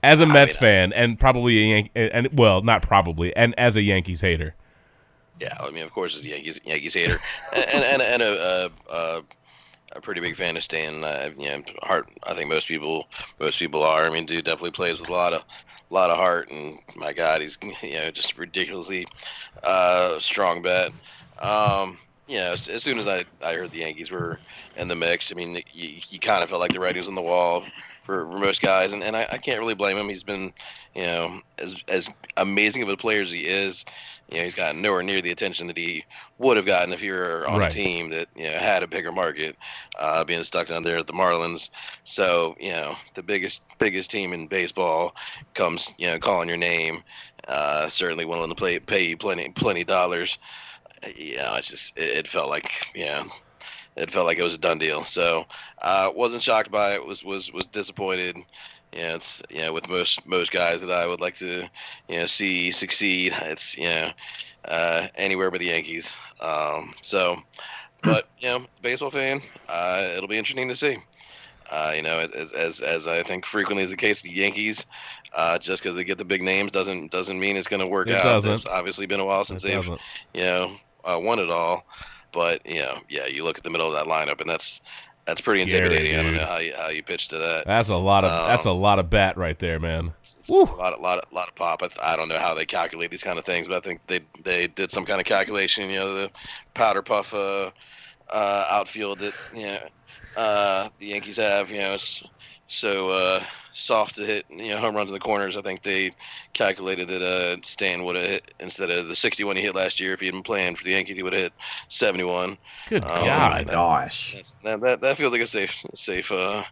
[0.03, 3.83] As a Mets fan, and probably a Yan- and well, not probably, and as a
[3.83, 4.57] Yankees hater,
[5.41, 7.19] Yeah, I mean, of course, he's a Yankees Yankees hater,
[7.57, 9.23] and and and a, a, a,
[9.97, 11.03] a pretty big fan of Stan.
[11.05, 12.09] Uh, you know, heart.
[12.25, 13.09] I think most people
[13.41, 14.07] most people are.
[14.07, 15.43] I mean, dude definitely plays with a lot of
[15.91, 19.07] lot of heart, and my God, he's you know just ridiculously
[19.65, 20.93] uh, strong bet.
[21.41, 24.39] Um, you know, as, as soon as I, I heard the Yankees were
[24.77, 27.15] in the mix, I mean, you, you kind of felt like the writing was on
[27.15, 27.65] the wall
[28.05, 30.09] for, for most guys, and, and I, I can't really blame him.
[30.09, 30.53] He's been,
[30.95, 33.85] you know, as as amazing of a player as he is,
[34.29, 36.05] you know, he's gotten nowhere near the attention that he
[36.39, 37.63] would have gotten if you were on Right.
[37.63, 39.57] a team that you know had a bigger market,
[39.99, 41.69] uh, being stuck down there at the Marlins.
[42.05, 45.13] So you know, the biggest biggest team in baseball
[45.55, 47.03] comes, you know, calling your name,
[47.49, 50.39] uh, certainly willing to play pay you plenty plenty dollars.
[51.17, 53.25] You know, it's just it, it felt like you know
[53.97, 55.05] it felt like it was a done deal.
[55.05, 55.45] So
[55.83, 57.05] uh, wasn't shocked by it.
[57.07, 58.37] Was was was disappointed.
[58.93, 61.69] You know, it's you know with most most guys that I would like to
[62.09, 63.35] you know see succeed.
[63.43, 64.11] It's you know
[64.67, 66.15] uh, anywhere but the Yankees.
[66.41, 67.37] Um, so,
[68.03, 70.99] but you know, baseball fan, uh, it'll be interesting to see.
[71.71, 74.85] Uh, you know, as, as as I think frequently is the case with the Yankees,
[75.35, 78.09] uh, just because they get the big names doesn't doesn't mean it's going to work
[78.09, 78.25] It out.
[78.25, 78.53] doesn't.
[78.53, 80.01] It's obviously been a while since It they've doesn't.
[80.35, 80.71] you know
[81.05, 81.87] uh, won it all.
[82.33, 84.81] But you know, yeah, you look at the middle of that lineup, and that's
[85.25, 86.19] that's pretty Scary, intimidating.
[86.19, 87.67] I don't know how you how you pitch to that.
[87.67, 90.13] that's a lot of Um, that's a lot of bat right there, man.
[90.21, 91.83] It's, it's a lot, lot, of, lot of pop.
[91.83, 94.01] I, th- I don't know how they calculate these kind of things, but I think
[94.09, 95.89] they they did some kind of calculation.
[95.91, 96.31] You know, the
[96.75, 97.71] powder puff uh,
[98.31, 99.81] uh, outfield that you know
[100.37, 101.71] uh, the Yankees have.
[101.71, 102.25] You know, it's
[102.73, 103.45] so uh,
[103.75, 104.47] soft to hit.
[104.51, 105.57] You know, home runs in the corners.
[105.57, 106.11] I think they
[106.55, 110.15] calculated that uh, Stan would have hit instead of the 61 he hit last year.
[110.15, 111.53] If he had been playing for the Yankees, he would have hit
[111.89, 112.57] 71.
[112.89, 113.67] Good Um, my God.
[113.69, 114.33] gosh.
[114.35, 116.65] That's, that, that that feels like a safe safe uh,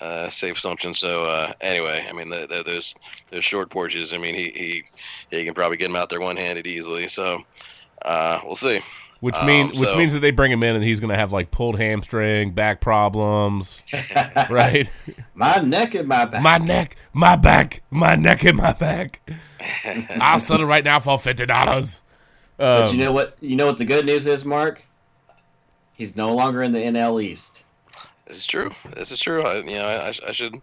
[0.00, 0.92] uh, safe assumption.
[0.94, 2.94] So uh, anyway, I mean the, the, those
[3.30, 4.12] those short porches.
[4.12, 4.84] I mean he he
[5.30, 7.08] he can probably get him out there one handed easily.
[7.08, 7.38] So
[8.04, 8.80] uh, we'll see.
[9.20, 11.16] Which Um, mean which so- means that they bring him in and he's going to
[11.16, 13.82] have like pulled hamstring, back problems,
[14.50, 14.88] right?
[15.34, 16.42] my neck and my back.
[16.42, 19.20] my neck, my back, my neck and my back.
[20.20, 22.02] I'll sell it right now for fifty dollars.
[22.58, 23.36] But Um, you know what?
[23.40, 24.82] You know what the good news is, Mark.
[25.94, 27.64] He's no longer in the NL East.
[28.26, 28.70] This is true.
[28.94, 29.42] This is true.
[29.42, 30.60] I, you know, I, I should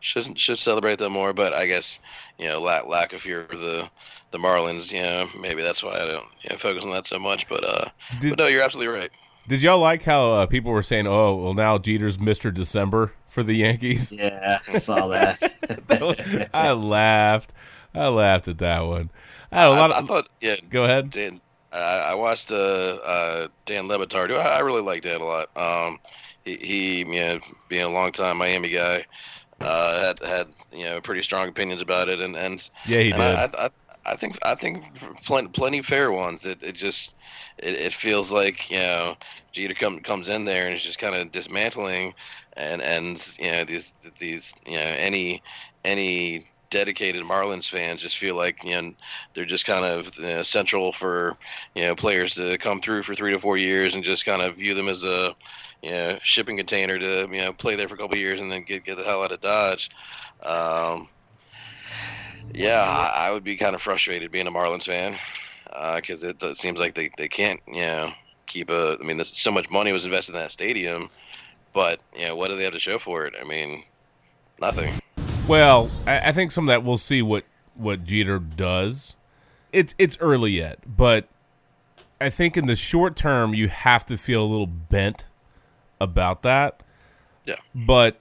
[0.00, 1.32] should should celebrate them more.
[1.32, 1.98] But I guess
[2.38, 3.88] you know lack lack of fear of the
[4.34, 4.92] the Marlins.
[4.92, 7.48] You know, maybe that's why I don't you know, focus on that so much.
[7.48, 7.88] But uh,
[8.20, 9.10] Did- but no, you're absolutely right.
[9.46, 13.42] Did y'all like how uh, people were saying, "Oh, well, now Jeter's Mister December for
[13.42, 14.10] the Yankees"?
[14.10, 16.48] Yeah, I saw that.
[16.54, 17.52] I laughed.
[17.94, 19.10] I laughed at that one.
[19.52, 20.56] I had a lot I, I thought yeah.
[20.70, 21.10] Go ahead.
[21.10, 21.40] Dan,
[21.72, 22.54] I I watched uh,
[23.04, 24.30] uh, Dan Le Batard.
[24.32, 25.50] I, I really like Dan a lot.
[25.56, 25.98] Um,
[26.44, 29.04] he, he, you know, being a long time Miami guy,
[29.60, 33.20] uh, had had you know pretty strong opinions about it, and and Yeah, he and
[33.20, 33.36] did.
[33.60, 33.70] I, I,
[34.06, 34.82] I think I think
[35.24, 36.44] plenty plenty fair ones.
[36.44, 37.14] It it just
[37.58, 39.16] it, it feels like you know
[39.52, 42.14] Jeter come, comes in there and is just kind of dismantling
[42.56, 45.42] and and you know these these you know any
[45.84, 48.92] any dedicated Marlins fans just feel like you know
[49.34, 51.38] they're just kind of uh, central for
[51.74, 54.56] you know players to come through for three to four years and just kind of
[54.56, 55.34] view them as a
[55.82, 58.64] you know shipping container to you know play there for a couple years and then
[58.64, 59.88] get get the hell out of Dodge.
[60.42, 61.08] Um,
[62.54, 65.16] yeah, I, I would be kind of frustrated being a Marlins fan
[65.72, 68.12] uh, because it, it seems like they, they can't you know
[68.46, 68.96] keep a.
[69.00, 71.10] I mean, so much money was invested in that stadium,
[71.72, 73.34] but you know what do they have to show for it?
[73.40, 73.82] I mean,
[74.60, 74.94] nothing.
[75.48, 77.44] Well, I, I think some of that we'll see what
[77.74, 79.16] what Jeter does.
[79.72, 81.28] It's it's early yet, but
[82.20, 85.24] I think in the short term you have to feel a little bent
[86.00, 86.82] about that.
[87.44, 87.56] Yeah.
[87.74, 88.18] But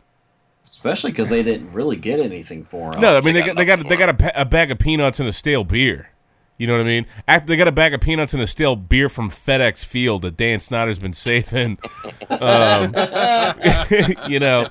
[0.63, 3.01] Especially because they didn't really get anything for him.
[3.01, 5.27] no, I mean they got they got they got a, a bag of peanuts and
[5.27, 6.09] a stale beer.
[6.57, 7.05] You know what I mean?
[7.27, 10.37] After they got a bag of peanuts and a stale beer from FedEx Field that
[10.37, 11.79] Dan Snyder's been saving.
[12.29, 12.93] um,
[14.29, 14.67] you know,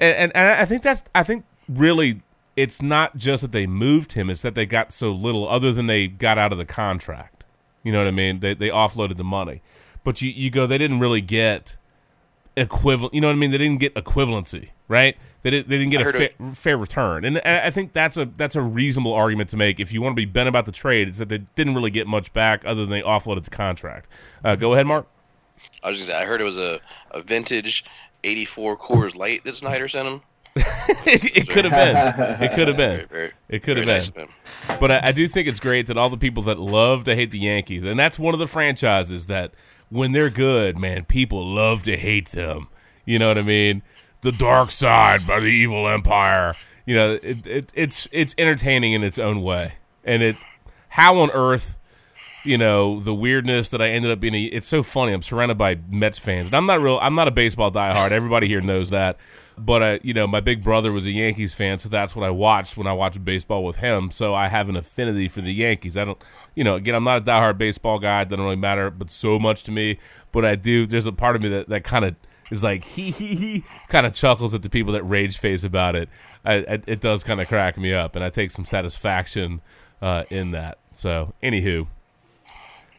[0.00, 2.22] and, and, and I think that's I think really
[2.56, 5.86] it's not just that they moved him; it's that they got so little, other than
[5.86, 7.44] they got out of the contract.
[7.82, 8.40] You know what I mean?
[8.40, 9.62] They they offloaded the money,
[10.04, 11.76] but you you go they didn't really get
[12.60, 13.14] equivalent.
[13.14, 13.50] You know what I mean?
[13.50, 15.16] They didn't get equivalency, right?
[15.42, 17.92] They didn't they didn't get I a heard fa- fair return, and I I think
[17.92, 20.66] that's a that's a reasonable argument to make if you want to be bent about
[20.66, 21.08] the trade.
[21.08, 24.08] It's that they didn't really get much back other than they offloaded the contract.
[24.44, 25.06] Uh, go ahead, Mark.
[25.82, 26.80] I was just I heard it was a,
[27.10, 27.84] a vintage
[28.24, 30.20] '84 Coors Light that Snyder sent him.
[30.56, 32.42] it it could have been.
[32.42, 32.96] It could have been.
[32.96, 34.26] Very, very, It could have been.
[34.26, 34.78] nice.
[34.80, 37.30] But I, I do think it's great that all the people that love to hate
[37.30, 39.52] the Yankees, and that's one of the franchises that
[39.90, 42.68] when they're good, man, people love to hate them.
[43.04, 43.82] You know what I mean?
[44.22, 46.56] The dark side by the evil empire.
[46.86, 50.36] You know, it, it, it's it's entertaining in its own way, and it
[50.90, 51.78] how on earth
[52.44, 54.34] you know the weirdness that I ended up being.
[54.34, 55.12] It's so funny.
[55.12, 56.98] I'm surrounded by Mets fans, and I'm not real.
[57.00, 58.10] I'm not a baseball diehard.
[58.10, 59.18] Everybody here knows that.
[59.64, 62.30] But uh, you know, my big brother was a Yankees fan, so that's what I
[62.30, 64.10] watched when I watched baseball with him.
[64.10, 65.96] So I have an affinity for the Yankees.
[65.96, 66.18] I don't,
[66.54, 68.22] you know, again, I'm not a diehard baseball guy.
[68.22, 69.98] It doesn't really matter, but so much to me.
[70.32, 70.86] But I do.
[70.86, 72.16] There's a part of me that that kind of
[72.50, 75.94] is like he he he kind of chuckles at the people that rage face about
[75.96, 76.08] it.
[76.44, 79.60] I, I, it does kind of crack me up, and I take some satisfaction
[80.00, 80.78] uh, in that.
[80.92, 81.86] So, anywho,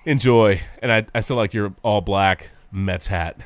[0.06, 0.62] enjoy.
[0.82, 3.38] And I, I still like your all black Mets hat.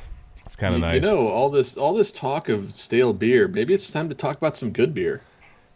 [0.55, 0.95] It's kind of nice.
[0.95, 3.49] you know, all this all this talk of stale beer.
[3.49, 5.19] Maybe it's time to talk about some good beer.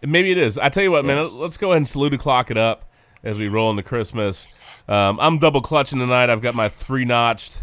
[0.02, 0.58] Maybe it is.
[0.58, 1.18] I tell you what, man.
[1.18, 2.86] Let's go ahead and salute and clock it up
[3.22, 4.48] as we roll into Christmas.
[4.88, 6.30] Um, I'm double clutching tonight.
[6.30, 7.58] I've got my Three Notch'd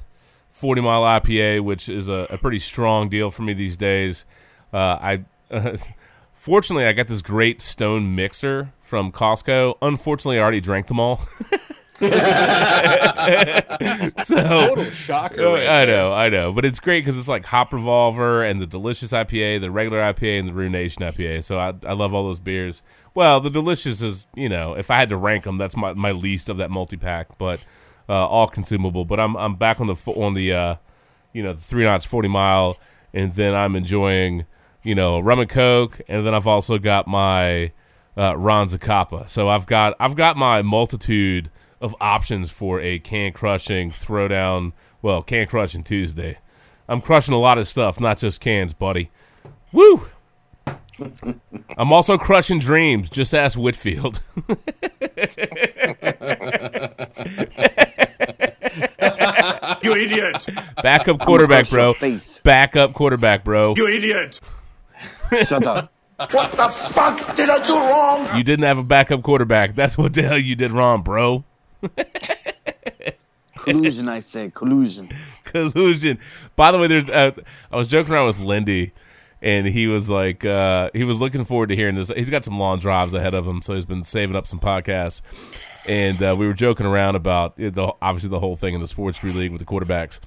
[0.51, 4.27] 40 mile IPA, which is a, a pretty strong deal for me these days.
[4.71, 5.25] Uh, I
[6.35, 9.79] fortunately I got this great stone mixer from Costco.
[9.81, 11.23] Unfortunately, I already drank them all.
[11.99, 12.11] so
[14.37, 15.41] Total shocker.
[15.41, 18.61] Oh, right I know, I know, but it's great because it's like Hop Revolver and
[18.61, 21.45] the Delicious IPA, the regular IPA, and the Ruination IPA.
[21.45, 22.83] So I, I love all those beers.
[23.15, 26.13] Well, the Delicious is, you know, if I had to rank them, that's my, my
[26.13, 27.61] least of that multi pack, but
[28.09, 29.05] uh, all consumable.
[29.05, 30.77] But I'm I'm back on the on the uh,
[31.33, 32.79] you know the three knots forty mile,
[33.13, 34.47] and then I'm enjoying
[34.83, 37.73] you know rum and coke, and then I've also got my
[38.17, 39.29] uh, Ron Zacapa.
[39.29, 41.51] So I've got I've got my multitude
[41.87, 44.73] of options for a can crushing throwdown.
[45.01, 46.39] Well, can crushing Tuesday.
[46.89, 49.11] I'm crushing a lot of stuff, not just cans, buddy.
[49.73, 50.09] Woo!
[51.79, 53.09] I'm also crushing dreams.
[53.09, 54.21] Just ask Whitfield.
[59.83, 60.45] You idiot!
[60.83, 61.95] Backup quarterback, bro.
[61.95, 62.41] Face.
[62.43, 63.75] Backup quarterback, bro.
[63.77, 64.41] You idiot!
[65.47, 65.93] Shut up.
[66.31, 68.39] What the fuck did I do wrong?
[68.39, 69.75] You didn't have a backup quarterback.
[69.75, 71.45] That's what the hell you did wrong, bro.
[73.67, 74.55] Collusion, I said.
[74.55, 75.11] Collusion.
[75.45, 76.19] collusion.
[76.55, 77.33] By the way, there's uh,
[77.73, 78.93] I was joking around with Lindy,
[79.43, 82.09] and he was like, uh, he was looking forward to hearing this.
[82.09, 85.21] He's got some long drives ahead of him, so he's been saving up some podcasts.
[85.85, 89.19] And uh, we were joking around about the obviously the whole thing in the sports
[89.19, 90.21] free league with the quarterbacks.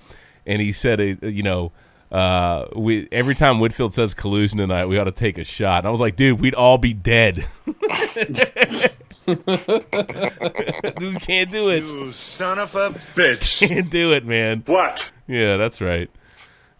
[0.45, 1.71] And he said, uh, you know,
[2.11, 5.79] uh, we every time Whitfield says collusion tonight, we ought to take a shot.
[5.79, 7.45] And I was like, dude, we'd all be dead.
[10.97, 11.83] dude, can't do it.
[11.83, 13.59] You son of a bitch!
[13.67, 14.63] Can't do it, man.
[14.65, 15.09] What?
[15.27, 16.09] Yeah, that's right.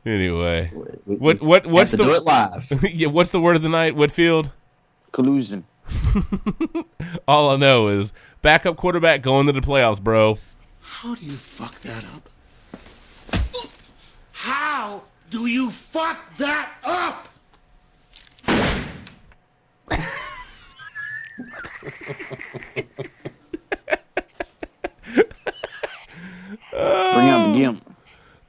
[0.05, 0.71] Anyway,
[1.05, 2.83] We- what we what have what's to the do it live?
[2.93, 3.07] yeah?
[3.07, 3.95] What's the word of the night?
[3.95, 4.51] Whitfield.
[5.11, 5.65] Collusion.
[7.27, 10.37] All I know is backup quarterback going to the playoffs, bro.
[10.81, 12.29] How do you fuck that up?
[14.31, 17.27] How do you fuck that up?
[26.71, 27.95] Bring out the gimp.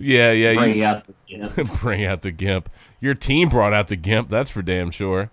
[0.01, 0.55] Yeah, yeah.
[0.55, 1.49] Bring you, out the yeah.
[1.81, 2.71] bring out the gimp.
[3.01, 4.29] Your team brought out the gimp.
[4.31, 5.31] That's for damn sure.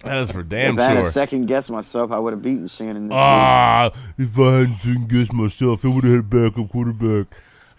[0.00, 1.08] That is for damn if I had sure.
[1.08, 3.10] a second guess myself, I would have beaten Shannon.
[3.12, 7.36] Ah, if I hadn't second guessed myself, I would have had a backup quarterback.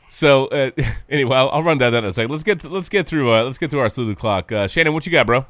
[0.08, 0.72] So uh,
[1.10, 2.30] anyway, I'll, I'll run down that in a second.
[2.30, 4.52] Let's get let's get through uh, let's get through our slew clock.
[4.52, 5.46] Uh, Shannon, what you got, bro?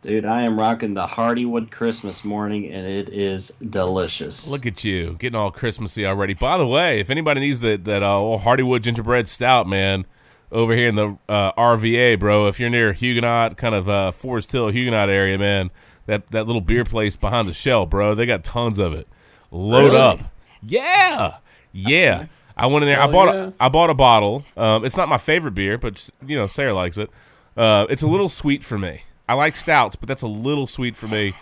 [0.00, 4.48] Dude, I am rocking the Hardywood Christmas morning, and it is delicious.
[4.48, 6.34] Look at you getting all Christmassy already.
[6.34, 10.06] By the way, if anybody needs that that uh, old Hardywood gingerbread stout, man,
[10.52, 12.46] over here in the uh, RVA, bro.
[12.46, 15.70] If you're near Huguenot, kind of uh, Forest Hill Huguenot area, man,
[16.06, 18.14] that that little beer place behind the shell, bro.
[18.14, 19.08] They got tons of it.
[19.50, 19.96] Load Really?
[19.96, 20.20] up,
[20.62, 21.38] yeah,
[21.72, 22.26] yeah.
[22.56, 23.00] I went in there.
[23.00, 23.46] I bought yeah.
[23.46, 24.44] a, I bought a bottle.
[24.56, 27.10] Um, it's not my favorite beer, but you know Sarah likes it.
[27.56, 29.02] Uh, it's a little sweet for me.
[29.28, 31.34] I like stouts, but that's a little sweet for me.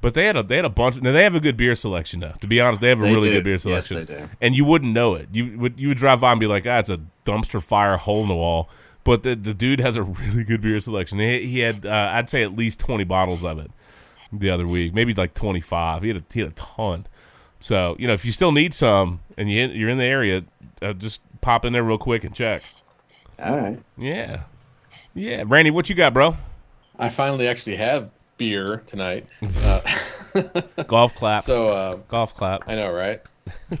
[0.00, 0.96] But they had a they had a bunch.
[1.00, 2.34] Now they have a good beer selection though.
[2.40, 3.36] To be honest, they have a They really do.
[3.36, 4.28] good beer selection, Yes, they do.
[4.40, 5.28] And you wouldn't know it.
[5.32, 8.22] You would you would drive by and be like, ah, it's a dumpster fire hole
[8.22, 8.68] in the wall.
[9.04, 11.18] But the the dude has a really good beer selection.
[11.20, 13.70] He, he had uh, I'd say at least twenty bottles of it
[14.32, 16.02] the other week, maybe like twenty five.
[16.02, 17.06] He had a, he had a ton.
[17.60, 20.44] So you know, if you still need some and you you're in the area,
[20.82, 22.62] uh, just pop in there real quick and check.
[23.42, 23.80] All right.
[23.96, 24.42] Yeah,
[25.14, 25.44] yeah.
[25.46, 26.36] Randy, what you got, bro?
[26.98, 29.26] I finally actually have beer tonight.
[29.64, 29.80] Uh,
[30.88, 31.44] Golf clap.
[31.44, 32.64] so uh, Golf clap.
[32.66, 33.20] I know, right?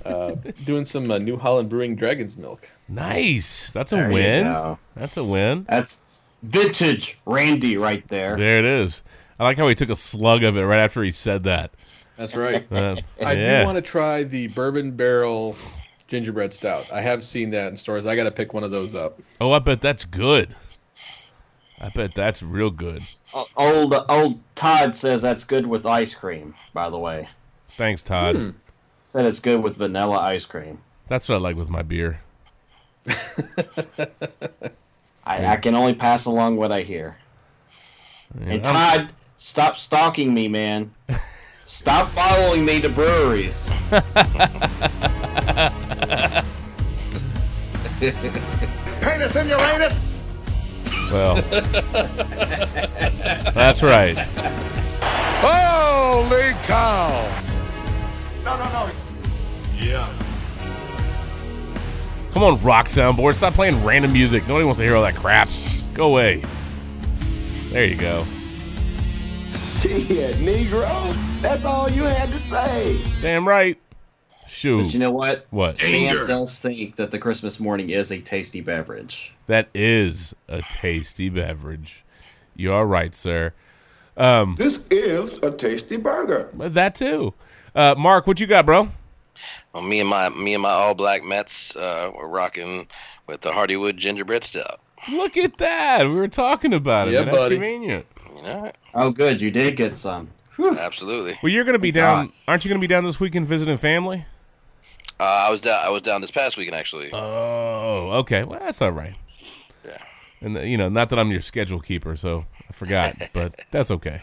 [0.04, 2.70] Uh, doing some uh, New Holland Brewing Dragon's Milk.
[2.88, 3.72] Nice.
[3.72, 4.76] That's a There win.
[4.94, 5.66] That's a win.
[5.68, 5.98] That's
[6.44, 8.36] vintage Randy right there.
[8.36, 9.02] There it is.
[9.38, 11.72] I like how he took a slug of it right after he said that.
[12.16, 12.64] That's right.
[12.70, 13.60] Uh, I yeah.
[13.60, 15.56] do want to try the Bourbon Barrel
[16.06, 16.86] Gingerbread Stout.
[16.92, 18.06] I have seen that in stores.
[18.06, 19.18] I got to pick one of those up.
[19.40, 20.54] Oh, I bet that's good.
[21.84, 23.02] I bet that's real good.
[23.34, 26.54] O- Old old Todd says that's good with ice cream.
[26.72, 27.28] By the way,
[27.76, 28.36] Thanks, Todd.
[28.36, 28.50] Hmm.
[29.04, 30.78] said it's good with vanilla ice cream.
[31.08, 32.20] That's what I like with my beer.
[35.26, 37.18] I, I can only pass along what I hear.
[38.40, 40.90] Yeah, And I'm- Todd, stop stalking me, man.
[41.66, 43.70] Stop following me to breweries.
[49.00, 50.13] Penis in your anus.
[51.12, 51.34] Well,
[53.54, 54.18] that's right.
[55.40, 57.42] Holy cow!
[58.44, 58.90] No, no, no.
[59.76, 60.12] Yeah.
[62.32, 63.36] Come on, rock soundboard.
[63.36, 64.48] Stop playing random music.
[64.48, 65.48] Nobody wants to hear all that crap.
[65.94, 66.42] Go away.
[67.70, 68.26] There you go.
[69.80, 71.42] Shit, Negro.
[71.42, 73.00] That's all you had to say.
[73.20, 73.78] Damn right.
[74.54, 74.84] Shoot.
[74.84, 75.46] But you know what?
[75.50, 75.78] What?
[75.78, 79.34] Sam does think that the Christmas morning is a tasty beverage.
[79.48, 82.04] That is a tasty beverage.
[82.54, 83.52] You are right, sir.
[84.16, 86.50] Um, This is a tasty burger.
[86.54, 87.34] that too.
[87.74, 88.90] Uh, Mark, what you got, bro?
[89.72, 92.86] Well, me and my me and my all black Mets uh, were rocking
[93.26, 94.80] with the Hardywood gingerbread stout.
[95.10, 96.04] Look at that.
[96.04, 97.14] We were talking about it.
[97.14, 97.26] Yeah, man.
[97.26, 97.56] That's buddy.
[97.56, 98.06] convenient.
[98.36, 99.40] You know, Oh, good.
[99.40, 100.28] You did get some.
[100.60, 101.36] absolutely.
[101.42, 102.32] Well, you're going to be down.
[102.46, 104.24] Aren't you going to be down this weekend visiting family?
[105.20, 105.80] Uh, I was down.
[105.82, 107.10] I was down this past weekend actually.
[107.12, 108.44] Oh, okay.
[108.44, 109.14] Well, that's all right.
[109.84, 109.98] Yeah.
[110.40, 113.90] And uh, you know, not that I'm your schedule keeper, so I forgot, but that's
[113.90, 114.20] okay.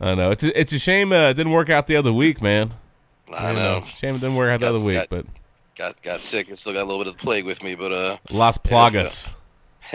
[0.00, 2.40] I know it's a, it's a shame uh, it didn't work out the other week,
[2.42, 2.72] man.
[3.32, 3.84] I You know.
[3.86, 5.26] Shame it didn't work out the other week, got- but
[5.76, 7.90] Got got sick and still got a little bit of the plague with me, but
[7.92, 9.30] uh, Las Plagas.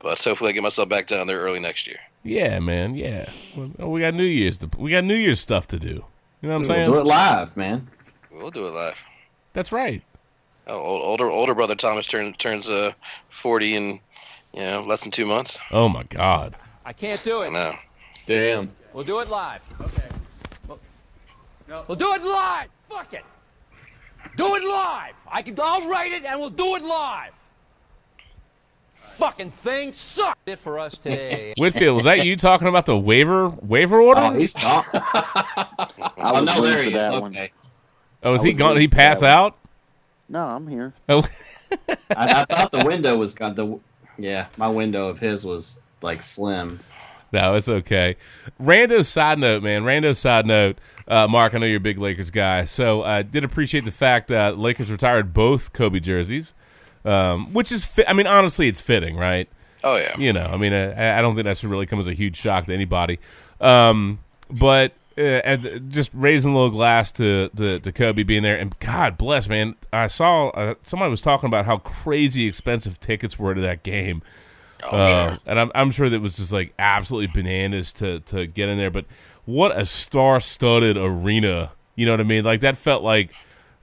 [0.00, 1.98] but hopefully I get myself back down there early next year.
[2.24, 2.94] Yeah, man.
[2.96, 3.30] Yeah.
[3.56, 4.58] Well, we got New Year's.
[4.58, 5.86] To, we got New Year's stuff to do.
[5.88, 6.02] You
[6.42, 6.84] know what I'm We'll saying?
[6.86, 7.86] do it live, man.
[8.32, 9.04] We'll do it live.
[9.58, 10.00] That's right.
[10.68, 12.92] Oh, old, older older brother Thomas turns turns uh
[13.28, 13.98] forty in
[14.54, 15.58] you know less than two months.
[15.72, 16.54] Oh my God.
[16.84, 17.50] I can't do it.
[17.50, 17.74] No.
[18.24, 18.70] Damn.
[18.92, 19.62] We'll do it live.
[19.80, 20.08] Okay.
[20.68, 22.68] We'll, we'll do it live.
[22.88, 23.24] Fuck it.
[24.36, 25.14] Do it live.
[25.28, 25.58] I can.
[25.60, 27.32] I'll write it and we'll do it live.
[28.94, 31.52] Fucking thing sucked it for us today.
[31.58, 34.20] Whitfield, was that you talking about the waiver waiver order?
[34.24, 34.84] Oh, he's gone.
[34.94, 35.76] I
[36.16, 37.08] oh, was no, there he for is.
[37.10, 37.48] that one.
[38.22, 38.28] Okay.
[38.30, 38.74] oh, is I he was gone?
[38.74, 39.56] Did he pass that out?
[40.28, 40.92] No, I'm here.
[41.08, 41.26] Oh,
[42.10, 43.54] I, I thought the window was gone.
[43.54, 43.78] The
[44.18, 46.80] yeah, my window of his was like slim.
[47.32, 48.16] no, it's okay.
[48.60, 49.82] Rando side note, man.
[49.82, 50.78] Rando side note.
[51.06, 54.28] Uh, Mark, I know you're a big Lakers guy, so I did appreciate the fact
[54.28, 56.54] that Lakers retired both Kobe jerseys,
[57.04, 59.48] um, which is, fi- I mean, honestly, it's fitting, right?
[59.84, 60.16] Oh yeah.
[60.18, 62.36] You know, I mean, I, I don't think that should really come as a huge
[62.36, 63.18] shock to anybody.
[63.60, 64.18] Um,
[64.50, 68.78] but uh, and just raising a little glass to, to to Kobe being there, and
[68.80, 69.74] God bless, man.
[69.92, 74.22] I saw uh, somebody was talking about how crazy expensive tickets were to that game.
[74.84, 75.38] Oh, Uh, sure.
[75.46, 78.78] and I'm, I'm sure that it was just like absolutely bananas to, to get in
[78.78, 78.90] there.
[78.92, 79.06] But
[79.44, 81.72] what a star studded arena.
[81.96, 82.44] You know what I mean?
[82.44, 83.32] Like that felt like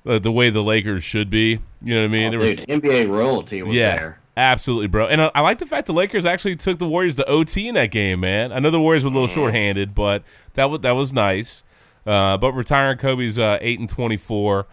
[0.05, 1.59] uh, the way the Lakers should be.
[1.81, 2.27] You know what I mean?
[2.33, 4.19] Oh, There was- dude, NBA royalty was yeah, there.
[4.37, 5.07] Absolutely, bro.
[5.07, 7.75] And I, I like the fact the Lakers actually took the Warriors to OT in
[7.75, 8.51] that game, man.
[8.51, 10.23] I know the Warriors were a little shorthanded, but
[10.55, 11.63] that was that was nice.
[12.05, 14.67] Uh, but retiring Kobe's uh, eight and twenty four.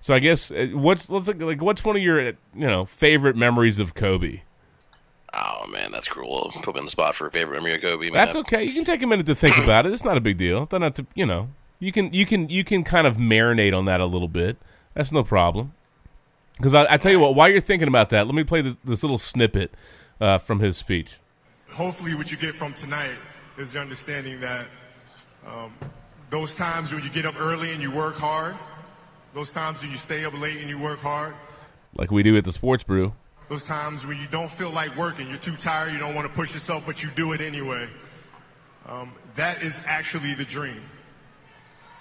[0.00, 3.36] So I guess uh, what's let's look, like what's one of your you know favorite
[3.36, 4.42] memories of Kobe?
[5.34, 6.50] Oh man, that's cruel.
[6.62, 8.06] Put me on the spot for a favorite memory of Kobe.
[8.06, 8.12] Man.
[8.12, 8.62] That's okay.
[8.62, 9.92] You can take a minute to think about it.
[9.92, 10.66] It's not a big deal.
[10.66, 11.48] Don't have to, you know.
[11.80, 14.56] You can you can you can kind of marinate on that a little bit.
[14.94, 15.74] That's no problem.
[16.58, 18.76] Because I, I tell you what, while you're thinking about that, let me play this,
[18.84, 19.72] this little snippet
[20.20, 21.18] uh, from his speech.
[21.70, 23.16] Hopefully, what you get from tonight
[23.56, 24.66] is the understanding that
[25.46, 25.72] um,
[26.30, 28.54] those times when you get up early and you work hard,
[29.34, 31.34] those times when you stay up late and you work hard,
[31.96, 33.12] Like we do at the Sports Brew.
[33.48, 36.32] those times when you don't feel like working, you're too tired, you don't want to
[36.34, 37.88] push yourself, but you do it anyway.
[38.86, 40.82] Um, that is actually the dream.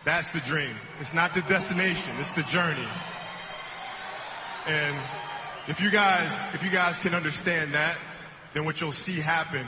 [0.03, 0.75] That's the dream.
[0.99, 2.87] It's not the destination, it's the journey.
[4.67, 4.95] And
[5.67, 7.97] if you guys, if you guys can understand that,
[8.53, 9.65] then what you'll see happen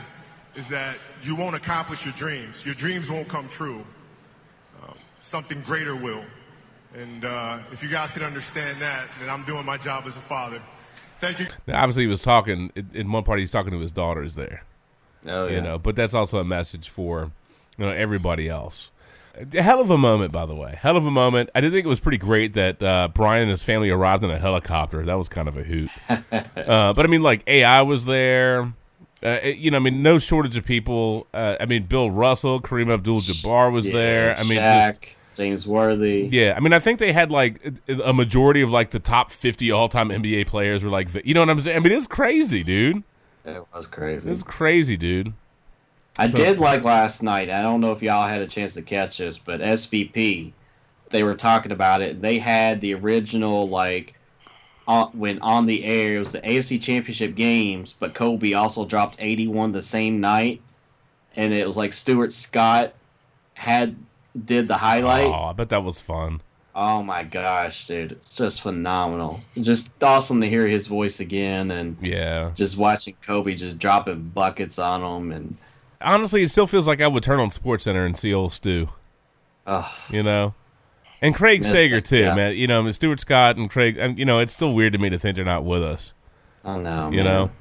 [0.55, 2.65] is that you won't accomplish your dreams.
[2.65, 3.85] Your dreams won't come true.
[4.83, 6.23] Um, something greater will.
[6.97, 10.21] And uh, if you guys can understand that, then I'm doing my job as a
[10.21, 10.61] father.
[11.19, 11.45] Thank you.
[11.67, 13.39] Now, obviously, he was talking in- in one part.
[13.39, 14.63] He's talking to his daughters there.
[15.27, 15.55] Oh, yeah.
[15.55, 17.31] You know, but that's also a message for
[17.77, 18.89] you know everybody else.
[19.53, 20.77] Hell of a moment, by the way.
[20.81, 21.49] Hell of a moment.
[21.55, 24.29] I did think it was pretty great that uh, Brian and his family arrived in
[24.31, 25.05] a helicopter.
[25.05, 25.89] That was kind of a hoot.
[26.09, 28.73] uh, but I mean, like AI was there.
[29.23, 31.27] Uh, it- you know, I mean, no shortage of people.
[31.33, 34.37] Uh, I mean, Bill Russell, Kareem Abdul-Jabbar was Yeah, there.
[34.37, 36.27] I mean, Shaq, just, James Worthy.
[36.31, 36.53] yeah.
[36.57, 37.61] I mean, I think they had like
[38.03, 41.39] a majority of like the top fifty all-time NBA players were like, the, you know
[41.41, 41.77] what I'm saying?
[41.77, 43.03] I mean, it's crazy, dude.
[43.45, 44.29] It was crazy.
[44.29, 45.31] It's crazy, dude.
[46.17, 47.49] I So- did like last night.
[47.49, 50.51] I don't know if y'all had a chance to catch this, but SVP,
[51.09, 52.21] they were talking about it.
[52.21, 54.15] They had the original like
[54.87, 56.15] on, when on the air.
[56.15, 60.61] It was the AFC Championship games, but Kobe also dropped 81 the same night,
[61.35, 62.93] and it was like Stuart Scott
[63.53, 63.95] had
[64.45, 65.27] did the highlight.
[65.27, 66.41] Oh, I bet that was fun.
[66.75, 68.13] Oh my gosh, dude.
[68.13, 69.41] It's just phenomenal.
[69.59, 72.51] Just awesome to hear his voice again and Yeah.
[72.55, 75.57] just watching Kobe just dropping buckets on him and
[76.01, 78.89] honestly, it still feels like I would turn on Sports Center and see old Stu.
[79.65, 79.91] Ugh.
[80.09, 80.53] You know,
[81.21, 82.35] and Craig Miss Sager too, yeah.
[82.35, 82.55] man.
[82.55, 83.97] You know, I mean, Stuart Scott and Craig.
[83.97, 86.13] And you know, it's still weird to me to think they're not with us.
[86.63, 87.09] I know.
[87.11, 87.25] you man.
[87.25, 87.51] know,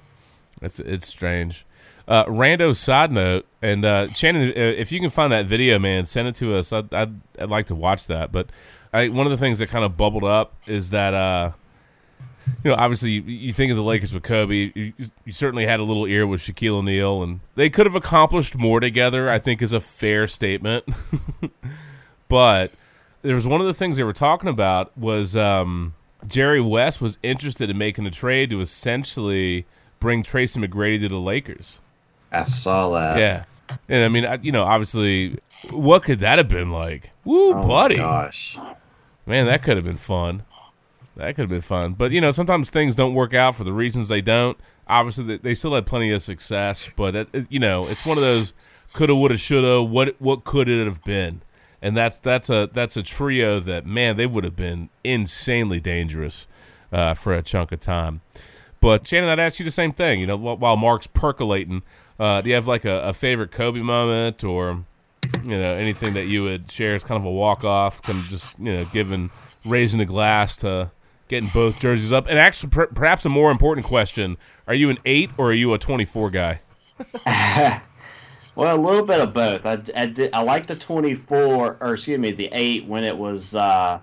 [0.62, 1.64] it's it's strange.
[2.06, 6.06] Uh, rando side note, and uh, Shannon, uh, if you can find that video, man,
[6.06, 6.72] send it to us.
[6.72, 8.32] I'd I'd, I'd like to watch that.
[8.32, 8.48] But
[8.92, 11.52] I, one of the things that kind of bubbled up is that uh,
[12.64, 14.72] you know, obviously you, you think of the Lakers with Kobe.
[14.74, 14.92] You,
[15.24, 18.80] you certainly had a little ear with Shaquille O'Neal, and they could have accomplished more
[18.80, 19.30] together.
[19.30, 20.84] I think is a fair statement.
[22.28, 22.72] but
[23.22, 25.94] there was one of the things they were talking about was um,
[26.26, 29.66] Jerry West was interested in making a trade to essentially
[30.00, 31.80] bring Tracy McGrady to the Lakers.
[32.30, 33.18] I saw that.
[33.18, 33.44] Yeah,
[33.88, 35.38] and I mean, I, you know, obviously,
[35.70, 37.10] what could that have been like?
[37.24, 37.96] Woo, Oh buddy!
[37.96, 38.58] gosh.
[39.26, 40.42] man, that could have been fun.
[41.18, 41.92] That could have been fun.
[41.94, 44.56] But you know, sometimes things don't work out for the reasons they don't.
[44.86, 48.22] Obviously, they, still had plenty of success, but it, it- you know, it's one of
[48.22, 48.54] those
[48.94, 49.82] coulda, woulda, shoulda.
[49.82, 51.42] What what could it have been?
[51.82, 56.46] And that's that's a that's a trio that man they would have been insanely dangerous
[56.92, 58.20] uh, for a chunk of time.
[58.80, 60.20] But Shannon, I'd ask you the same thing.
[60.20, 61.82] You know, wh- while Mark's percolating,
[62.18, 64.84] uh, do you have like a, a favorite Kobe moment, or
[65.42, 68.26] you know anything that you would share as kind of a walk off, kind of
[68.26, 69.30] just you know giving
[69.64, 70.90] raising the glass to
[71.28, 72.26] getting both jerseys up?
[72.26, 74.36] And actually, per- perhaps a more important question:
[74.66, 76.60] Are you an eight or are you a twenty four guy?
[78.58, 79.64] Well, a little bit of both.
[79.66, 83.54] I, I, did, I like the 24, or excuse me, the 8 when it was
[83.54, 84.00] uh,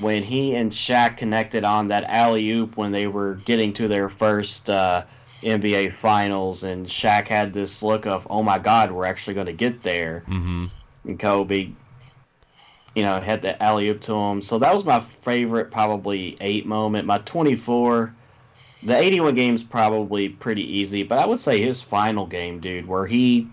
[0.00, 4.10] when he and Shaq connected on that alley oop when they were getting to their
[4.10, 5.04] first uh,
[5.42, 9.54] NBA finals, and Shaq had this look of, oh my God, we're actually going to
[9.54, 10.24] get there.
[10.28, 10.66] Mm-hmm.
[11.06, 11.70] And Kobe,
[12.94, 14.42] you know, had the alley oop to him.
[14.42, 17.06] So that was my favorite, probably 8 moment.
[17.06, 18.14] My 24.
[18.82, 23.06] The 81 game's probably pretty easy, but I would say his final game, dude, where
[23.06, 23.46] he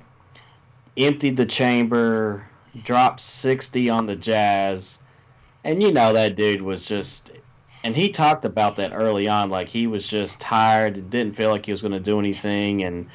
[0.95, 2.47] emptied the chamber,
[2.85, 4.99] dropped 60 on the Jazz,
[5.67, 7.33] and you know that dude was just
[7.83, 11.65] and he talked about that early on like he was just tired didn't feel like
[11.65, 13.07] he was going to do anything and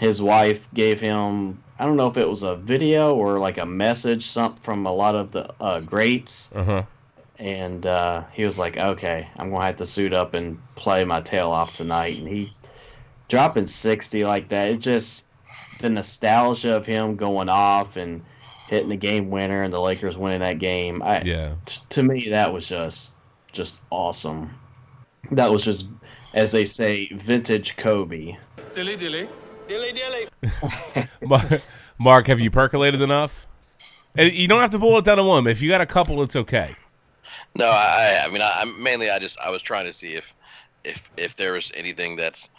[0.00, 3.66] his wife gave him I don't know if it was a video or like a
[3.66, 6.82] message some from a lot of the uh, greats Uh huh.
[7.40, 11.20] and uh, he was like, "Okay, I'm gonna have to suit up and play my
[11.20, 12.52] tail off tonight." And he
[13.28, 14.70] dropping sixty like that.
[14.70, 15.26] It just
[15.80, 18.22] the nostalgia of him going off and
[18.68, 21.02] hitting the game winner and the Lakers winning that game.
[21.02, 21.54] I, Yeah.
[21.66, 23.14] t- to me, that was just
[23.52, 24.50] just awesome.
[25.32, 25.86] That was just,
[26.34, 28.36] as they say, vintage Kobe.
[28.72, 29.26] Dilly dilly.
[29.68, 30.26] Dilly dilly.
[31.22, 31.62] Mark,
[31.98, 33.46] Mark, have you percolated enough?
[34.16, 35.46] And you don't have to boil it down to one.
[35.46, 36.74] If you got a couple, it's okay.
[37.54, 40.34] No, I, I mean, I, I'm mainly, I just, I was trying to see if,
[40.84, 42.50] if, if there was anything that's,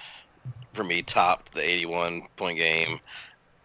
[0.73, 2.99] for me, topped the 81 point game.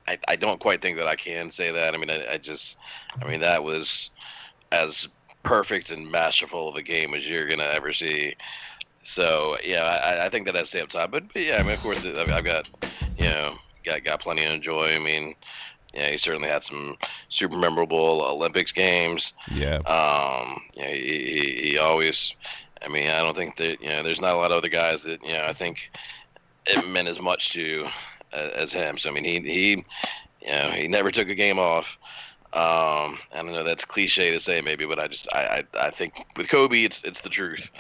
[0.07, 1.95] I, I don't quite think that I can say that.
[1.95, 2.79] I mean, I, I just,
[3.23, 4.11] I mean, that was
[4.73, 5.09] as
[5.43, 8.35] perfect and masterful of a game as you're gonna ever see.
[9.03, 11.11] So yeah, I, I think that I'd stay up top.
[11.11, 12.69] But, but yeah, I mean, of course, I've, I've got,
[13.19, 13.55] you know,
[13.85, 14.95] got got plenty to enjoy.
[14.95, 15.35] I mean,
[15.95, 16.97] yeah, he certainly had some
[17.29, 19.33] super memorable Olympics games.
[19.51, 19.79] Yeah.
[19.79, 22.37] Um, know, he, he, he always,
[22.83, 25.03] I mean, I don't think that, you know, there's not a lot of other guys
[25.05, 25.91] that, you know, I think
[26.67, 27.89] it meant as much to
[28.33, 28.99] uh, as him.
[28.99, 29.71] So, I mean, he, he,
[30.43, 31.99] you know, he never took a game off.
[32.53, 35.91] Um, I don't know, that's cliche to say maybe, but I just, I, I, I
[35.91, 37.71] think with Kobe, it's, it's the truth.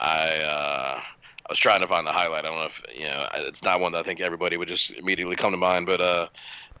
[0.00, 1.00] I, uh,
[1.46, 2.44] I was trying to find the highlight.
[2.44, 4.90] I don't know if, you know, it's not one that I think everybody would just
[4.92, 6.28] immediately come to mind, but, uh,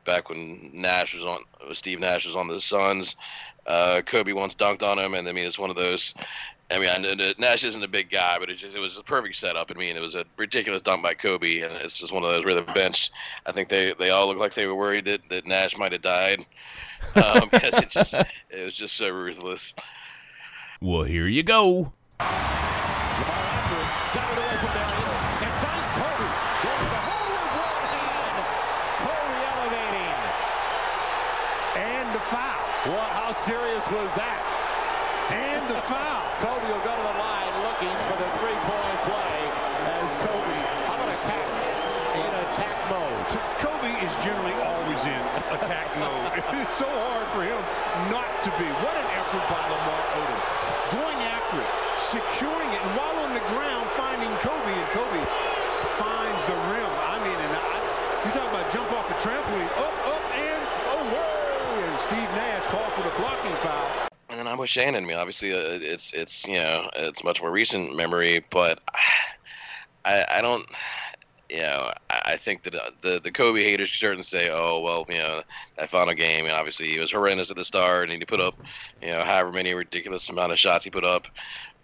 [0.04, 1.40] back when Nash was on,
[1.74, 3.16] Steve Nash was on the Suns.
[3.66, 6.14] Uh, Kobe once dunked on him, and I mean it's one of those.
[6.70, 9.36] I mean, I Nash isn't a big guy, but it just it was a perfect
[9.36, 9.70] setup.
[9.74, 12.44] I mean, it was a ridiculous dunk by Kobe, and it's just one of those
[12.44, 13.10] where the bench.
[13.46, 16.02] I think they they all looked like they were worried that, that Nash might have
[16.02, 16.44] died
[17.16, 19.72] um, because it just it was just so ruthless.
[20.80, 21.92] Well, here you go.
[31.76, 32.64] And the foul.
[32.86, 34.40] Well, how serious was that?
[35.28, 36.24] And the foul.
[36.40, 39.38] Kobe will go to the line looking for the three-point play
[40.00, 40.58] as Kobe.
[40.88, 41.44] How about attack?
[42.16, 43.24] In attack mode.
[43.60, 45.22] Kobe is generally always in
[45.60, 46.24] attack mode.
[46.40, 47.60] It is so hard for him
[48.08, 48.64] not to be.
[48.80, 50.40] What an effort by Lamar Odom.
[50.96, 51.72] Going after it,
[52.16, 55.20] securing it, and while on the ground, finding Kobe, and Kobe
[56.00, 56.92] finds the rim.
[57.12, 57.76] I mean, and I,
[58.24, 60.62] you talk about jump off a trampoline, up, up, and
[60.96, 61.44] oh, whoa!
[61.74, 64.08] And Steve Nash called for the blocking foul.
[64.30, 65.04] And then I'm with Shannon.
[65.04, 68.80] I mean, obviously, uh, it's it's you know it's much more recent memory, but
[70.04, 70.66] I I don't
[71.50, 75.06] you know I, think that uh, the the Kobe haters can certainly say, oh well,
[75.08, 75.42] you know
[75.78, 78.54] that final game, and obviously he was horrendous at the start, and he put up
[79.02, 81.28] you know however many ridiculous amount of shots he put up,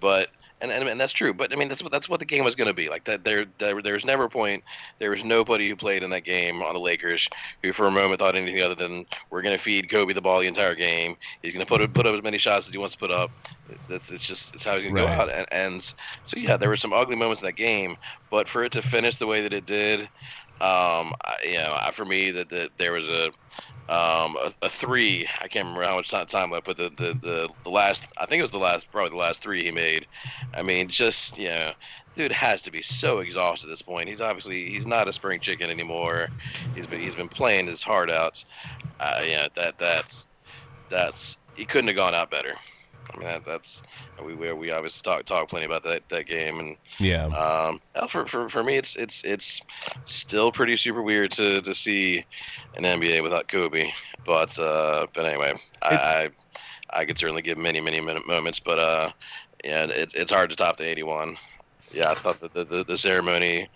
[0.00, 0.28] but.
[0.62, 2.54] And, and, and that's true, but I mean that's what that's what the game was
[2.54, 3.04] going to be like.
[3.04, 4.62] That there, there there was never a point.
[4.98, 7.28] There was nobody who played in that game on the Lakers
[7.62, 10.40] who, for a moment, thought anything other than we're going to feed Kobe the ball
[10.40, 11.16] the entire game.
[11.42, 13.10] He's going to put up, put up as many shots as he wants to put
[13.10, 13.30] up.
[13.88, 15.30] That's it's just it's how he's going to go out.
[15.30, 15.82] And, and
[16.24, 17.96] so yeah, there were some ugly moments in that game,
[18.30, 20.00] but for it to finish the way that it did,
[20.60, 23.30] um, I, you know, I- for me that, that there was a
[23.90, 25.26] um, a, a three.
[25.40, 28.26] I can't remember how much ti- time left, but the, the, the, the last, I
[28.26, 30.06] think it was the last, probably the last three he made.
[30.54, 31.72] I mean, just, you know,
[32.14, 34.08] dude has to be so exhausted at this point.
[34.08, 36.28] He's obviously, he's not a spring chicken anymore.
[36.74, 38.42] He's been, he's been playing his heart out.
[39.00, 40.28] Uh, yeah, that, that's,
[40.88, 42.54] that's, he couldn't have gone out better.
[43.14, 43.82] I mean, that, that's,
[44.24, 46.60] we, we, we obviously talk, talk plenty about that, that game.
[46.60, 47.26] And, Yeah.
[47.36, 49.60] um, for, for, for me, it's it's it's
[50.02, 52.24] still pretty super weird to, to see
[52.76, 53.90] an NBA without Kobe.
[54.24, 55.96] But uh, but anyway, I,
[56.92, 59.12] I I could certainly give many many minute moments, but uh,
[59.64, 61.36] yeah, it, it's hard to top the '81.
[61.92, 63.68] Yeah, I thought that the, the, the ceremony.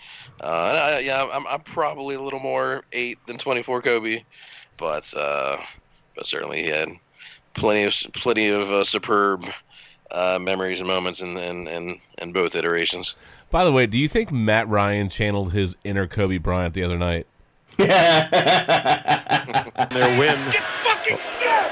[0.43, 4.25] Uh, I, yeah, I'm I'm probably a little more eight than 24 Kobe,
[4.79, 5.59] but uh,
[6.17, 6.89] but certainly he had
[7.55, 9.45] plenty of plenty of uh, superb
[10.11, 13.15] uh, memories and moments in in, in, in both iterations.
[13.51, 16.99] By the way, do you think Matt Ryan channeled his inner Kobe Bryant the other
[16.99, 17.27] night?
[17.77, 17.89] Their
[20.19, 20.39] win.
[20.51, 21.71] Get fucking set!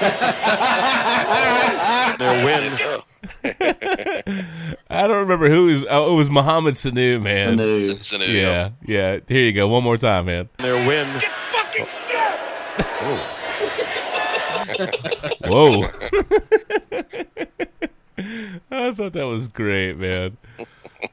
[2.18, 2.72] Their win.
[4.90, 5.84] I don't remember who was.
[5.88, 7.56] Oh, it was Mohamed Sanu, man.
[7.56, 7.80] Sanu.
[7.98, 9.20] Sanu, Yeah, yeah.
[9.28, 9.68] Here you go.
[9.68, 10.48] One more time, man.
[10.58, 11.06] Their win.
[11.18, 12.40] Get fucking set!
[15.46, 15.82] Whoa.
[18.70, 20.36] I thought that was great, man.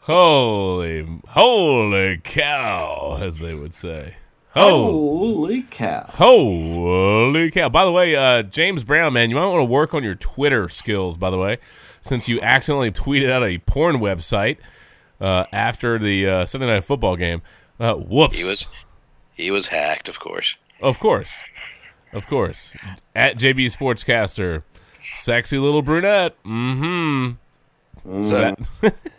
[0.01, 4.15] Holy, holy cow, as they would say.
[4.53, 6.05] Holy cow.
[6.09, 7.69] holy cow.
[7.69, 10.67] By the way, uh, James Brown, man, you might want to work on your Twitter
[10.67, 11.57] skills, by the way,
[12.01, 14.57] since you accidentally tweeted out a porn website
[15.21, 17.41] uh, after the uh, Sunday Night Football game.
[17.79, 18.35] Uh, whoops.
[18.35, 18.67] He was
[19.33, 20.57] he was hacked, of course.
[20.81, 21.31] Of course.
[22.13, 22.73] Of course.
[23.15, 24.63] At JB Sportscaster.
[25.15, 26.41] Sexy little brunette.
[26.43, 27.31] Mm-hmm.
[28.23, 28.55] So,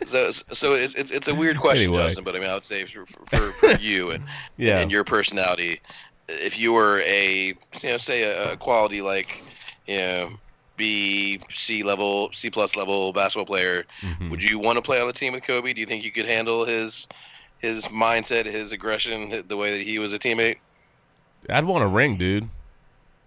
[0.03, 2.03] so, so it's, it's it's a weird question, Anyway.
[2.03, 2.23] Justin.
[2.25, 4.23] But I mean, I would say for, for, for you and
[4.57, 4.79] Yeah.
[4.79, 5.79] and your personality,
[6.27, 9.41] if you were a you know say a, a quality like
[9.87, 10.29] you know
[10.75, 13.85] B, C level, C plus level basketball player.
[14.01, 14.29] Mhm.
[14.31, 15.71] Would you want to play on the team with Kobe?
[15.73, 17.07] Do you think you could handle his
[17.59, 20.57] his mindset, his aggression, the way that he was a teammate?
[21.49, 22.49] I'd want a ring, dude.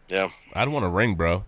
[0.09, 0.31] Yeah.
[0.55, 1.45] I'd want a ring, bro.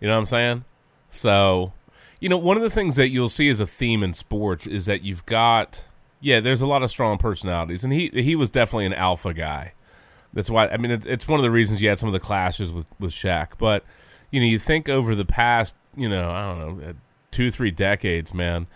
[0.00, 0.64] You know what I'm saying?
[1.10, 1.72] So,
[2.20, 4.86] you know, one of the things that you'll see as a theme in sports is
[4.86, 5.84] that you've got,
[6.20, 9.72] yeah, there's a lot of strong personalities, and he he was definitely an alpha guy.
[10.32, 12.20] That's why I mean it, it's one of the reasons you had some of the
[12.20, 13.58] clashes with with Shaq.
[13.58, 13.84] But
[14.30, 16.92] you know, you think over the past, you know, I don't know, uh,
[17.30, 18.66] two three decades, man.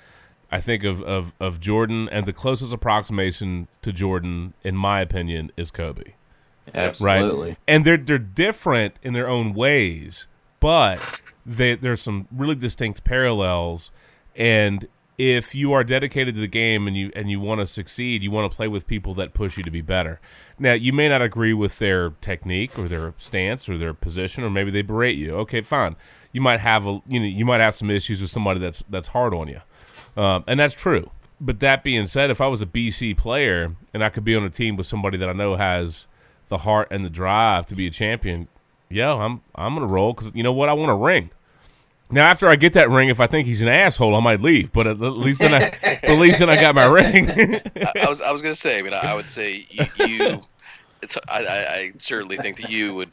[0.50, 5.52] I think of, of, of Jordan, and the closest approximation to Jordan, in my opinion,
[5.58, 6.14] is Kobe.
[6.74, 7.50] Absolutely.
[7.50, 7.58] Right?
[7.66, 10.26] And they're they're different in their own ways,
[10.60, 13.90] but they, there's some really distinct parallels.
[14.36, 14.88] And
[15.18, 18.30] if you are dedicated to the game and you and you want to succeed, you
[18.30, 20.20] want to play with people that push you to be better.
[20.58, 24.50] Now, you may not agree with their technique or their stance or their position, or
[24.50, 25.34] maybe they berate you.
[25.38, 25.96] Okay, fine.
[26.32, 29.08] You might have a you know you might have some issues with somebody that's that's
[29.08, 29.60] hard on you,
[30.16, 31.10] um, and that's true.
[31.40, 34.44] But that being said, if I was a BC player and I could be on
[34.44, 36.06] a team with somebody that I know has
[36.48, 38.48] the heart and the drive to be a champion,
[38.88, 40.68] yo, I'm I'm gonna roll because you know what?
[40.68, 41.30] I want a ring.
[42.10, 44.72] Now, after I get that ring, if I think he's an asshole, I might leave.
[44.72, 47.28] But at least then, I, at least then I got my ring.
[47.76, 48.78] I, I was I was gonna say.
[48.78, 49.84] I mean, I, I would say you.
[50.06, 50.42] you
[51.02, 53.10] it's I, I, certainly think that you would,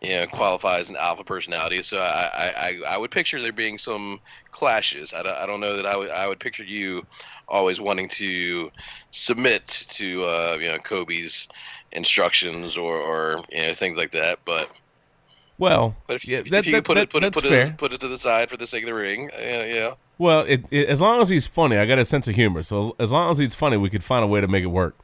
[0.00, 1.82] you know, qualify as an alpha personality.
[1.82, 4.20] So I, I, I, I would picture there being some
[4.52, 5.12] clashes.
[5.12, 7.04] I, don't- I don't know that I would I would picture you
[7.48, 8.70] always wanting to
[9.10, 11.48] submit to uh, you know Kobe's
[11.94, 14.38] instructions or, or you know things like that.
[14.44, 14.68] But
[15.58, 17.44] well, but if, you- yeah, if, that- you that- put that- it put it put
[17.44, 17.66] fair.
[17.66, 19.90] it put it to the side for the sake of the ring, uh, yeah, yeah.
[20.18, 22.62] well, it, it, as long as he's funny, I got a sense of humor.
[22.62, 24.96] So as long as he's funny, we could find a way to make it work.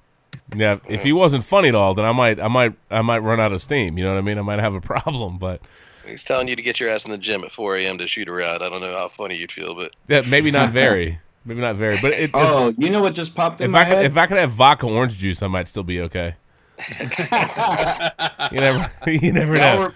[0.55, 3.19] Now, if- if he wasn't funny at all, then I might, I might, I might
[3.19, 3.97] run out of steam.
[3.99, 4.39] You know what I mean?
[4.39, 5.39] I might have a problem.
[5.39, 5.61] But
[6.07, 7.99] He's telling you to get your ass in the gym at 4 a.m.
[7.99, 8.63] to shoot around.
[8.65, 11.99] I don't know how funny you'd feel, but yeah, maybe not very, maybe not very.
[12.03, 14.05] But it, Oh, you know what just popped in if my I could, head?
[14.07, 16.35] if I could have vodka orange juice, I might still be okay.
[18.53, 19.87] you never, you never Y'all, know.
[19.89, 19.95] re-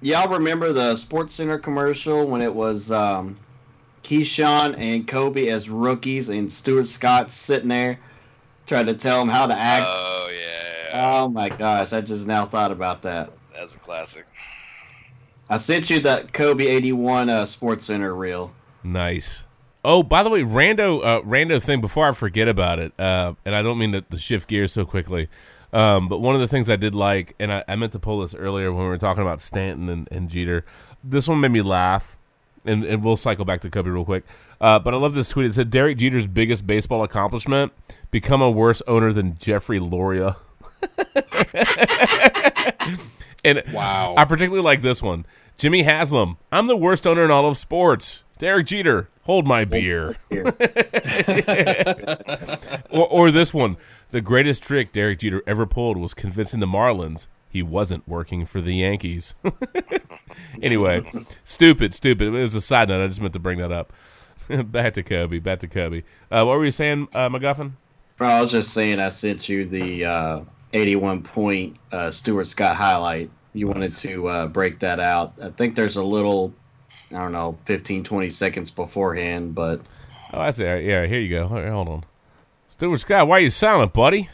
[0.00, 3.36] y'all remember the Sports Center commercial when it was um,
[4.02, 7.98] Keyshawn and Kobe as rookies and Stuart Scott sitting there
[8.66, 9.84] trying to tell them how to act?
[9.88, 10.90] Oh yeah,
[11.22, 13.30] Oh my gosh, I just now thought about that.
[13.54, 14.26] that's a classic.
[15.50, 18.52] I sent you that Kobe 81 uh, Sports Center reel.
[18.84, 19.46] Nice.
[19.84, 21.80] Oh, by the way, rando uh, rando thing.
[21.80, 24.84] Before I forget about it, uh, and I don't mean to, to shift gears so
[24.84, 25.28] quickly,
[25.72, 28.20] um, but one of the things I did like, and I, I meant to pull
[28.20, 30.64] this earlier when we were talking about Stanton and, and Jeter.
[31.04, 32.16] This one made me laugh,
[32.64, 34.24] and, and we'll cycle back to Kobe real quick.
[34.60, 35.46] Uh, but I love this tweet.
[35.46, 37.72] It said Derek Jeter's biggest baseball accomplishment:
[38.10, 40.36] become a worse owner than Jeffrey Loria.
[43.44, 44.14] and Wow.
[44.16, 45.26] I particularly like this one.
[45.56, 46.36] Jimmy Haslam.
[46.52, 48.22] I'm the worst owner in all of sports.
[48.38, 49.08] Derek Jeter.
[49.22, 50.16] Hold my beer.
[52.90, 53.76] or, or this one.
[54.10, 58.60] The greatest trick Derek Jeter ever pulled was convincing the Marlins he wasn't working for
[58.60, 59.34] the Yankees.
[60.62, 61.02] anyway,
[61.44, 62.28] stupid, stupid.
[62.28, 63.02] It was a side note.
[63.02, 63.92] I just meant to bring that up.
[64.66, 65.38] back to Kobe.
[65.38, 66.02] Back to Kobe.
[66.30, 67.72] Uh, what were you saying, uh, McGuffin?
[68.16, 70.40] Bro, I was just saying I sent you the uh,
[70.72, 73.30] 81 point uh, Stuart Scott highlight.
[73.54, 75.32] You wanted to uh, break that out.
[75.42, 76.52] I think there's a little,
[77.10, 79.80] I don't know, 15, 20 seconds beforehand, but
[80.32, 80.64] Oh, I see.
[80.64, 81.46] Right, Yeah, here you go.
[81.48, 82.04] Right, hold on.
[82.68, 84.28] Stuart Scott, why are you silent, buddy?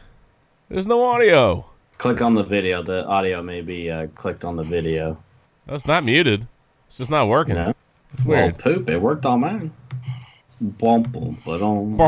[0.68, 1.66] There's no audio.
[1.98, 2.82] click on the video.
[2.82, 5.16] The audio may be uh, clicked on the video.
[5.66, 6.46] That's not muted.
[6.88, 7.55] It's just not working.
[7.55, 7.74] Know?
[8.12, 8.59] It's Well, weird.
[8.59, 8.88] poop.
[8.90, 9.72] It worked on mine.
[10.60, 11.12] Bump,
[11.44, 12.01] but on.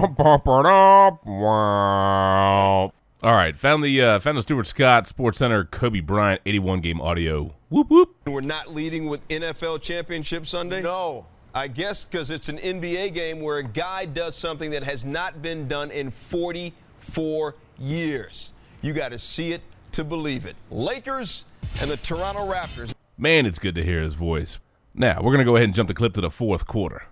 [3.23, 7.01] All right, found the uh, found the Stuart Scott Sports Center Kobe Bryant 81 game
[7.01, 7.55] audio.
[7.69, 8.15] Whoop whoop.
[8.27, 10.83] We're not leading with NFL Championship Sunday?
[10.83, 11.27] No.
[11.53, 15.43] I guess because it's an NBA game where a guy does something that has not
[15.43, 18.53] been done in 44 years.
[18.83, 19.63] You got to see it
[19.93, 20.55] to believe it.
[20.71, 21.45] Lakers
[21.81, 22.95] and the Toronto Raptors.
[23.19, 24.61] Man, it's good to hear his voice.
[24.95, 27.03] Now we're gonna go ahead and jump the clip to the fourth quarter.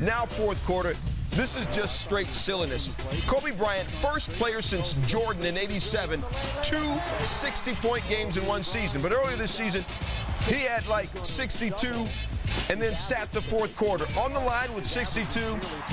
[0.00, 0.94] Now, fourth quarter,
[1.30, 2.94] this is just straight silliness.
[3.26, 6.22] Kobe Bryant, first player since Jordan in 87,
[6.62, 9.00] two 60 point games in one season.
[9.00, 9.86] But earlier this season,
[10.44, 12.06] he had like 62
[12.70, 14.06] and then sat the fourth quarter.
[14.18, 15.40] On the line with 62,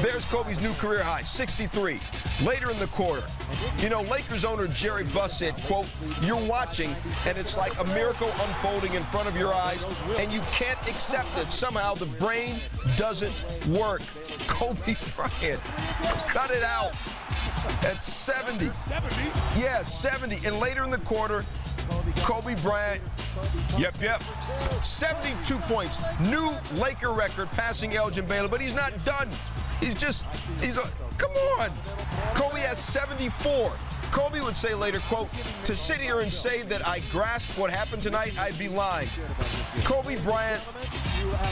[0.01, 1.99] there's Kobe's new career high, 63.
[2.43, 3.23] Later in the quarter,
[3.79, 5.87] you know, Lakers owner Jerry Buss said, quote,
[6.21, 6.89] you're watching
[7.27, 9.85] and it's like a miracle unfolding in front of your eyes
[10.17, 11.47] and you can't accept it.
[11.47, 12.59] Somehow the brain
[12.95, 13.33] doesn't
[13.67, 14.01] work.
[14.47, 15.61] Kobe Bryant,
[16.27, 16.93] cut it out
[17.83, 18.71] at 70.
[18.87, 19.15] 70?
[19.57, 20.45] Yeah, 70.
[20.45, 21.45] And later in the quarter,
[22.17, 23.01] Kobe Bryant,
[23.77, 24.21] yep, yep,
[24.81, 25.97] 72 points.
[26.21, 29.29] New Laker record passing Elgin Baylor, but he's not done.
[29.79, 30.25] He's just,
[30.61, 31.69] he's a, come on.
[32.33, 33.71] Kobe has 74.
[34.13, 35.27] Kobe would say later, quote,
[35.65, 39.07] to sit here and say that I grasped what happened tonight, I'd be lying.
[39.85, 40.61] Kobe Bryant,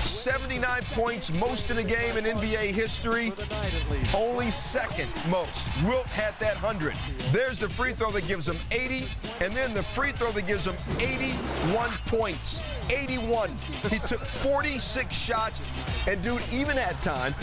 [0.04, 3.34] 79 points, most in a game in NBA history,
[4.16, 5.68] only second most.
[5.86, 6.96] Wilt had that 100.
[7.32, 9.08] There's the free throw that gives him 80,
[9.44, 12.62] and then the free throw that gives him 81 points.
[12.92, 13.50] 81.
[13.90, 15.62] He took 46 shots,
[16.08, 17.34] and dude even had time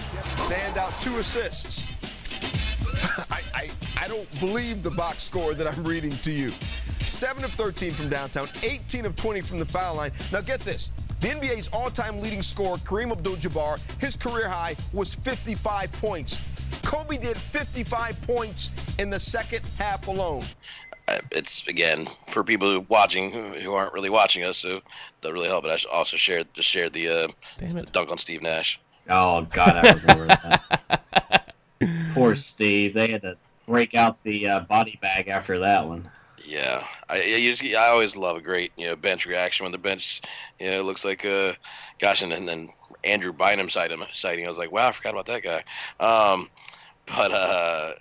[0.46, 1.92] to hand out two assists.
[3.30, 3.70] I, I,
[4.00, 6.52] I don't believe the box score that I'm reading to you.
[7.00, 10.12] 7 of 13 from downtown, 18 of 20 from the foul line.
[10.32, 10.92] Now get this.
[11.20, 16.40] The NBA's all-time leading scorer, Kareem Abdul-Jabbar, his career high was 55 points.
[16.84, 20.44] Kobe did 55 points in the second half alone.
[21.08, 24.80] Uh, It's again for people who watching who, who aren't really watching us, so
[25.22, 25.64] that really help.
[25.64, 28.78] But I also shared just shared the, uh, the dunk on Steve Nash.
[29.08, 31.44] Oh God, I remember that.
[32.14, 32.94] Poor Steve.
[32.94, 33.36] They had to
[33.66, 36.08] break out the uh, body bag after that one.
[36.44, 39.78] Yeah, I I, just, I always love a great you know bench reaction when the
[39.78, 40.22] bench
[40.58, 41.52] you know looks like uh
[41.98, 42.70] gosh and, and then
[43.04, 45.64] Andrew Bynum sighting sighting I was like wow I forgot about that guy
[46.00, 46.48] um
[47.06, 47.94] but uh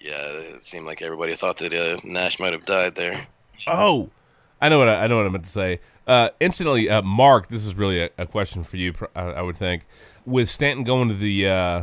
[0.00, 3.26] yeah it seemed like everybody thought that uh, Nash might have died there
[3.66, 4.10] Oh,
[4.60, 5.80] I know what I, I know what I meant to say.
[6.06, 8.94] Uh, incidentally, uh, Mark, this is really a, a question for you.
[9.14, 9.84] I, I would think
[10.24, 11.82] with Stanton going to the uh,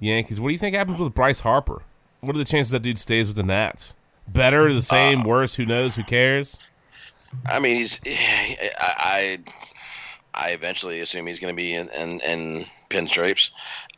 [0.00, 1.82] Yankees, what do you think happens with Bryce Harper?
[2.20, 3.94] What are the chances that dude stays with the Nats?
[4.28, 5.54] Better, the same, worse?
[5.54, 5.94] Who knows?
[5.94, 6.58] Who cares?
[7.46, 9.38] I mean he's I I,
[10.34, 13.50] I eventually assume he's going to be in, in in pinstripes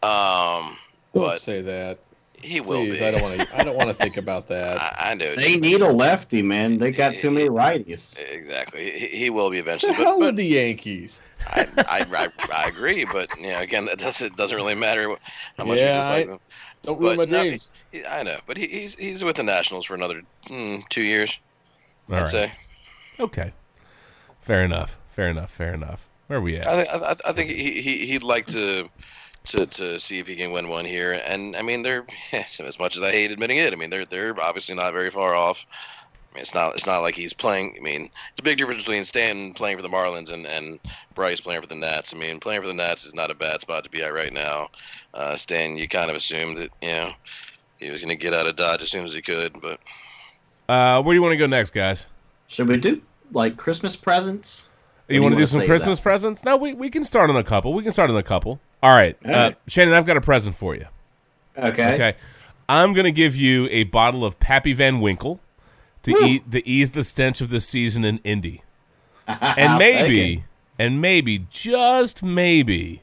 [0.03, 0.77] um
[1.12, 1.99] Don't but say that.
[2.43, 3.56] He will Please, be I don't want to.
[3.59, 4.81] I don't want to think about that.
[4.98, 6.78] I, I know They need a lefty, man.
[6.78, 8.19] They got too many righties.
[8.31, 9.93] exactly he, he will be eventually.
[9.93, 11.20] the eventually hell but, with the Yankees?
[11.48, 15.14] I, I, I, I agree, but you know, again, that doesn't doesn't really matter
[15.59, 16.40] how much Yeah, you dislike I- them.
[16.85, 17.70] Don't ruin But, my no, dreams.
[17.93, 21.39] he- I know, but he, he's he's with the Nationals for another mm, two years.
[22.09, 22.28] All I'd right.
[22.28, 22.52] say.
[23.20, 23.52] Okay,
[24.40, 24.98] fair enough.
[25.09, 25.52] Fair enough.
[25.52, 26.09] Fair enough.
[26.27, 26.66] Where are we at?
[26.66, 28.89] I think I, I think he, he he'd like to
[29.44, 31.12] to to see if he can win one here.
[31.24, 34.39] And I mean, they're as much as I hate admitting it, I mean they're they're
[34.40, 35.66] obviously not very far off.
[36.32, 37.74] I mean, it's not it's not like he's playing.
[37.78, 40.78] I mean, it's a big difference between Stan playing for the Marlins and and
[41.14, 42.14] Bryce playing for the Nats.
[42.14, 44.32] I mean, playing for the Nats is not a bad spot to be at right
[44.32, 44.69] now.
[45.12, 47.12] Uh, Stan, you kind of assumed that you know
[47.78, 49.81] he was going to get out of Dodge as soon as he could, but
[50.69, 52.06] Uh, where do you want to go next, guys?
[52.47, 53.02] Should we do
[53.32, 54.69] like Christmas presents?
[55.10, 56.02] Or You want to do wanna some Christmas that?
[56.02, 56.44] presents?
[56.44, 57.74] No, we, we can start on a couple.
[57.74, 58.60] We can start on a couple.
[58.82, 59.16] All right.
[59.24, 59.52] All Uh.
[59.68, 60.86] Shannon, I've got a present for you.
[61.56, 61.94] Okay.
[61.94, 62.14] Okay.
[62.68, 65.40] I'm going to give you a bottle of Pappy Van Winkle
[66.04, 68.62] to eat to ease the stench of the season in Indy.
[69.28, 70.44] And maybe,
[70.78, 73.02] and maybe, just maybe,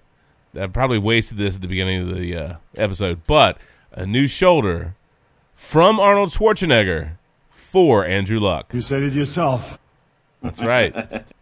[0.60, 3.57] I probably wasted this at the beginning of the uh, episode, but
[3.93, 4.95] a new shoulder
[5.56, 7.11] from Arnold Schwarzenegger
[7.49, 8.73] for Andrew Luck.
[8.73, 9.80] You said it yourself.
[10.43, 11.23] That's right.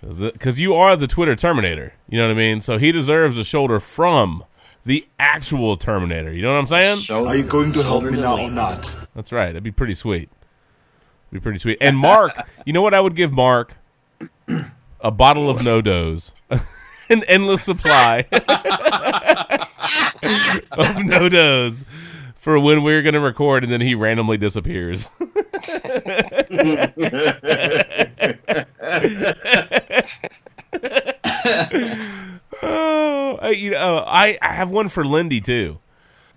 [0.00, 1.94] Because you are the Twitter Terminator.
[2.08, 2.60] You know what I mean?
[2.60, 4.44] So he deserves a shoulder from
[4.84, 6.32] the actual Terminator.
[6.32, 7.26] You know what I'm saying?
[7.26, 8.90] Are you going to help me now or not?
[9.14, 9.48] That's right.
[9.48, 10.30] That'd be pretty sweet.
[11.30, 11.78] Be pretty sweet.
[11.80, 12.32] And Mark,
[12.66, 13.76] you know what I would give Mark?
[15.00, 16.32] A bottle of no dos.
[17.10, 18.26] An endless supply
[20.72, 21.84] of no dos
[22.34, 25.08] for when we're going to record and then he randomly disappears.
[32.62, 35.78] oh, I, you know, I, I have one for Lindy too.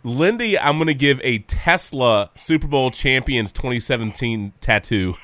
[0.03, 5.15] Lindy, I'm going to give a Tesla Super Bowl Champions 2017 tattoo.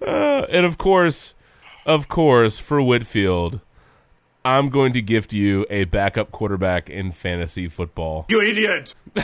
[0.50, 1.34] and of course,
[1.86, 3.60] of course, for Whitfield,
[4.44, 8.26] I'm going to gift you a backup quarterback in fantasy football.
[8.28, 8.94] You idiot!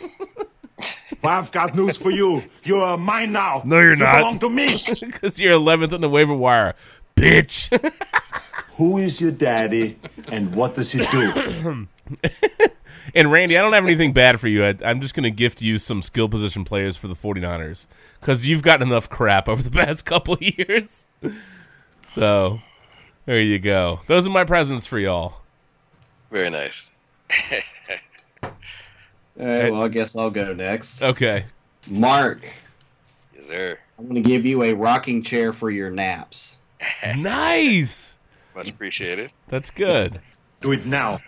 [1.24, 2.42] I've got news for you.
[2.64, 3.62] You are mine now.
[3.64, 4.18] No, you're you not.
[4.18, 4.80] belong to me.
[5.00, 6.74] Because you're 11th on the waiver wire,
[7.16, 7.68] bitch.
[8.76, 9.98] Who is your daddy
[10.28, 11.86] and what does he do?
[13.14, 14.64] and Randy, I don't have anything bad for you.
[14.64, 17.86] I, I'm just going to gift you some skill position players for the 49ers
[18.20, 21.06] because you've gotten enough crap over the past couple years.
[22.06, 22.60] So
[23.26, 24.00] there you go.
[24.06, 25.34] Those are my presents for y'all.
[26.30, 26.88] very nice.
[29.40, 31.02] All right, well, I guess I'll go next.
[31.02, 31.46] Okay.
[31.88, 32.44] Mark,
[33.34, 33.78] Yes, sir.
[33.98, 36.58] I'm going to give you a rocking chair for your naps.
[37.16, 38.16] Nice.
[38.54, 39.32] Much appreciated.
[39.48, 40.20] That's good.
[40.60, 41.20] Do it now.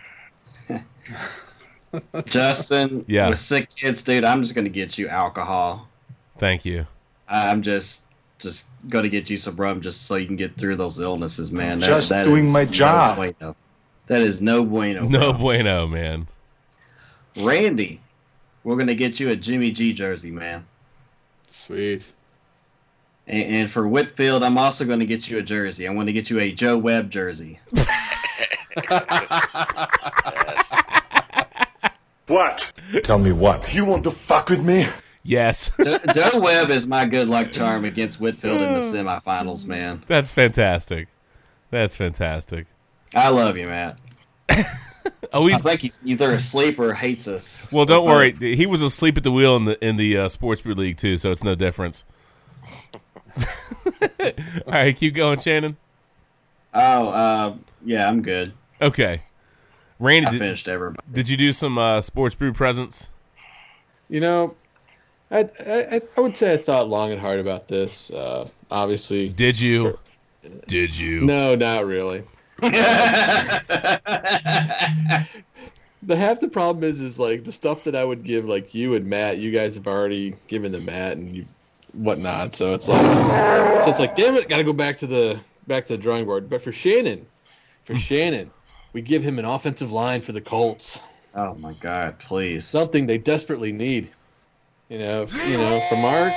[2.25, 3.29] Justin, Yeah.
[3.29, 5.87] with sick kids, dude, I'm just gonna get you alcohol.
[6.37, 6.87] Thank you.
[7.27, 8.01] I'm just
[8.39, 11.79] just gonna get you some rum just so you can get through those illnesses, man.
[11.79, 13.15] That- Just that doing is my no job.
[13.17, 13.55] bueno.
[14.07, 15.07] That is no bueno.
[15.07, 15.33] No bro.
[15.33, 16.27] bueno, man.
[17.37, 18.01] Randy,
[18.63, 20.65] we're gonna get you a Jimmy G jersey, man.
[21.49, 22.11] Sweet.
[23.27, 25.85] And, and for Whitfield, I'm also going to get you a jersey.
[25.85, 27.59] I'm going to get you a Joe Webb jersey.
[32.27, 32.71] What?
[33.03, 33.73] Tell me what?
[33.73, 34.87] You want to fuck with me?
[35.23, 35.71] Yes.
[35.83, 39.21] Jo- Joe Webb is my good luck charm against Whitfield in the mm.
[39.21, 40.03] semifinals, man.
[40.07, 41.09] That's fantastic.
[41.69, 42.67] That's fantastic.
[43.13, 43.99] I love you, Matt.
[45.33, 47.67] Oh, I he's think he's either asleep or hates us.
[47.71, 47.85] well.
[47.85, 48.31] Don't worry.
[48.33, 51.17] He was asleep at the wheel in the in the uh, sports brew league too,
[51.17, 52.03] so it's no difference.
[53.37, 54.31] All
[54.67, 55.75] right, keep going, Shannon.
[56.73, 58.53] Oh, uh, yeah, I'm good.
[58.81, 59.23] Okay,
[59.99, 61.03] Randy, I did, finished everybody.
[61.11, 63.09] did you do some uh, sports brew presents?
[64.09, 64.55] You know,
[65.31, 68.11] I, I I would say I thought long and hard about this.
[68.11, 69.97] Uh, obviously, Did you?
[70.67, 71.21] Did you?
[71.21, 72.23] no, not really.
[76.03, 78.95] the half the problem is is like the stuff that I would give like you
[78.95, 79.37] and Matt.
[79.37, 81.45] You guys have already given to Matt and you
[81.93, 82.53] whatnot.
[82.53, 85.85] So it's like so it's like damn it, got to go back to the back
[85.85, 86.49] to the drawing board.
[86.49, 87.25] But for Shannon,
[87.83, 88.51] for Shannon,
[88.93, 91.05] we give him an offensive line for the Colts.
[91.35, 92.19] Oh my God!
[92.19, 92.65] Please.
[92.65, 94.09] Something they desperately need.
[94.89, 96.33] You know, you know, for Mark.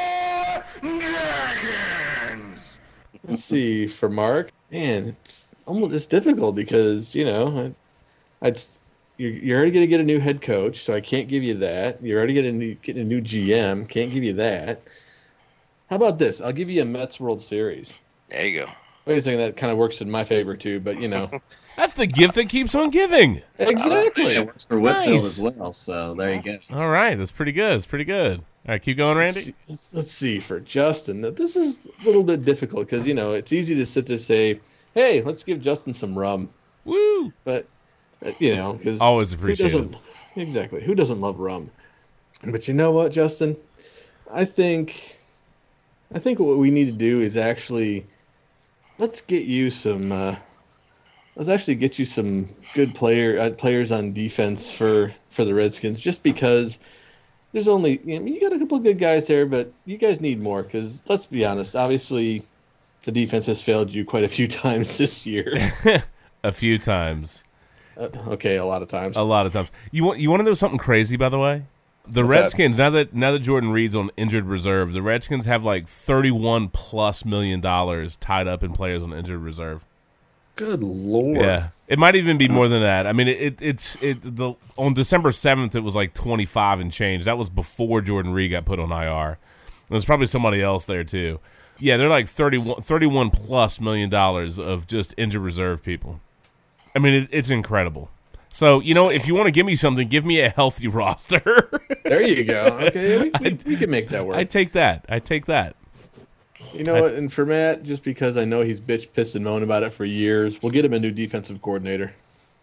[3.24, 4.52] Let's see for Mark.
[4.70, 7.72] Man, it's almost it's difficult because you know,
[8.42, 8.60] I, I'd
[9.18, 12.02] you're, you're already gonna get a new head coach, so I can't give you that.
[12.02, 14.80] You're already getting a new getting a new GM, can't give you that.
[15.90, 16.40] How about this?
[16.40, 17.98] I'll give you a Mets World Series.
[18.30, 18.66] There you go.
[19.04, 21.30] Wait a second, that kind of works in my favor too, but you know,
[21.76, 23.40] That's the gift that keeps on giving.
[23.58, 24.34] exactly.
[24.34, 25.24] It works for Whitfield Nice.
[25.24, 25.72] as well.
[25.72, 26.58] So there you go.
[26.70, 27.74] All right, that's pretty good.
[27.76, 28.38] It's pretty good.
[28.38, 29.50] All right, keep going, Let's Randy.
[29.52, 31.20] see, let's, let's see for Justin.
[31.20, 34.20] This is a little bit difficult because you know it's easy to sit there and
[34.20, 34.60] say,
[34.96, 36.48] "Hey, let's give Justin some rum,"
[36.84, 37.32] Woo!
[37.44, 37.68] but
[38.24, 39.96] uh, you know because Always who appreciate doesn't
[40.34, 41.70] exactly who doesn't love rum?
[42.42, 43.56] But you know what, Justin?
[44.32, 45.16] I think
[46.12, 48.06] I think what we need to do is actually
[48.98, 50.12] let's get you some.
[50.12, 50.36] Uh,
[51.34, 56.00] let's actually get you some good player uh, players on defense for for the Redskins,
[56.00, 56.80] just because
[57.52, 60.20] there's only you, know, you got a couple of good guys there, but you guys
[60.20, 61.76] need more because let's be honest.
[61.76, 62.42] Obviously,
[63.06, 65.72] the defense has failed you quite a few times this year.
[66.44, 67.42] A few times,
[67.96, 69.16] uh, okay, a lot of times.
[69.16, 69.68] a lot of times.
[69.90, 71.64] You want you want to know something crazy, by the way?
[72.04, 72.40] The What's that?
[72.40, 76.68] Redskins now that now that Jordan Reed's on injured reserve, the Redskins have like thirty-one
[76.68, 79.84] plus million dollars tied up in players on injured reserve.
[80.54, 81.38] Good lord.
[81.38, 83.08] Yeah, it might even be more than that.
[83.08, 86.78] I mean, it, it it's it the on December seventh it was like twenty five
[86.78, 87.24] and change.
[87.24, 89.38] That was before Jordan Reed got put on IR.
[89.90, 91.40] There's probably somebody else there too.
[91.78, 96.20] Yeah, they're like 31, 31 plus million dollars of just injured reserve people.
[96.94, 98.10] I mean, it, it's incredible.
[98.52, 101.68] So you know, if you want to give me something, give me a healthy roster.
[102.04, 102.78] There you go.
[102.82, 104.36] Okay, we, we, we can make that work.
[104.36, 105.04] I take that.
[105.08, 105.76] I take that.
[106.72, 107.14] You know what?
[107.14, 110.04] And for Matt, just because I know he's bitch pissed and moan about it for
[110.04, 112.12] years, we'll get him a new defensive coordinator.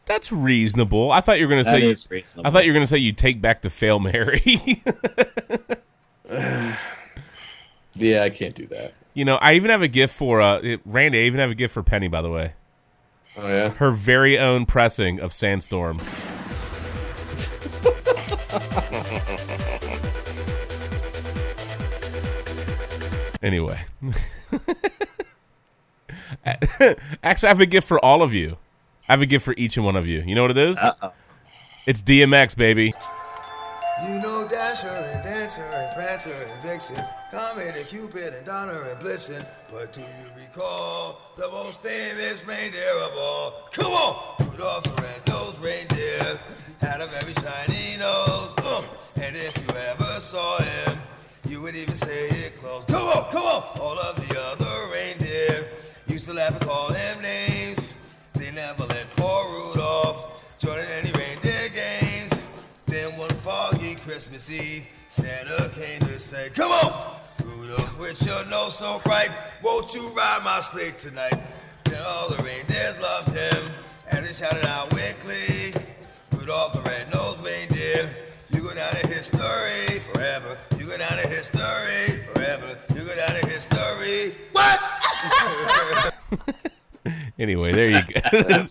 [0.05, 1.11] That's reasonable.
[1.11, 1.81] I thought you were going to say.
[1.81, 2.47] is reasonable.
[2.47, 4.83] I thought you were going to say you take back the fail Mary.
[7.95, 8.93] Yeah, I can't do that.
[9.13, 11.19] You know, I even have a gift for uh, it- Randy.
[11.19, 12.53] I even have a gift for Penny, by the way.
[13.37, 13.69] Oh yeah.
[13.69, 15.97] Her very own pressing of Sandstorm.
[23.41, 23.81] anyway,
[26.45, 28.57] actually, I have a gift for all of you.
[29.07, 30.23] I have a gift for each and one of you.
[30.25, 30.77] You know what it is?
[30.77, 31.13] Uh-oh.
[31.85, 32.93] It's DMX, baby.
[34.05, 37.01] You know Dasher and Dancer and Prancer and Vixen,
[37.31, 39.45] Comet and Cupid and Donner and Blitzen.
[39.71, 43.69] But do you recall the most famous reindeer of all?
[43.71, 44.47] Come on!
[44.51, 46.37] Rudolph the red-nosed reindeer
[46.81, 48.53] had a very shiny nose.
[49.15, 50.97] And if you ever saw him,
[51.47, 52.83] you would even say it close.
[52.85, 53.63] Come on, come on!
[53.79, 55.65] All of the other reindeer
[56.07, 57.52] used to laugh and call him names.
[64.33, 69.29] Christmas Eve, Santa came to say, Come on, Rudolph, with your nose so bright,
[69.61, 71.37] won't you ride my sleigh tonight?
[71.83, 73.71] Then all the reindeers loved him,
[74.09, 75.79] and they shouted out with glee,
[76.35, 78.09] Rudolph the red-nosed reindeer,
[78.49, 80.57] you go down in history forever.
[80.79, 82.75] You go down in history forever.
[82.95, 84.33] You go down in history.
[84.51, 84.79] What?
[87.37, 88.65] Anyway, there you go.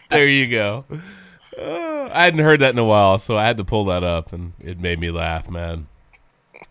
[0.10, 0.84] there you go.
[1.58, 4.32] Uh, I hadn't heard that in a while, so I had to pull that up,
[4.32, 5.88] and it made me laugh, man.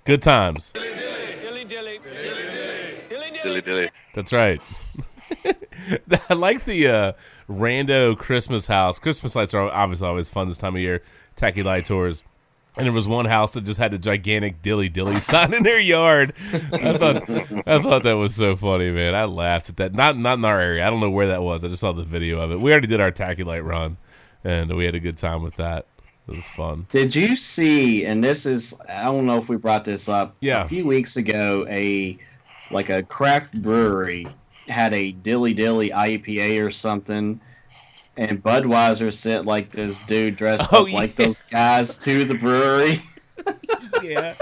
[0.06, 0.72] Good times.
[3.44, 3.90] Dilly dilly.
[4.14, 4.62] That's right.
[6.30, 7.12] I like the uh,
[7.50, 9.00] rando Christmas house.
[9.00, 11.04] Christmas lights are obviously always fun this time of year.
[11.36, 12.24] Tacky light tours.
[12.76, 15.80] And there was one house that just had a gigantic dilly dilly sign in their
[15.80, 16.34] yard.
[16.74, 17.30] I thought
[17.68, 19.16] I thought that was so funny, man.
[19.16, 19.94] I laughed at that.
[19.94, 20.86] Not not in our area.
[20.86, 21.64] I don't know where that was.
[21.64, 22.60] I just saw the video of it.
[22.60, 23.98] We already did our tacky light run,
[24.48, 25.86] and we had a good time with that.
[26.28, 26.88] It was fun.
[26.90, 28.06] Did you see?
[28.06, 30.36] And this is I don't know if we brought this up.
[30.40, 30.64] Yeah.
[30.64, 32.18] A few weeks ago, a
[32.72, 34.28] like a craft brewery
[34.68, 37.40] had a dilly dilly IPA or something,
[38.18, 43.00] and Budweiser sent like this dude dressed Oh, up like those guys to the brewery.
[44.04, 44.34] yeah.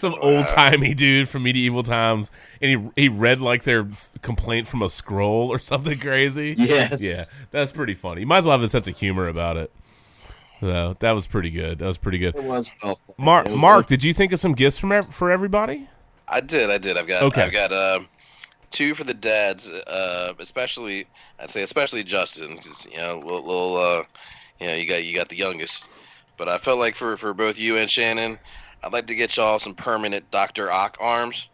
[0.00, 2.30] Some old timey dude from medieval times,
[2.62, 3.86] and he he read like their
[4.22, 6.54] complaint from a scroll or something crazy.
[6.58, 7.02] Yes.
[7.02, 8.22] yeah, that's pretty funny.
[8.22, 9.70] You might as well have a sense of humor about it.
[10.60, 11.78] So that was pretty good.
[11.78, 12.34] That was pretty good.
[12.36, 13.18] It was well played.
[13.18, 15.88] Mark, It was Mark, did you think of some gifts from for everybody?
[16.28, 16.70] I did.
[16.70, 16.96] I did.
[16.98, 17.22] I've got.
[17.24, 17.42] Okay.
[17.44, 18.00] I've got uh,
[18.70, 19.68] two for the dads.
[19.68, 21.06] Uh, especially,
[21.38, 24.02] I'd say especially Justin, 'cause, you know, little, little uh,
[24.60, 25.86] you know, you got you got the youngest.
[26.36, 28.38] But I felt like for for both you and Shannon,
[28.82, 31.48] I'd like to get y'all some permanent Doctor Ock arms.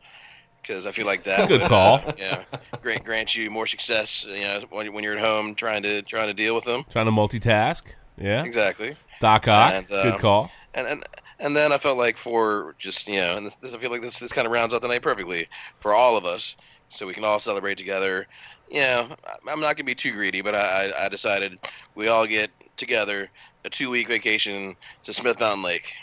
[0.63, 2.03] Because I feel like that Good would, call.
[2.19, 2.43] Yeah,
[2.83, 4.27] grant grant you more success.
[4.29, 6.85] You know, when, when you're at home trying to trying to deal with them.
[6.91, 7.83] Trying to multitask.
[8.19, 8.43] Yeah.
[8.43, 8.97] Exactly.
[9.21, 9.73] Doc Ock.
[9.73, 10.51] And, good um, call.
[10.75, 11.05] And and
[11.39, 14.03] and then I felt like for just you know, and this, this I feel like
[14.03, 15.49] this this kind of rounds out the night perfectly
[15.79, 16.57] for all of us,
[16.89, 18.27] so we can all celebrate together.
[18.71, 19.09] You know,
[19.49, 21.59] I'm not gonna be too greedy, but I I I decided
[21.95, 23.31] we all get together
[23.65, 25.95] a two week vacation to Smith Mountain Lake.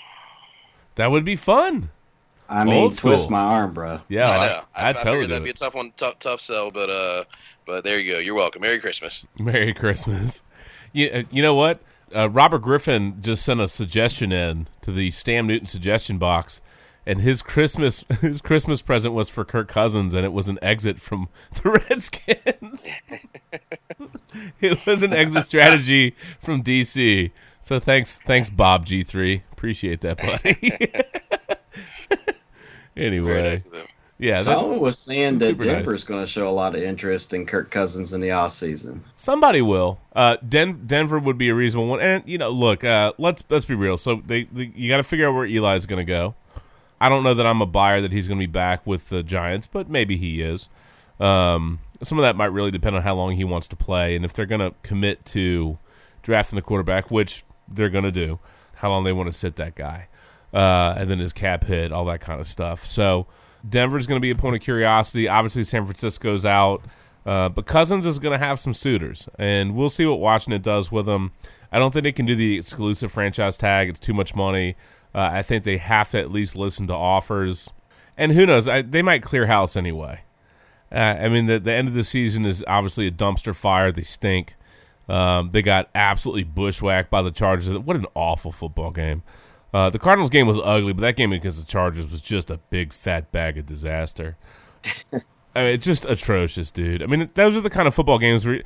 [0.96, 1.90] That would be fun.
[2.50, 3.32] I mean, Old twist school.
[3.32, 4.02] my arm, bro.
[4.10, 4.62] Yeah, I I, know.
[4.76, 6.90] I, I, I, totally figured do that'd be a tough one, tough tough sell, but
[6.90, 7.24] uh,
[7.66, 8.20] but there you go.
[8.20, 8.62] You're welcome.
[8.62, 9.26] Merry Christmas.
[9.40, 10.44] Merry Christmas.
[10.92, 11.80] You, uh, you know what?
[12.16, 16.62] Uh, Robert Griffin just sent a suggestion in to the Stam Newton suggestion box,
[17.06, 21.02] and his Christmas his Christmas present was for Kirk Cousins, and it was an exit
[21.02, 21.30] from
[21.64, 22.88] the Redskins.
[24.62, 27.32] it was an exit strategy from DC.
[27.62, 29.44] So thanks, thanks, Bob G three.
[29.64, 30.18] Appreciate that,
[32.18, 32.36] buddy.
[32.98, 33.88] anyway, nice of
[34.20, 35.76] yeah, that- Someone was saying that super nice.
[35.76, 39.00] Denver's going to show a lot of interest in Kirk Cousins in the offseason.
[39.16, 40.02] Somebody will.
[40.14, 43.64] Uh, Den- Denver would be a reasonable one, and you know, look, uh, let's let's
[43.64, 43.98] be real.
[43.98, 46.36] So they, they you got to figure out where Eli's going to go.
[47.00, 49.24] I don't know that I'm a buyer that he's going to be back with the
[49.24, 50.68] Giants, but maybe he is.
[51.22, 54.26] Um, some of that might really depend on how long he wants to play, and
[54.26, 55.78] if they're going to commit to
[56.22, 58.40] drafting the quarterback, which they're going to do,
[58.84, 60.10] how long they want to sit that guy,
[60.54, 62.86] uh, and then his cap hit, all that kind of stuff.
[62.86, 63.28] So
[63.68, 65.28] Denver's going to be a point of curiosity.
[65.28, 66.84] Obviously, San Francisco's out.
[67.26, 70.92] Uh, but Cousins is going to have some suitors, and we'll see what Washington does
[70.92, 71.32] with him.
[71.72, 74.76] I don't think they can do the exclusive franchise tag; it's too much money.
[75.16, 77.70] Uh, I think they have to at least listen to offers,
[78.18, 78.68] and who knows?
[78.68, 80.20] I, they might clear house anyway.
[80.92, 83.94] Uh, I mean, the the end of the season is obviously a dumpster fire.
[83.94, 84.56] They stink.
[85.10, 87.78] Um, they got absolutely bushwhacked by the Chargers.
[87.78, 89.22] What an awful football game.
[89.74, 92.58] Uh, the Cardinals game was ugly, but that game against the Chargers was just a
[92.70, 94.38] big fat bag of disaster.
[95.56, 97.04] I mean, it's just atrocious, dude.
[97.04, 98.64] I mean, those are the kind of football games where,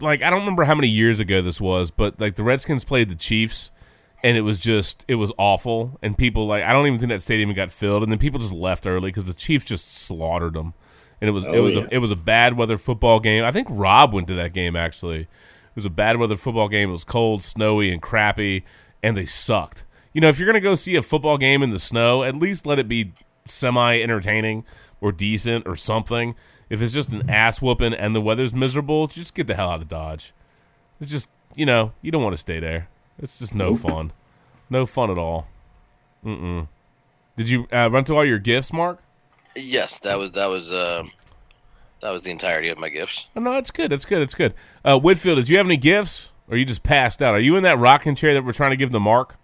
[0.00, 3.08] like, I don't remember how many years ago this was, but like the Redskins played
[3.08, 3.70] the Chiefs,
[4.22, 5.98] and it was just, it was awful.
[6.02, 8.52] And people like, I don't even think that stadium got filled, and then people just
[8.52, 10.74] left early because the Chiefs just slaughtered them.
[11.22, 11.82] And it was, it Oh, was, yeah.
[11.84, 13.44] a, it was a bad weather football game.
[13.44, 15.26] I think Rob went to that game actually.
[15.80, 16.90] It was a bad weather football game.
[16.90, 18.64] It was cold, snowy, and crappy,
[19.02, 19.84] and they sucked.
[20.12, 22.66] You know, if you're gonna go see a football game in the snow, at least
[22.66, 23.14] let it be
[23.48, 24.66] semi entertaining
[25.00, 26.34] or decent or something.
[26.68, 29.80] If it's just an ass whooping and the weather's miserable, just get the hell out
[29.80, 30.34] of Dodge.
[31.00, 32.88] It's just you know you don't want to stay there.
[33.18, 34.12] It's just no fun,
[34.68, 35.46] no fun at all.
[36.22, 36.68] Mm-mm.
[37.36, 38.98] Did you uh, run through all your gifts, Mark?
[39.56, 41.04] Yes, that was that was uh,
[42.00, 43.28] that was the entirety of my gifts.
[43.36, 43.90] Oh, no, that's good.
[43.90, 44.20] That's good.
[44.20, 44.54] That's good.
[44.84, 47.34] Uh, Whitfield, did you have any gifts, or you just passed out?
[47.34, 49.36] Are you in that rocking chair that we're trying to give the Mark?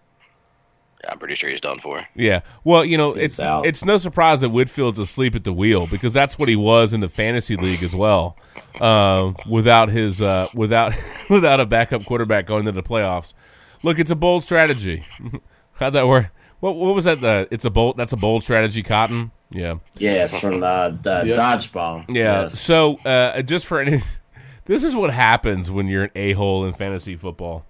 [1.08, 2.06] I'm pretty sure he's done for.
[2.14, 2.40] Yeah.
[2.64, 3.66] Well, you know, it's out.
[3.66, 7.00] it's no surprise that Whitfield's asleep at the wheel because that's what he was in
[7.00, 8.36] the fantasy league as well.
[8.80, 10.94] Um, without his uh, without
[11.30, 13.34] without a backup quarterback going to the playoffs.
[13.82, 15.06] Look, it's a bold strategy.
[15.72, 16.30] How'd that work?
[16.60, 17.20] What what was that?
[17.20, 17.96] The it's a bold.
[17.96, 18.82] That's a bold strategy.
[18.82, 19.30] Cotton.
[19.50, 19.76] Yeah.
[19.96, 21.38] Yes, from the, the Yep.
[21.38, 22.04] dodgeball.
[22.08, 22.42] Yeah.
[22.42, 22.60] Yes.
[22.60, 24.00] So uh, just for any,
[24.66, 27.64] this is what happens when you're an a hole in fantasy football,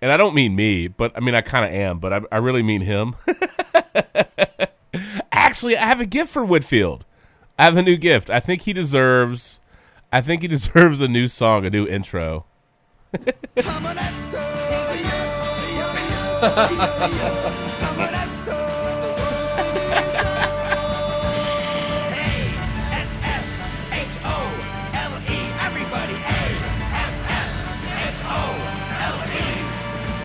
[0.00, 2.36] and I don't mean me, but I mean I kind of am, but I, I
[2.38, 3.14] really mean him.
[5.32, 7.04] Actually, I have a gift for Whitfield.
[7.58, 8.30] I have a new gift.
[8.30, 9.60] I think he deserves.
[10.12, 12.44] I think he deserves a new song, a new intro.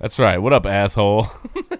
[0.04, 0.38] That's right.
[0.38, 1.28] What up, asshole?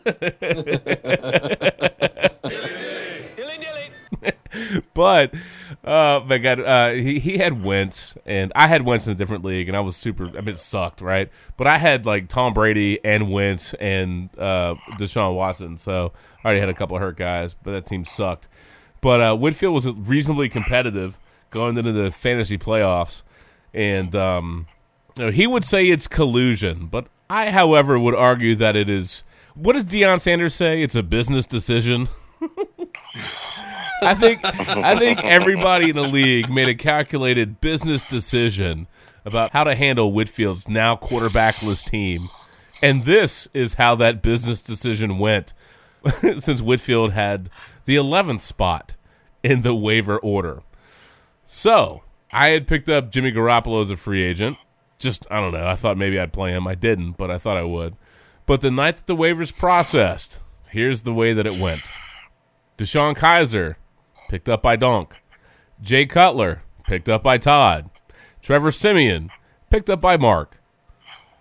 [4.94, 5.34] but
[5.84, 9.44] uh my god uh he, he had Wentz and I had Wentz in a different
[9.44, 12.54] league and I was super I mean it sucked right but I had like Tom
[12.54, 16.14] Brady and Wentz and uh Deshaun Watson so
[16.44, 18.48] I already had a couple of hurt guys but that team sucked
[19.02, 21.20] but uh Whitfield was reasonably competitive
[21.50, 23.24] going into the fantasy playoffs
[23.74, 24.68] and um
[25.18, 29.24] you know, he would say it's collusion but I however would argue that it is
[29.56, 32.10] what does Deion Sanders say it's a business decision
[34.02, 38.88] I think I think everybody in the league made a calculated business decision
[39.26, 42.30] about how to handle Whitfield's now quarterbackless team.
[42.82, 45.54] And this is how that business decision went
[46.40, 47.50] since Whitfield had
[47.86, 48.96] the 11th spot
[49.42, 50.64] in the waiver order.
[51.46, 54.58] So, I had picked up Jimmy Garoppolo as a free agent.
[55.00, 55.68] Just, I don't know.
[55.68, 56.68] I thought maybe I'd play him.
[56.68, 57.96] I didn't, but I thought I would.
[58.46, 60.40] But the night that the waivers processed,
[60.70, 61.84] here's the way that it went
[62.78, 63.76] DeShone Kizer
[64.30, 65.14] picked up by Donk.
[65.82, 67.90] Jay Cutler, picked up by Todd.
[68.42, 69.30] Trevor Siemian,
[69.70, 70.58] picked up by Mark.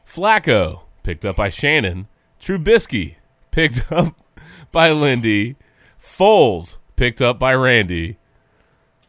[0.07, 2.07] Flacco, picked up by Shannon.
[2.41, 3.17] Trubisky,
[3.51, 4.15] picked up
[4.71, 5.57] by Lindy.
[6.01, 8.19] Foles, picked up by Randy.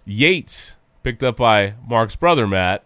[0.05, 2.85] Yates, picked up by Mark's brother Matt.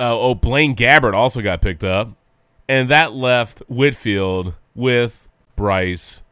[0.00, 2.16] Uh, oh, Blaine Gabbert also got picked up.
[2.66, 6.22] And that left Whitfield with Bryce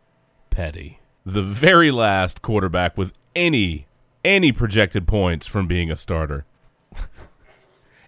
[0.49, 3.87] Petty, the very last quarterback with any
[4.25, 6.47] any projected points from being a starter.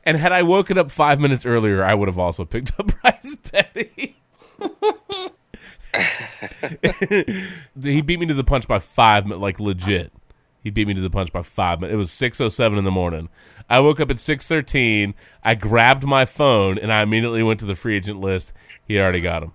[0.05, 3.37] and had I woken up five minutes earlier, I would have also picked up Bryce
[3.43, 4.17] Petty.
[7.83, 10.11] he beat me to the punch by five, like legit.
[10.63, 11.83] He beat me to the punch by five.
[11.83, 13.29] It was six oh seven in the morning.
[13.71, 15.15] I woke up at six thirteen.
[15.43, 18.53] I grabbed my phone and I immediately went to the free agent list.
[18.87, 19.53] He already got him.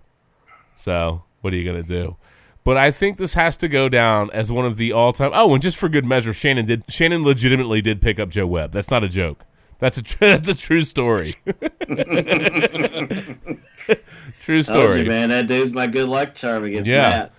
[0.78, 2.16] So what are you gonna do?
[2.64, 5.30] But I think this has to go down as one of the all-time.
[5.36, 6.84] Oh, and just for good measure, Shannon did.
[6.90, 8.72] Shannon legitimately did pick up Joe Webb.
[8.72, 9.46] That's not a joke.
[9.78, 11.36] That's a tr- that's a true story.
[14.40, 15.30] true story, you, man.
[15.30, 17.10] That dude's my good luck charm against Yeah.
[17.10, 17.32] Matt.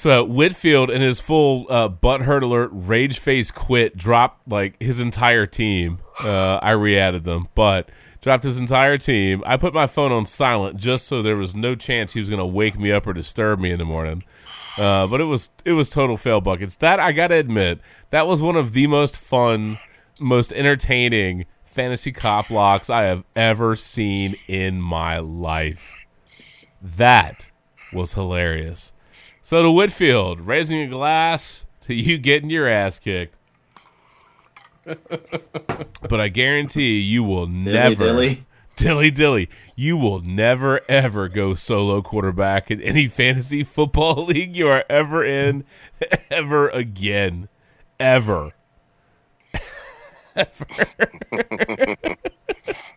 [0.00, 5.44] So Whitfield in his full uh, butthurt alert, rage face quit, dropped like his entire
[5.44, 5.98] team.
[6.24, 7.90] Uh, I re-added them, but
[8.22, 9.42] dropped his entire team.
[9.44, 12.38] I put my phone on silent just so there was no chance he was going
[12.38, 14.24] to wake me up or disturb me in the morning.
[14.78, 16.76] Uh, but it was it was total fail buckets.
[16.76, 19.78] That I got to admit, that was one of the most fun,
[20.18, 25.92] most entertaining fantasy cop locks I have ever seen in my life.
[26.80, 27.48] That
[27.92, 28.92] was hilarious.
[29.50, 33.36] So to Whitfield, raising a glass to you getting your ass kicked.
[34.84, 38.42] but I guarantee you will never dilly.
[38.76, 39.50] dilly dilly.
[39.74, 45.24] You will never ever go solo quarterback in any fantasy football league you are ever
[45.24, 45.64] in
[46.30, 47.48] ever again.
[47.98, 48.52] Ever.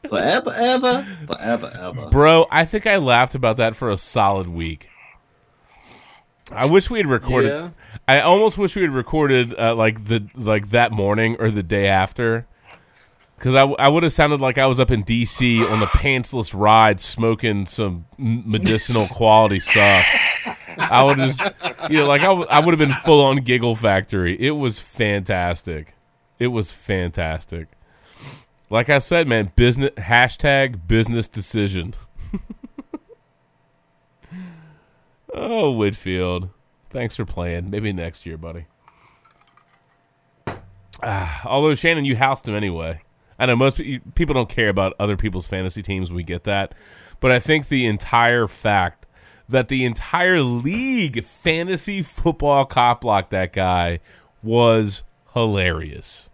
[0.08, 2.08] Forever, ever, forever, ever.
[2.12, 4.92] Bro, I think I laughed about that for a solid week.
[6.52, 7.50] I wish we had recorded.
[7.50, 7.70] Yeah.
[8.08, 11.88] I almost wish we had recorded uh, like the like that morning or the day
[11.88, 12.46] after,
[13.38, 15.66] because I, w- I would have sounded like I was up in D.C.
[15.66, 20.06] on the pantsless ride smoking some medicinal quality stuff.
[20.78, 21.40] I would just,
[21.90, 24.36] you know, like I, w- I would have been full on giggle factory.
[24.40, 25.96] It was fantastic.
[26.40, 27.68] It was fantastic.
[28.70, 31.94] Like I said, man, business hashtag business decision.
[35.34, 36.50] oh, Whitfield,
[36.90, 37.70] thanks for playing.
[37.70, 38.66] Maybe next year, buddy.
[41.02, 43.02] Ah, although Shannon, you housed him anyway.
[43.38, 43.82] I know most
[44.16, 46.12] people don't care about other people's fantasy teams.
[46.12, 46.76] We get that,
[47.20, 49.06] but I think the entire fact
[49.50, 54.00] that the entire league fantasy football cop blocked that guy
[54.42, 55.04] was
[55.34, 56.30] hilarious.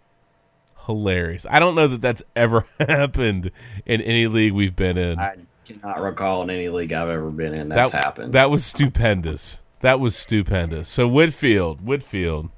[0.86, 1.46] Hilarious.
[1.50, 3.50] I don't know that that's ever happened
[3.86, 5.18] in any league we've been in.
[5.18, 5.36] I
[5.74, 8.32] cannot recall in any league I've ever been in that's that, happened.
[8.32, 9.60] That was stupendous.
[9.80, 10.88] That was stupendous.
[10.88, 12.50] So Whitfield, Whitfield.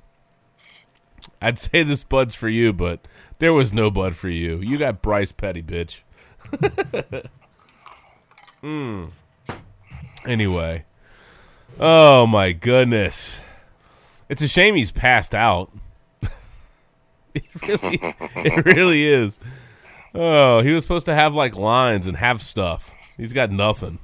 [1.41, 3.07] I'd say this bud's for you, but
[3.39, 4.59] there was no bud for you.
[4.59, 6.03] You got Bryce Petty, bitch.
[8.63, 9.07] Hmm.
[10.25, 10.85] Anyway.
[11.81, 13.41] Oh my goodness.
[14.29, 15.73] It's a shame he's passed out.
[17.35, 17.99] it really
[18.37, 19.41] it really is.
[20.15, 22.95] Oh, he was supposed to have like lines and have stuff.
[23.17, 23.99] He's got nothing.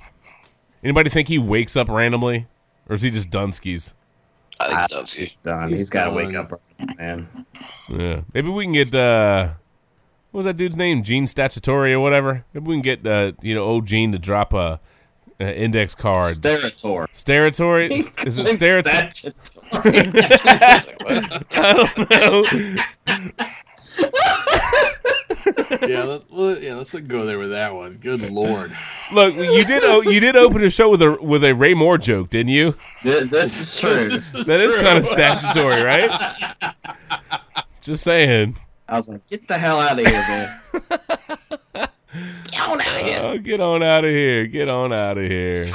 [0.83, 2.47] Anybody think he wakes up randomly,
[2.89, 3.95] or is he just Dunskies?
[4.61, 5.33] I think Dunsky.
[5.43, 5.71] Done.
[5.71, 6.61] He's He's got to wake up,
[6.97, 7.29] man.
[7.89, 9.51] Yeah, maybe we can get uh,
[10.31, 11.03] what was that dude's name?
[11.03, 12.45] Gene Statutory or whatever.
[12.53, 14.81] Maybe we can get uh, you know, old Gene to drop a,
[15.41, 16.35] a index card.
[16.35, 17.09] Steratore.
[17.15, 17.91] Steratory?
[18.27, 19.13] Is it Steratore?
[19.13, 20.13] Statutory.
[21.53, 22.45] I don't know.
[25.89, 27.97] yeah, let's, let, yeah, let's go there with that one.
[27.97, 28.77] Good lord.
[29.13, 31.99] Look, you did o- you did open the show with a with a Roy Moore
[31.99, 32.75] joke, didn't you?
[33.03, 34.09] Th- This is true.
[34.45, 36.55] That is kind of statutory, right?
[37.83, 38.57] Just saying.
[38.89, 40.61] I was like, get the hell out of here, man.
[42.51, 43.21] Get on out of here.
[43.23, 44.47] Oh, get on out of here.
[44.47, 45.71] Get on out of here.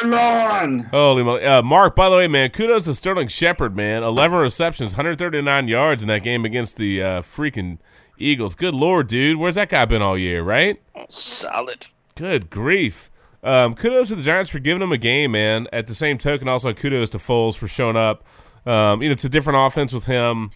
[0.00, 0.78] Come on.
[0.80, 1.44] Holy moly.
[1.44, 4.02] Uh, Mark, by the way, man, kudos to Sterling Shepard, man.
[4.02, 7.78] 11 receptions, 139 yards in that game against the uh, freaking
[8.18, 8.54] Eagles.
[8.54, 9.38] Good lord, dude.
[9.38, 10.80] Where's that guy been all year, right?
[11.08, 11.86] Solid.
[12.14, 13.10] Good grief.
[13.42, 15.68] Um, kudos to the Giants for giving them a game, man.
[15.72, 18.24] At the same token, also kudos to Foles for showing up.
[18.64, 20.50] Um, you know, it's a different offense with him.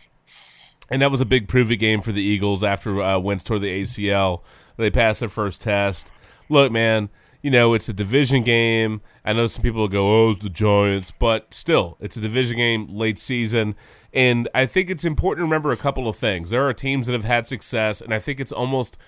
[0.90, 3.60] And that was a big prove it game for the Eagles after uh, Wentz tore
[3.60, 4.42] the ACL.
[4.76, 6.10] They passed their first test.
[6.48, 7.10] Look, man,
[7.42, 9.00] you know, it's a division game.
[9.24, 12.56] I know some people will go, oh, it's the Giants, but still, it's a division
[12.56, 13.76] game late season.
[14.12, 16.50] And I think it's important to remember a couple of things.
[16.50, 18.98] There are teams that have had success, and I think it's almost,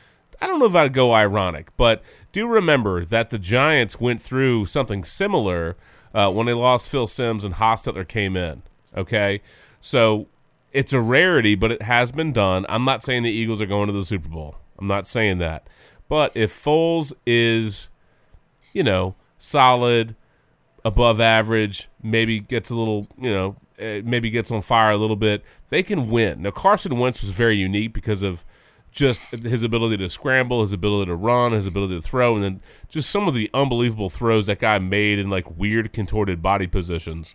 [0.40, 2.02] I don't know if I'd go ironic, but
[2.32, 5.76] do remember that the Giants went through something similar
[6.14, 8.62] uh, when they lost Phil Simms and Hostetler came in.
[8.96, 9.42] Okay?
[9.80, 10.28] So
[10.72, 12.64] it's a rarity, but it has been done.
[12.68, 14.56] I'm not saying the Eagles are going to the Super Bowl.
[14.78, 15.66] I'm not saying that.
[16.08, 17.88] But if Foles is,
[18.72, 20.14] you know, solid,
[20.84, 23.56] above average, maybe gets a little, you know,
[24.04, 26.42] maybe gets on fire a little bit, they can win.
[26.42, 28.44] Now, Carson Wentz was very unique because of
[28.92, 32.60] just his ability to scramble, his ability to run, his ability to throw, and then
[32.88, 37.34] just some of the unbelievable throws that guy made in like weird contorted body positions.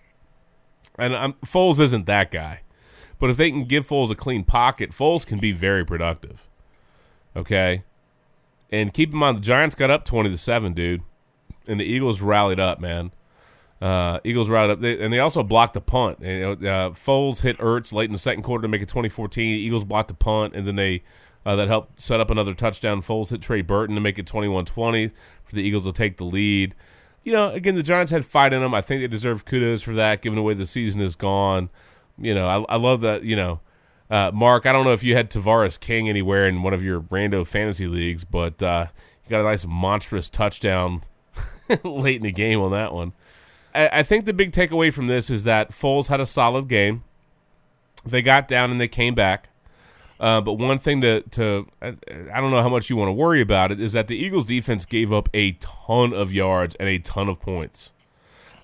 [0.98, 2.62] And I'm, Foles isn't that guy.
[3.20, 6.48] But if they can give Foles a clean pocket, Foles can be very productive.
[7.36, 7.84] Okay?
[8.72, 11.02] And keep in mind the Giants got up 20 to 7, dude.
[11.68, 13.12] And the Eagles rallied up, man.
[13.82, 16.20] Uh, Eagles rallied up, they, and they also blocked the punt.
[16.20, 19.56] And, uh, Foles hit Ertz late in the second quarter to make it 2014.
[19.56, 21.04] Eagles blocked the punt, and then they
[21.46, 23.02] uh, that helped set up another touchdown.
[23.02, 25.12] Foles hit Trey Burton to make it 21-20
[25.46, 26.76] for the Eagles to take the lead.
[27.24, 28.74] You know, again, the Giants had fight in them.
[28.74, 31.70] I think they deserve kudos for that, given the way the season is gone.
[32.18, 33.24] You know, I, I love that.
[33.24, 33.60] You know,
[34.10, 37.02] uh, Mark, I don't know if you had Tavarres King anywhere in one of your
[37.02, 38.88] rando fantasy leagues, but uh,
[39.24, 41.04] you got a nice monstrous touchdown
[41.84, 43.14] late in the game on that one.
[43.74, 47.04] I, I think the big takeaway from this is that Foles had a solid game.
[48.06, 49.50] They got down and they came back.
[50.20, 51.96] Uh, but one thing to, to I,
[52.34, 54.48] I don't know how much you want to worry about it is that the Eagles
[54.48, 57.92] defense gave up a ton of yards and a ton of points.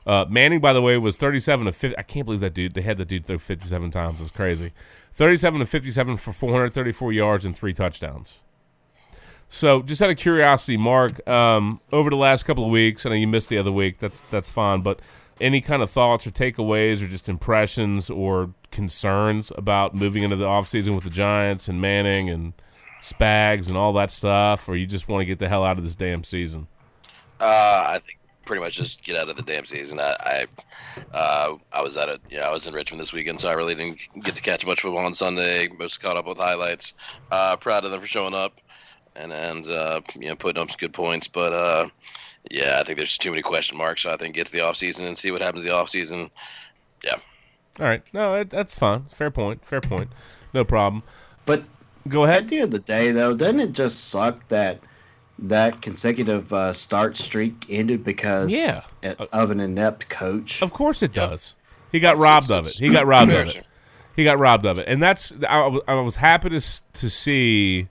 [0.06, 1.98] Uh, Manning, by the way, was 37 to 50.
[1.98, 2.74] I can't believe that dude.
[2.74, 4.20] They had the dude throw 57 times.
[4.20, 4.72] It's crazy.
[5.16, 8.40] 37 to 57 for 434 yards and three touchdowns.
[9.54, 13.16] So, just out of curiosity, Mark, um, over the last couple of weeks, I know
[13.16, 14.00] you missed the other week.
[14.00, 14.82] That's that's fine.
[14.82, 15.00] But
[15.40, 20.46] any kind of thoughts or takeaways or just impressions or concerns about moving into the
[20.46, 22.54] offseason with the Giants and Manning and
[23.04, 25.84] Spags and all that stuff, or you just want to get the hell out of
[25.84, 26.66] this damn season?
[27.40, 30.00] Uh, I think pretty much just get out of the damn season.
[30.00, 30.46] I, I,
[31.16, 32.22] uh, I was at it.
[32.32, 34.82] Yeah, I was in Richmond this weekend, so I really didn't get to catch much
[34.82, 35.68] football on Sunday.
[35.68, 36.94] Most caught up with highlights.
[37.32, 38.60] Uh, proud of them for showing up
[39.16, 41.28] and and uh, you know putting up some good points.
[41.28, 41.88] But uh,
[42.52, 44.02] yeah, I think there's too many question marks.
[44.04, 45.90] So I think get to the off season and see what happens in the off
[45.90, 46.30] season.
[47.04, 47.16] Yeah.
[47.80, 48.02] All right.
[48.14, 49.06] No, that, that's fine.
[49.12, 49.66] Fair point.
[49.66, 50.10] Fair point.
[50.54, 51.04] No problem.
[51.46, 51.64] But
[52.08, 52.44] go ahead.
[52.44, 54.80] At the end of the day, though, doesn't it just suck that
[55.40, 58.82] that consecutive uh, start streak ended because Yeah.
[59.32, 60.62] of an inept coach?
[60.62, 61.56] Of course it does.
[61.92, 62.74] He got robbed of it.
[62.74, 63.66] He got robbed of it.
[64.16, 67.88] He got robbed of it, and that's I, was- I was happy to to see.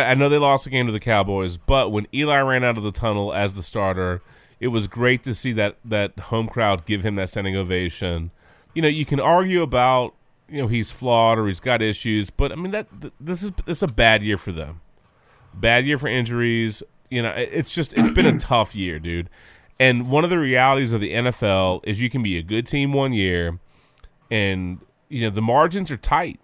[0.00, 2.82] I, know they lost the game to the Cowboys, but when Eli ran out of
[2.82, 4.22] the tunnel as the starter,
[4.60, 8.30] it was great to see that that home crowd give him that standing ovation.
[8.74, 10.14] You know, you can argue about
[10.48, 13.52] you know he's flawed or he's got issues, but I mean that th- this is
[13.66, 14.80] this a bad year for them.
[15.54, 16.82] Bad year for injuries.
[17.10, 19.28] You know, it- it's just it's been a tough year, dude.
[19.80, 22.92] And one of the realities of the NFL is you can be a good team
[22.92, 23.58] one year,
[24.30, 24.78] and
[25.08, 26.38] you know the margins are tight.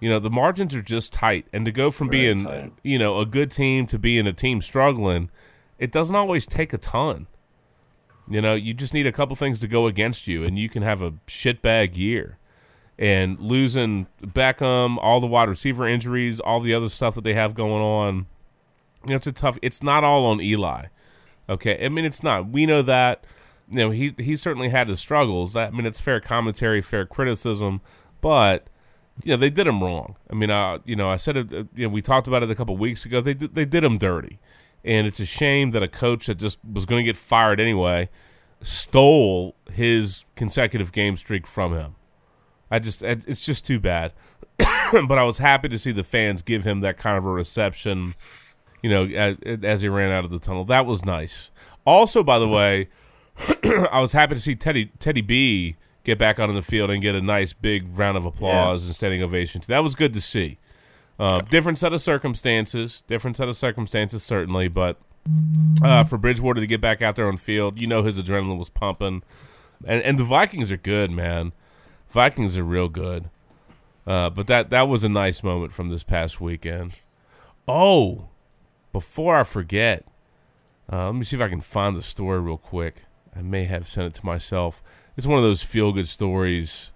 [0.00, 2.72] You know the margins are just tight, and to go from Very being tight.
[2.82, 5.30] you know a good team to being a team struggling,
[5.78, 7.26] it doesn't always take a ton.
[8.30, 10.82] You know, you just need a couple things to go against you, and you can
[10.82, 12.36] have a shitbag year.
[12.98, 17.54] And losing Beckham, all the wide receiver injuries, all the other stuff that they have
[17.54, 18.26] going on,
[19.04, 19.56] you know, it's a tough.
[19.62, 20.86] It's not all on Eli.
[21.48, 22.50] Okay, I mean it's not.
[22.50, 23.24] We know that.
[23.70, 25.52] You know he he certainly had his struggles.
[25.52, 27.80] That I mean it's fair commentary, fair criticism,
[28.20, 28.66] but
[29.24, 30.16] you know they did him wrong.
[30.30, 31.52] I mean, uh, you know I said it.
[31.52, 33.20] uh, You know we talked about it a couple weeks ago.
[33.20, 34.38] They did, they did him dirty,
[34.84, 38.08] and it's a shame that a coach that just was going to get fired anyway
[38.62, 41.94] stole his consecutive game streak from him.
[42.70, 44.12] I just it's just too bad.
[44.58, 48.14] but I was happy to see the fans give him that kind of a reception,
[48.82, 50.64] you know, as, as he ran out of the tunnel.
[50.64, 51.50] That was nice.
[51.86, 52.88] Also, by the way,
[53.64, 55.76] I was happy to see Teddy Teddy B
[56.08, 58.86] get back out on the field and get a nice big round of applause Yes.
[58.88, 59.62] and standing ovation.
[59.68, 60.58] That was good to see.
[61.18, 64.96] Uh, different set of circumstances, different set of circumstances certainly, but
[65.82, 68.68] uh, for Bridgewater to get back out there on field, you know his adrenaline was
[68.70, 69.22] pumping,
[69.84, 71.52] and and the Vikings are good, man.
[72.10, 73.28] Vikings are real good.
[74.06, 76.94] Uh, but that that was a nice moment from this past weekend.
[77.66, 78.28] Oh,
[78.92, 80.04] before I forget,
[80.90, 83.02] uh, let me see if I can find the story real quick.
[83.36, 84.82] I may have sent it to myself.
[85.18, 86.92] It's one of those feel good stories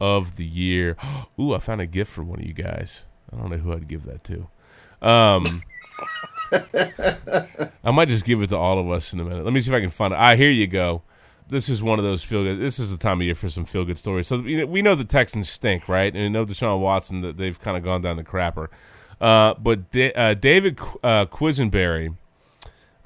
[0.00, 0.96] of the year.
[1.38, 3.04] Ooh, I found a gift for one of you guys.
[3.30, 4.48] I don't know who I'd give that to.
[5.06, 5.62] Um,
[7.84, 9.44] I might just give it to all of us in a minute.
[9.44, 10.16] Let me see if I can find it.
[10.16, 11.02] Ah, here you go.
[11.48, 12.58] This is one of those feel good.
[12.58, 14.26] This is the time of year for some feel good stories.
[14.26, 16.12] So you know, we know the Texans stink, right?
[16.12, 18.68] And we know Deshaun Watson that they've kind of gone down the crapper.
[19.20, 22.16] Uh, but da- uh, David Qu- uh, Quessenberry,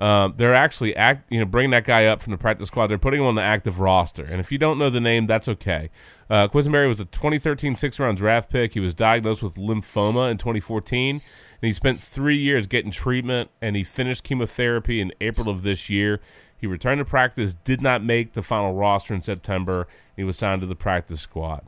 [0.02, 2.88] um, they're actually act, you know, bringing that guy up from the practice squad.
[2.88, 4.24] They're putting him on the active roster.
[4.24, 5.90] And if you don't know the name, that's okay.
[6.28, 8.72] Uh, Quessenberry was a 2013 six round draft pick.
[8.72, 11.22] He was diagnosed with lymphoma in 2014, and
[11.60, 13.50] he spent three years getting treatment.
[13.60, 16.20] And he finished chemotherapy in April of this year.
[16.56, 19.86] He returned to practice, did not make the final roster in September.
[20.16, 21.64] He was signed to the practice squad,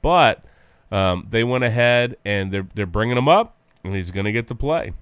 [0.00, 0.42] but
[0.90, 4.48] um, they went ahead and they're they're bringing him up, and he's going to get
[4.48, 4.94] to play.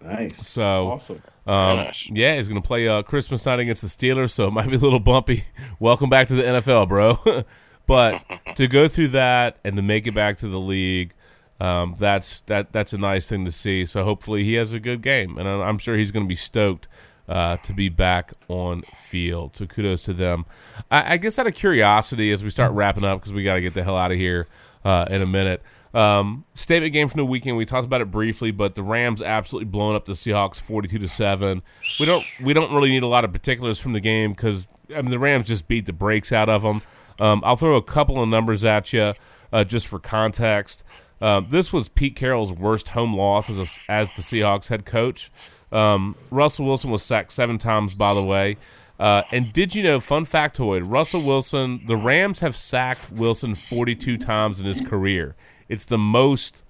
[0.00, 0.46] Nice.
[0.46, 1.20] So Awesome.
[1.46, 2.08] Um, nice.
[2.10, 4.76] Yeah, he's going to play uh, Christmas night against the Steelers, so it might be
[4.76, 5.44] a little bumpy.
[5.78, 7.44] Welcome back to the NFL, bro.
[7.86, 8.22] but
[8.56, 11.14] to go through that and to make it back to the league,
[11.60, 13.86] um, that's that that's a nice thing to see.
[13.86, 16.88] So hopefully he has a good game, and I'm sure he's going to be stoked
[17.28, 19.56] uh, to be back on field.
[19.56, 20.46] So kudos to them.
[20.90, 23.60] I, I guess out of curiosity, as we start wrapping up, because we got to
[23.60, 24.48] get the hell out of here
[24.84, 25.62] uh, in a minute.
[25.96, 27.56] Um, statement game from the weekend.
[27.56, 31.08] We talked about it briefly, but the Rams absolutely blown up the Seahawks, forty-two to
[31.08, 31.62] seven.
[31.98, 35.00] We don't we don't really need a lot of particulars from the game because I
[35.00, 36.82] mean the Rams just beat the brakes out of them.
[37.18, 39.14] Um, I'll throw a couple of numbers at you
[39.54, 40.84] uh, just for context.
[41.22, 45.32] Um, this was Pete Carroll's worst home loss as a, as the Seahawks head coach.
[45.72, 48.58] Um, Russell Wilson was sacked seven times, by the way.
[48.98, 54.18] Uh, and did you know, fun factoid, Russell Wilson, the Rams have sacked Wilson 42
[54.18, 55.36] times in his career.
[55.68, 56.62] It's the most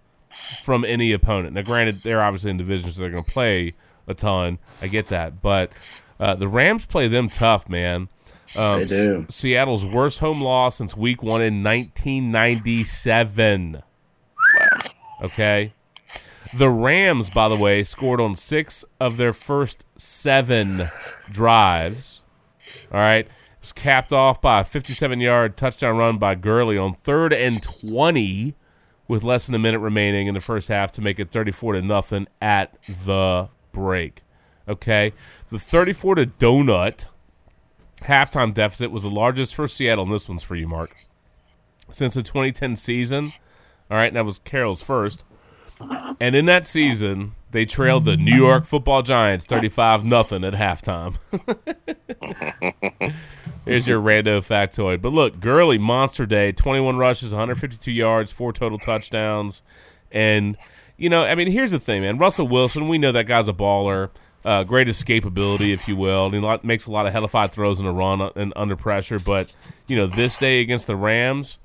[0.62, 1.54] from any opponent.
[1.54, 3.74] Now, granted, they're obviously in divisions, so they're going to play
[4.06, 4.58] a ton.
[4.82, 5.40] I get that.
[5.42, 5.70] But
[6.20, 8.08] uh, the Rams play them tough, man.
[8.54, 9.26] Um, They do.
[9.28, 13.82] S- Seattle's worst home loss since week one in 1997.
[15.22, 15.72] Okay.
[16.54, 20.88] The Rams, by the way, scored on six of their first seven
[21.30, 22.22] drives.
[22.92, 23.26] All right.
[23.26, 27.60] It was capped off by a 57 yard touchdown run by Gurley on third and
[27.62, 28.54] 20
[29.08, 31.82] with less than a minute remaining in the first half to make it 34 to
[31.82, 34.22] nothing at the break.
[34.68, 35.12] Okay.
[35.50, 37.06] The 34 to donut
[38.02, 40.96] halftime deficit was the largest for Seattle, and this one's for you, Mark.
[41.90, 43.32] Since the 2010 season.
[43.90, 45.22] All right, that was Carroll's first.
[46.20, 51.18] And in that season, they trailed the New York Football Giants 35 nothing at halftime.
[53.66, 55.02] Here's your rando factoid.
[55.02, 59.60] But look, Gurley monster day, 21 rushes, 152 yards, four total touchdowns.
[60.12, 60.56] And
[60.96, 62.16] you know, I mean, here's the thing, man.
[62.16, 64.10] Russell Wilson, we know that guy's a baller.
[64.44, 66.30] Uh, great escapability, if you will.
[66.30, 69.18] He makes a lot of hellified throws in a run uh, and under pressure.
[69.18, 69.52] But
[69.88, 71.58] you know, this day against the Rams,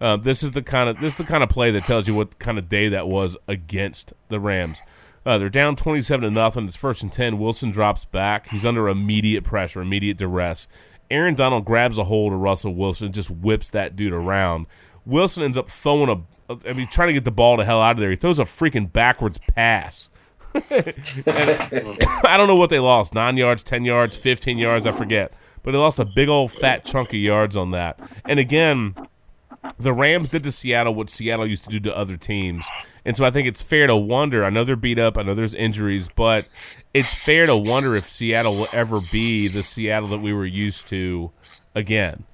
[0.00, 2.14] uh, this is the kind of this is the kind of play that tells you
[2.14, 4.80] what kind of day that was against the Rams.
[5.26, 6.66] Uh, they're down twenty-seven to nothing.
[6.66, 7.38] It's first and ten.
[7.38, 8.48] Wilson drops back.
[8.48, 10.68] He's under immediate pressure, immediate duress.
[11.10, 14.66] Aaron Donald grabs a hold of Russell Wilson and just whips that dude around.
[15.04, 17.92] Wilson ends up throwing a, I mean, trying to get the ball the hell out
[17.92, 18.10] of there.
[18.10, 20.08] He throws a freaking backwards pass.
[20.54, 25.32] I don't know what they lost nine yards, 10 yards, 15 yards, I forget.
[25.62, 27.98] But they lost a big old fat chunk of yards on that.
[28.24, 28.94] And again,
[29.78, 32.66] the Rams did to Seattle what Seattle used to do to other teams.
[33.04, 34.44] And so I think it's fair to wonder.
[34.44, 36.46] I know they're beat up, I know there's injuries, but
[36.92, 40.88] it's fair to wonder if Seattle will ever be the Seattle that we were used
[40.88, 41.30] to
[41.74, 42.24] again.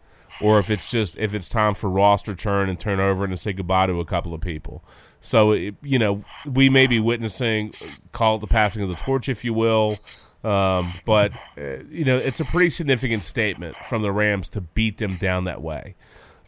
[0.40, 3.52] Or if it's just if it's time for roster churn and turnover and to say
[3.52, 4.84] goodbye to a couple of people.
[5.20, 7.72] So it, you know we may be witnessing
[8.12, 9.98] call it the passing of the torch, if you will,
[10.44, 14.98] Um, but uh, you know, it's a pretty significant statement from the Rams to beat
[14.98, 15.96] them down that way.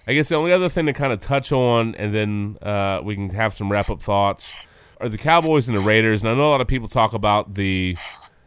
[0.07, 3.17] I guess the only other thing to kind of touch on, and then uh, we
[3.17, 4.53] can have some wrap up thoughts,
[5.01, 6.23] are the Cowboys and the Raiders.
[6.23, 7.97] And I know a lot of people talk about the,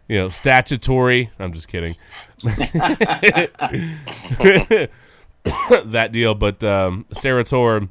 [0.08, 1.30] you know, statutory.
[1.40, 1.96] I'm just kidding.
[5.44, 7.90] that deal, but um, Steratore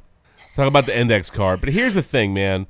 [0.55, 1.59] talk about the index card.
[1.59, 2.67] But here's the thing, man.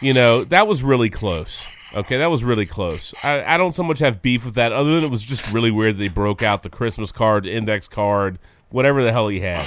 [0.00, 1.64] You know that was really close.
[1.94, 3.14] Okay, that was really close.
[3.22, 5.70] I, I don't so much have beef with that, other than it was just really
[5.70, 8.40] weird they broke out the Christmas card, the index card,
[8.70, 9.64] whatever the hell he had.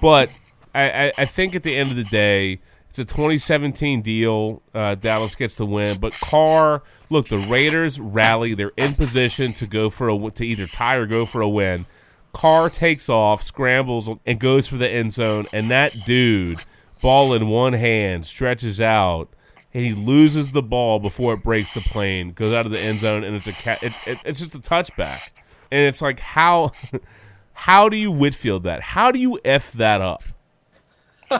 [0.00, 0.30] But
[0.74, 2.60] I, I, I think at the end of the day,
[2.96, 4.62] it's a 2017 deal.
[4.72, 6.84] Uh, Dallas gets the win, but Carr.
[7.10, 8.54] Look, the Raiders rally.
[8.54, 11.86] They're in position to go for a to either tie or go for a win.
[12.32, 15.48] Carr takes off, scrambles, and goes for the end zone.
[15.52, 16.60] And that dude,
[17.02, 19.28] ball in one hand, stretches out,
[19.72, 23.00] and he loses the ball before it breaks the plane, goes out of the end
[23.00, 25.30] zone, and it's a it, it, it's just a touchback.
[25.72, 26.70] And it's like how
[27.54, 28.82] how do you Whitfield that?
[28.82, 30.22] How do you f that up?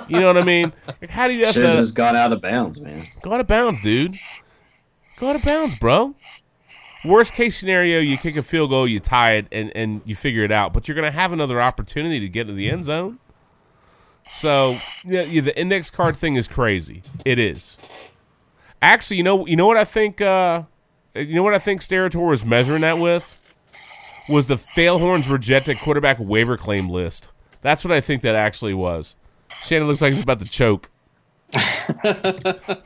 [0.09, 0.73] You know what I mean?
[0.86, 1.81] Like, how do you f Should have up?
[1.81, 3.06] just got out of bounds, man.
[3.23, 4.15] Go out of bounds, dude.
[5.19, 6.15] Go out of bounds, bro.
[7.05, 10.43] Worst case scenario, you kick a field goal, you tie it, and, and you figure
[10.43, 10.73] it out.
[10.73, 13.19] But you're going to have another opportunity to get into the end zone.
[14.32, 17.02] So yeah, yeah, the index card thing is crazy.
[17.24, 17.77] It is.
[18.81, 20.20] Actually, you know, you know what I think.
[20.20, 20.62] Uh,
[21.15, 23.39] you know what I think Steratore was measuring that with
[24.28, 27.28] was the Failhorns rejected quarterback waiver claim list.
[27.61, 29.15] That's what I think that actually was.
[29.64, 30.90] Shannon looks like he's about to choke.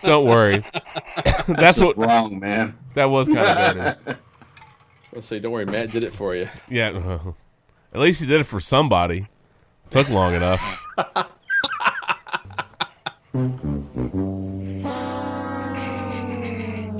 [0.02, 0.64] Don't worry.
[1.48, 2.76] That's what wrong, man.
[2.94, 3.74] That was kind of
[4.04, 4.20] dirty.
[5.12, 6.48] Let's say, don't worry, Matt did it for you.
[6.68, 6.90] Yeah.
[6.90, 7.32] uh,
[7.94, 9.26] At least he did it for somebody.
[9.90, 10.60] Took long enough.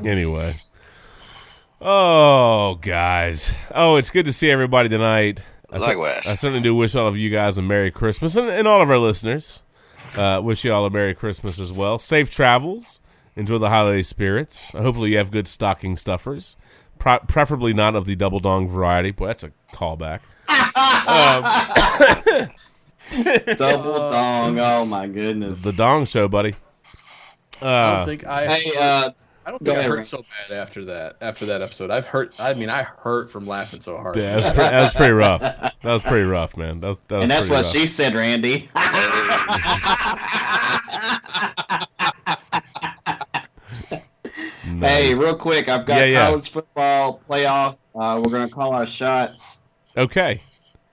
[0.05, 0.61] Anyway.
[1.81, 3.53] Oh, guys.
[3.75, 5.43] Oh, it's good to see everybody tonight.
[5.71, 6.27] I Likewise.
[6.27, 8.89] I certainly do wish all of you guys a Merry Christmas and, and all of
[8.91, 9.61] our listeners.
[10.17, 11.99] Uh, wish you all a Merry Christmas as well.
[11.99, 13.01] Safe travels.
[13.37, 14.71] Enjoy the holiday spirits.
[14.71, 16.57] Hopefully, you have good stocking stuffers.
[16.99, 19.13] Pro- preferably not of the double dong variety.
[19.13, 20.21] Boy, that's a callback.
[20.49, 22.49] Um,
[23.57, 24.59] Double dong.
[24.59, 25.63] Oh my goodness.
[25.63, 26.55] the Dong Show, buddy.
[27.63, 28.47] Uh, I don't think I.
[28.47, 29.11] Hey, uh,
[29.49, 30.03] I don't go think I hurt Ray.
[30.03, 31.17] so bad after that.
[31.23, 32.35] After that episode, I've hurt.
[32.39, 34.15] I mean, I hurt from laughing so hard.
[34.15, 35.41] Yeah, that was, pretty, that was pretty rough.
[35.83, 36.81] That was pretty rough, man.
[36.81, 37.73] That was, that was and that's what rough.
[37.73, 38.69] she said, Randy.
[44.81, 46.27] Hey, real quick, I've got Yeah, yeah.
[46.27, 47.79] college football playoff.
[47.95, 49.61] Uh, we're going to call our shots.
[49.97, 50.41] Okay.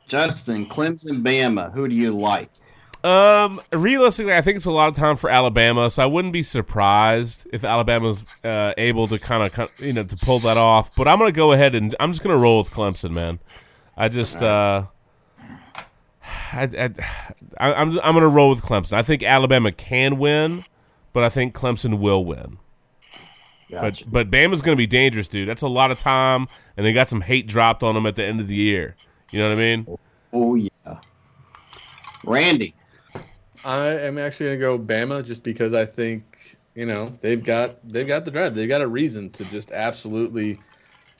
[0.07, 1.71] Justin, Clemson, Bama.
[1.73, 2.49] Who do you like?
[3.05, 6.41] Um, realistically, I think it's a lot of time for Alabama, so I wouldn't be
[6.41, 10.95] surprised if Alabama's uh, able to kind of, you know, to pull that off.
[10.95, 13.37] But I'm gonna go ahead and I'm just gonna roll with Clemson, man.
[13.95, 14.85] I just, uh,
[16.51, 16.89] I, I,
[17.59, 18.93] I, I'm I'm gonna roll with Clemson.
[18.93, 20.65] I think Alabama can win,
[21.13, 22.57] but I think Clemson will win.
[23.69, 24.05] Gotcha.
[24.07, 25.47] But but Bama's gonna be dangerous, dude.
[25.47, 28.25] That's a lot of time, and they got some hate dropped on them at the
[28.25, 28.95] end of the year.
[29.29, 29.97] You know what I mean?
[30.33, 30.99] Oh yeah.
[32.23, 32.73] Randy.
[33.65, 38.07] I am actually gonna go Bama just because I think you know they've got they've
[38.07, 38.53] got the drive.
[38.53, 40.59] They've got a reason to just absolutely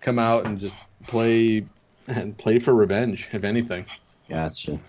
[0.02, 0.76] come out and just
[1.08, 1.66] play
[2.08, 3.86] and play for revenge, if anything.
[4.30, 4.80] Gotcha.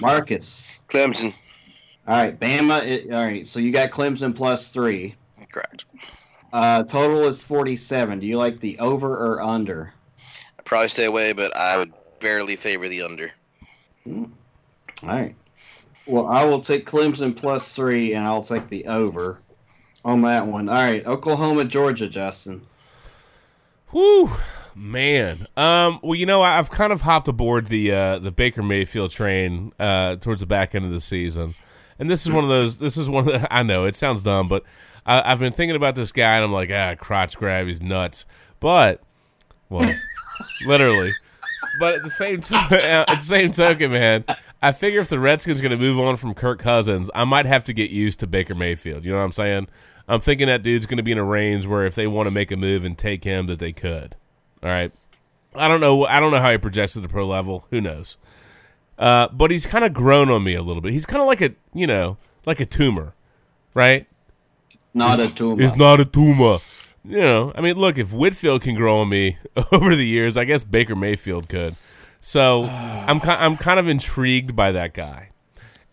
[0.00, 0.78] Marcus.
[0.88, 1.34] Clemson.
[2.06, 2.86] All right, Bama.
[2.86, 5.16] It, all right, so you got Clemson plus three.
[5.50, 5.84] Correct.
[6.52, 8.20] Uh, total is 47.
[8.20, 9.92] Do you like the over or under?
[10.56, 13.32] I'd probably stay away, but I would barely favor the under.
[14.06, 14.28] All
[15.02, 15.34] right.
[16.06, 19.40] Well, I will take Clemson plus three, and I'll take the over
[20.04, 20.68] on that one.
[20.68, 22.62] All right, Oklahoma, Georgia, Justin.
[23.90, 24.30] Whew,
[24.74, 25.46] man.
[25.56, 29.72] Um, well, you know, I've kind of hopped aboard the uh, the Baker Mayfield train
[29.78, 31.54] uh, towards the back end of the season,
[31.98, 32.78] and this is one of those.
[32.78, 33.54] This is one of the.
[33.54, 34.64] I know it sounds dumb, but
[35.06, 38.24] I, I've been thinking about this guy, and I'm like, ah, crotch grab, he's nuts.
[38.60, 39.02] But,
[39.68, 39.90] well,
[40.66, 41.12] literally.
[41.78, 44.24] But at the same time, at the same token, man,
[44.64, 47.64] I figure if the Redskins going to move on from Kirk Cousins, I might have
[47.64, 49.04] to get used to Baker Mayfield.
[49.04, 49.68] You know what I'm saying?
[50.08, 52.30] I'm thinking that dude's going to be in a range where if they want to
[52.30, 54.16] make a move and take him, that they could.
[54.62, 54.90] All right.
[55.54, 56.06] I don't know.
[56.06, 57.66] I don't know how he projects at the pro level.
[57.70, 58.16] Who knows?
[58.98, 60.94] Uh, but he's kind of grown on me a little bit.
[60.94, 62.16] He's kind of like a you know
[62.46, 63.12] like a tumor,
[63.74, 64.06] right?
[64.94, 65.62] Not a tumor.
[65.62, 66.60] It's not a tumor.
[67.04, 69.36] You know, I mean, look, if Whitfield can grow on me
[69.72, 71.76] over the years, I guess Baker Mayfield could.
[72.24, 72.62] So
[73.06, 75.28] I'm I'm kind of intrigued by that guy.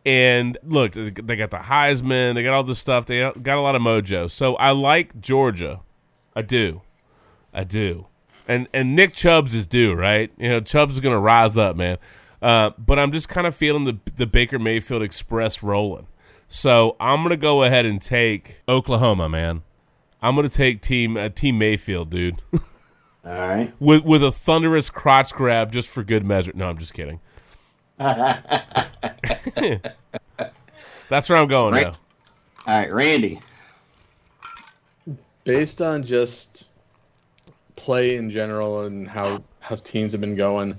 [0.05, 3.75] And look, they got the Heisman, they got all this stuff, they got a lot
[3.75, 4.31] of mojo.
[4.31, 5.81] So I like Georgia,
[6.35, 6.81] I do,
[7.53, 8.07] I do.
[8.47, 10.31] and and Nick Chubbs is due, right?
[10.37, 11.97] You know, Chubbs is going to rise up, man.
[12.41, 16.07] Uh, but I'm just kind of feeling the the Baker Mayfield Express rolling.
[16.47, 19.61] So I'm going to go ahead and take Oklahoma, man.
[20.21, 22.41] I'm going to take team uh, Team Mayfield, dude.
[23.23, 23.72] All right.
[23.80, 26.52] with with a thunderous crotch grab just for good measure.
[26.56, 27.19] No, I'm just kidding.
[31.10, 31.88] That's where I'm going Right.
[31.88, 31.93] now.
[32.68, 33.41] All right, Randy.
[35.43, 36.69] based on just
[37.76, 40.76] play in general and how how teams have been going,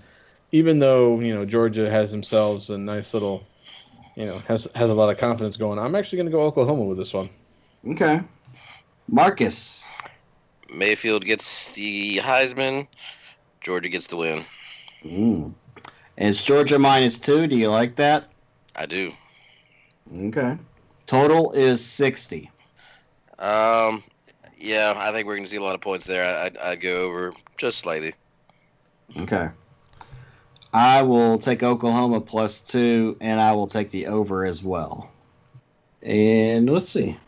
[0.52, 3.44] even though you know Georgia has themselves a nice little,
[4.16, 5.78] you know, has has a lot of confidence going.
[5.78, 7.28] I'm actually going to go Oklahoma with this one.
[7.88, 8.20] Okay.
[9.08, 9.86] Marcus.
[10.72, 12.86] Mayfield gets the Heisman.
[13.60, 14.44] Georgia gets the win.
[15.06, 15.54] Ooh.
[16.16, 17.46] It's Georgia minus two.
[17.46, 18.28] Do you like that?
[18.76, 19.12] I do.
[20.16, 20.56] Okay.
[21.06, 22.50] Total is 60.
[23.38, 24.02] Um,
[24.58, 26.24] yeah, I think we're going to see a lot of points there.
[26.24, 28.14] I, I'd, I'd go over just slightly.
[29.16, 29.48] Okay.
[30.72, 35.10] I will take Oklahoma plus two, and I will take the over as well.
[36.02, 37.18] And let's see.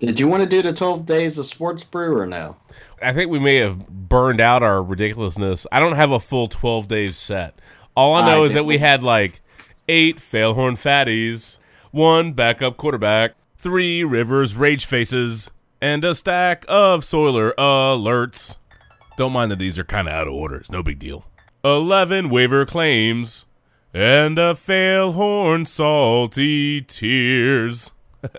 [0.00, 2.56] Did you want to do the 12 days of sports brew or no?
[3.02, 5.66] I think we may have burned out our ridiculousness.
[5.70, 7.58] I don't have a full 12 days set.
[7.96, 9.40] All I know I is that we had like
[9.88, 11.58] eight failhorn fatties,
[11.90, 15.50] one backup quarterback, three Rivers rage faces,
[15.80, 18.56] and a stack of Soiler alerts.
[19.16, 20.56] Don't mind that these are kind of out of order.
[20.56, 21.24] It's no big deal.
[21.64, 23.44] 11 waiver claims,
[23.92, 27.92] and a failhorn salty tears.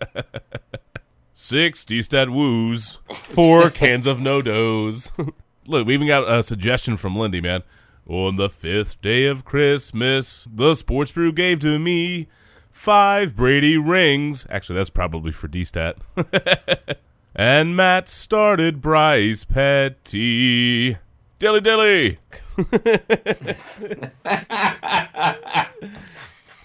[1.38, 5.12] 60 stat woos, four cans of no dos.
[5.68, 7.62] Look, we even got a suggestion from Lindy, man.
[8.08, 12.30] On the fifth day of Christmas, the sports brew gave to me
[12.72, 14.48] five Brady rings.
[14.50, 15.98] Actually, that's probably for D stat.
[17.36, 20.98] and Matt started Bryce Petty.
[21.38, 22.20] Dilly dilly.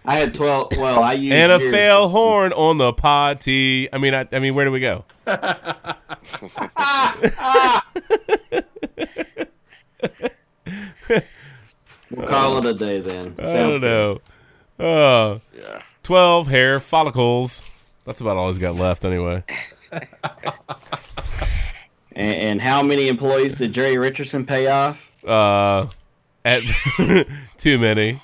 [0.04, 0.76] I had 12.
[0.78, 1.70] Well, I used and a yours.
[1.72, 3.92] fail horn on the potty.
[3.92, 5.04] I mean, I, I mean, where do we go?
[12.10, 13.36] We'll call it a day then.
[13.38, 14.20] I don't know.
[14.78, 15.82] Uh, yeah.
[16.02, 17.62] 12 hair follicles.
[18.04, 19.44] That's about all he's got left, anyway.
[22.16, 25.12] And, and how many employees did Jerry Richardson pay off?
[25.24, 25.86] Uh,
[26.44, 26.60] at
[27.56, 28.20] too many.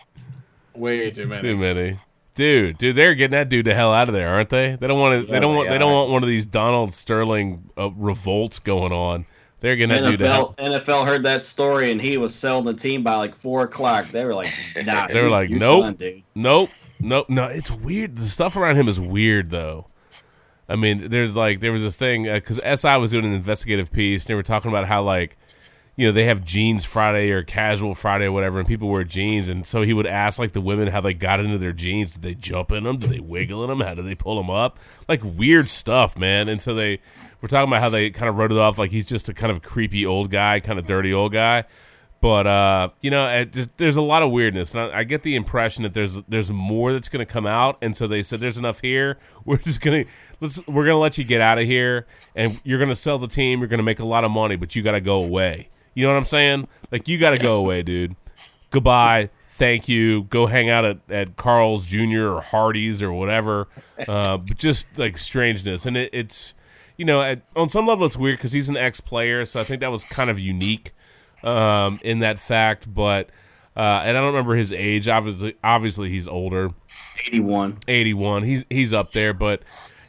[0.78, 1.42] Way too many.
[1.42, 2.00] Too many.
[2.34, 4.76] Dude, dude, they're getting that dude the hell out of there, aren't they?
[4.76, 5.32] They don't want to.
[5.32, 5.70] They don't want.
[5.70, 9.24] They don't want one of these Donald Sterling uh, revolts going on.
[9.60, 10.54] They're gonna dude the hell.
[10.58, 14.10] NFL, NFL heard that story and he was selling the team by like four o'clock.
[14.10, 14.48] They were like,
[14.84, 15.06] nah.
[15.12, 16.70] They were like, you're nope, done, nope,
[17.00, 17.30] nope.
[17.30, 18.16] No, it's weird.
[18.16, 19.86] The stuff around him is weird, though.
[20.68, 24.24] I mean, there's like there was this thing because SI was doing an investigative piece.
[24.24, 25.38] And they were talking about how like
[25.96, 29.48] you know they have jeans Friday or casual Friday or whatever, and people wear jeans,
[29.48, 32.12] and so he would ask like the women how they got into their jeans.
[32.12, 32.98] Did they jump in them?
[32.98, 33.80] Did they wiggle in them?
[33.80, 34.78] How did they pull them up?
[35.08, 36.48] Like weird stuff, man.
[36.48, 37.00] And so they
[37.40, 39.50] were talking about how they kind of wrote it off like he's just a kind
[39.50, 41.64] of creepy old guy, kind of dirty old guy.
[42.20, 45.22] But uh, you know, it just, there's a lot of weirdness, and I, I get
[45.22, 48.40] the impression that there's there's more that's going to come out, and so they said
[48.40, 49.18] there's enough here.
[49.44, 50.04] We're just gonna
[50.40, 53.60] let's we're gonna let you get out of here, and you're gonna sell the team.
[53.60, 55.68] You're gonna make a lot of money, but you got to go away.
[55.96, 56.68] You know what I'm saying?
[56.92, 58.14] Like you got to go away, dude.
[58.70, 59.30] Goodbye.
[59.48, 60.24] Thank you.
[60.24, 62.34] Go hang out at, at Carl's Jr.
[62.34, 63.66] or Hardee's or whatever.
[64.06, 66.52] Uh, but just like strangeness, and it, it's
[66.98, 69.64] you know at, on some level it's weird because he's an ex player, so I
[69.64, 70.92] think that was kind of unique
[71.42, 72.92] um, in that fact.
[72.92, 73.30] But
[73.74, 75.08] uh, and I don't remember his age.
[75.08, 76.74] Obviously, obviously he's older.
[77.26, 77.78] 81.
[77.88, 78.42] 81.
[78.42, 79.62] He's he's up there, but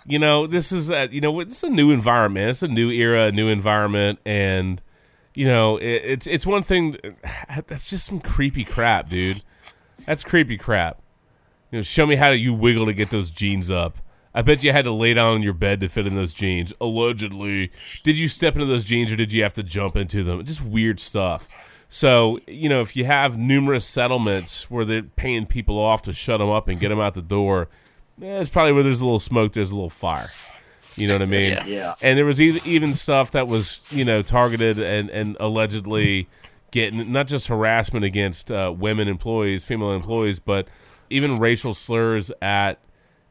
[0.06, 2.50] you know this is a, you know it's a new environment.
[2.50, 4.82] It's a new era, a new environment, and
[5.38, 6.98] you know it, it's it's one thing.
[7.68, 9.44] That's just some creepy crap, dude.
[10.08, 11.00] That's creepy crap.
[11.72, 14.00] You know, show me how you wiggle to get those jeans up.
[14.34, 16.74] I bet you had to lay down on your bed to fit in those jeans.
[16.82, 17.72] Allegedly,
[18.04, 20.44] did you step into those jeans or did you have to jump into them?
[20.44, 21.48] Just weird stuff.
[21.88, 26.40] So you know, if you have numerous settlements where they're paying people off to shut
[26.40, 27.70] them up and get them out the door,
[28.22, 30.30] eh, it's probably where there's a little smoke, there's a little fire.
[30.98, 31.52] You know what I mean?
[31.58, 31.66] Yeah.
[31.66, 31.94] Yeah.
[32.02, 36.28] And there was even, even stuff that was you know targeted and and allegedly
[36.72, 40.68] getting not just harassment against uh, women employees, female employees, but
[41.10, 42.80] even racial slurs at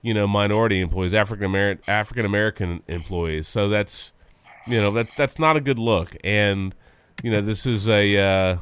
[0.03, 3.49] you know minority employees, African American African American employees.
[3.49, 4.13] So that's
[4.67, 6.17] you know that that's not a good look.
[6.25, 6.75] And
[7.23, 8.57] you know this is a uh,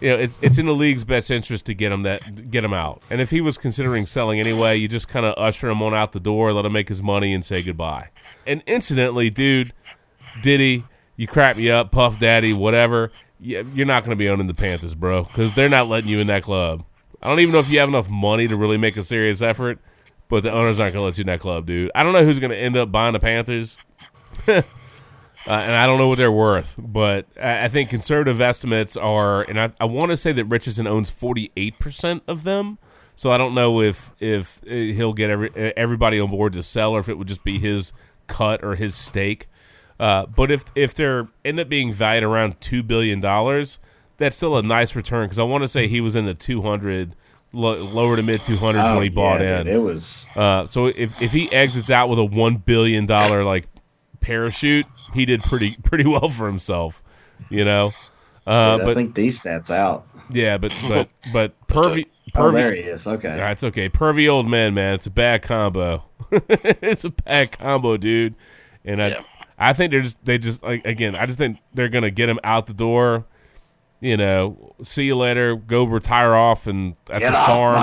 [0.00, 2.72] you know it's it's in the league's best interest to get him that get him
[2.72, 3.02] out.
[3.10, 6.12] And if he was considering selling anyway, you just kind of usher him on out
[6.12, 8.08] the door, let him make his money, and say goodbye.
[8.46, 9.72] And incidentally, dude,
[10.42, 10.84] Diddy,
[11.16, 13.12] you crap me up, Puff Daddy, whatever.
[13.40, 16.26] you're not going to be owning the Panthers, bro, because they're not letting you in
[16.28, 16.84] that club.
[17.22, 19.78] I don't even know if you have enough money to really make a serious effort,
[20.28, 21.90] but the owners aren't going to let you in that club, dude.
[21.94, 23.76] I don't know who's going to end up buying the Panthers,
[25.46, 29.42] uh, and I don't know what they're worth, but I, I think conservative estimates are,
[29.42, 32.78] and I, I want to say that Richardson owns 48% of them.
[33.16, 36.92] So I don't know if if uh, he'll get every everybody on board to sell,
[36.92, 37.92] or if it would just be his
[38.28, 39.46] cut or his stake.
[39.98, 43.78] Uh, but if if they're end up being valued around two billion dollars,
[44.16, 46.62] that's still a nice return because I want to say he was in the two
[46.62, 47.14] hundred,
[47.52, 49.66] lo- lower to mid two hundreds Oh, when he bought yeah, in.
[49.66, 53.44] dude, it was- uh, so if if he exits out with a one billion dollar
[53.44, 53.66] like
[54.20, 57.02] parachute, he did pretty pretty well for himself,
[57.48, 57.92] you know.
[58.46, 60.06] Uh, Dude, I but think D stats out.
[60.30, 62.06] yeah, but but but pervy.
[62.34, 63.06] Oh, pervy there he is.
[63.06, 63.28] Okay.
[63.36, 63.88] That's okay.
[63.88, 64.94] Pervy old man, man.
[64.94, 66.04] It's a bad combo.
[66.30, 68.34] it's a bad combo, dude.
[68.84, 69.24] And I,
[69.58, 71.14] I think they're just they just like again.
[71.16, 73.26] I just think they're gonna get him out the door.
[74.00, 75.56] You know, see you later.
[75.56, 77.76] Go retire off and at Get the farm.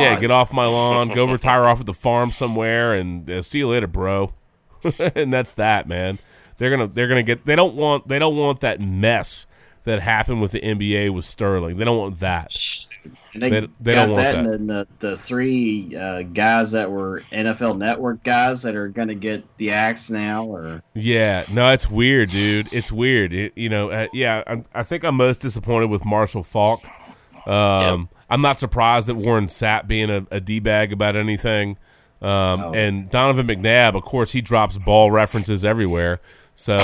[0.00, 1.10] Yeah, get off my lawn.
[1.14, 4.32] Go retire off at the farm somewhere and uh, see you later, bro.
[5.14, 6.18] and that's that, man.
[6.56, 7.46] They're gonna they're gonna get.
[7.46, 9.46] They don't want they don't want that mess
[9.84, 11.78] that happened with the NBA with Sterling.
[11.78, 12.54] They don't want that.
[13.32, 14.38] And they, They- they got don't want that, that.
[14.38, 19.08] and then the, the three uh, guys that were NFL Network guys that are going
[19.08, 22.70] to get the axe now, or Yeah, no, it's weird, dude.
[22.74, 23.32] It's weird.
[23.32, 26.82] It, you know, uh, yeah, I, I think I'm most disappointed with Marshall Faulk.
[27.46, 31.78] Um, I'm not surprised that Warren Sapp being a, a d bag about anything.
[32.22, 36.20] Um, And Donovan McNabb, of course, he drops ball references everywhere.
[36.54, 36.78] So,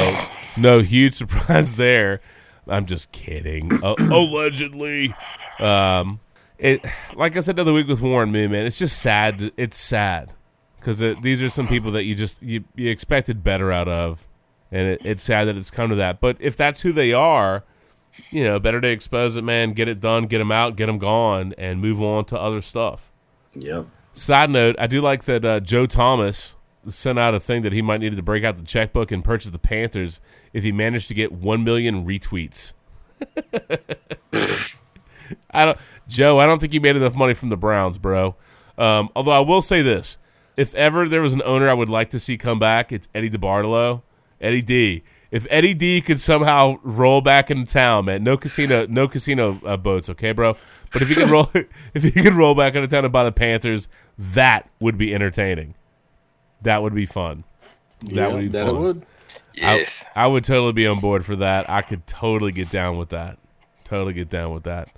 [0.57, 2.21] no huge surprise there.
[2.67, 3.71] I'm just kidding.
[3.85, 5.15] Uh, allegedly.
[5.61, 6.21] Um,
[6.59, 6.81] it,
[7.15, 9.39] like I said the other week with Warren Moon, man, it's just sad.
[9.39, 10.33] to- It's sad
[10.81, 14.27] because these are some people that you just you, you expected better out of,
[14.73, 16.21] and it, it's sad that it's come to that.
[16.21, 17.63] But if that's who they are,
[18.31, 19.73] you know, better to expose it, man.
[19.75, 23.13] Get it done, get them out, get them gone, and move on to other stuff.
[23.55, 23.87] Yep.
[24.17, 26.55] Side note: I do like that uh, Joe Thomas
[26.89, 29.51] sent out a thing that he might need to break out the checkbook and purchase
[29.51, 30.21] the Panthers
[30.55, 32.73] if he managed to get one million retweets.
[35.51, 35.79] I don't,
[36.09, 36.39] Joe.
[36.39, 38.37] I don't think you made enough money from the Browns, bro.
[38.79, 40.17] Um, although I will say this:
[40.57, 43.29] if ever there was an owner I would like to see come back, it's Eddie
[43.29, 44.01] DeBartolo,
[44.41, 45.03] Eddie D.
[45.31, 49.77] If Eddie D could somehow roll back into town, man, no casino, no casino uh,
[49.77, 50.57] boats, okay, bro.
[50.97, 51.51] But if you could roll,
[51.95, 53.87] if he could roll back into town and buy the Panthers,
[54.19, 55.75] that would be entertaining.
[56.63, 57.45] That would be fun.
[58.01, 58.81] That Yeah, would be that it fun.
[58.81, 59.07] would.
[59.53, 60.05] Yes.
[60.15, 61.69] I, I would totally be on board for that.
[61.69, 63.37] I could totally get down with that.
[63.85, 64.89] Totally get down with that.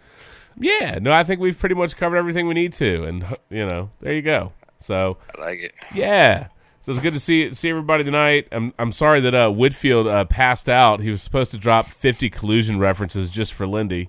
[0.57, 3.91] Yeah, no, I think we've pretty much covered everything we need to, and you know,
[4.01, 4.53] there you go.
[4.79, 5.73] So I like it.
[5.95, 6.49] yeah,
[6.81, 8.49] so it's good to see see everybody tonight.
[8.53, 11.01] I'm I'm sorry that uh, Whitfield uh, passed out.
[11.01, 14.09] He was supposed to drop 50 collusion references just for Lindy.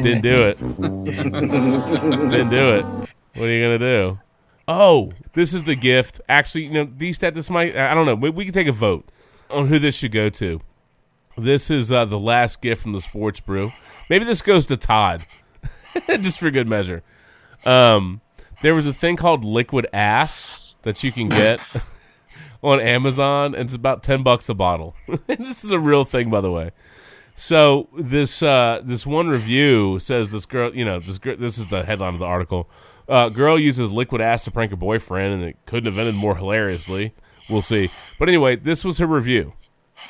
[0.00, 0.58] Didn't do it.
[0.58, 2.84] Didn't do it.
[3.34, 4.18] What are you gonna do?
[4.66, 6.20] Oh, this is the gift.
[6.28, 7.76] Actually, you know, these that this might.
[7.76, 8.14] I don't know.
[8.14, 9.10] We, we can take a vote
[9.50, 10.60] on who this should go to.
[11.36, 13.72] This is uh, the last gift from the Sports Brew.
[14.08, 15.24] Maybe this goes to Todd,
[16.20, 17.02] just for good measure.
[17.64, 18.20] Um,
[18.62, 21.60] there was a thing called Liquid Ass that you can get
[22.62, 24.94] on Amazon, and it's about ten bucks a bottle.
[25.26, 26.70] this is a real thing, by the way.
[27.34, 31.66] So this uh, this one review says this girl, you know, this girl, this is
[31.66, 32.68] the headline of the article.
[33.08, 36.36] Uh, girl uses liquid ass to prank her boyfriend, and it couldn't have ended more
[36.36, 37.12] hilariously.
[37.50, 37.90] We'll see.
[38.18, 39.52] But anyway, this was her review.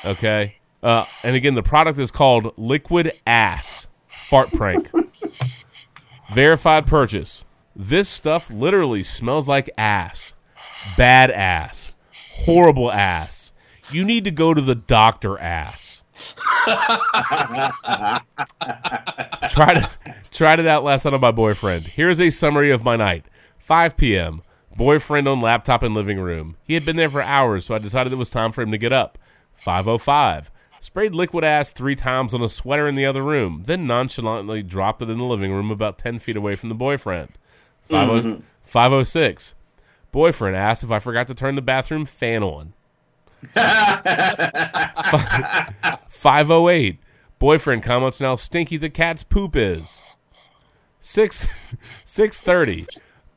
[0.05, 3.87] Okay, uh, and again, the product is called Liquid Ass
[4.29, 4.89] Fart Prank.
[6.33, 7.43] Verified purchase.
[7.75, 10.33] This stuff literally smells like ass.
[10.95, 11.97] Bad ass.
[12.31, 13.51] Horrible ass.
[13.91, 15.94] You need to go to the doctor ass.
[19.49, 19.85] Tried it,
[20.31, 21.87] tried it out last night on my boyfriend.
[21.87, 23.25] Here's a summary of my night.
[23.57, 24.41] 5 p.m.
[24.75, 26.57] Boyfriend on laptop in living room.
[26.63, 28.77] He had been there for hours, so I decided it was time for him to
[28.77, 29.17] get up.
[29.65, 30.49] 5:05.
[30.81, 35.01] Sprayed liquid ass three times on a sweater in the other room, then nonchalantly dropped
[35.01, 37.29] it in the living room about 10 feet away from the boyfriend.
[37.85, 38.41] 50 Mhm.
[38.61, 39.55] 506.
[40.11, 42.73] Boyfriend asked if I forgot to turn the bathroom fan on.
[46.25, 46.97] 508.
[47.37, 50.01] Boyfriend comments on how stinky the cat's poop is.
[50.99, 51.47] 6
[52.03, 52.87] 630.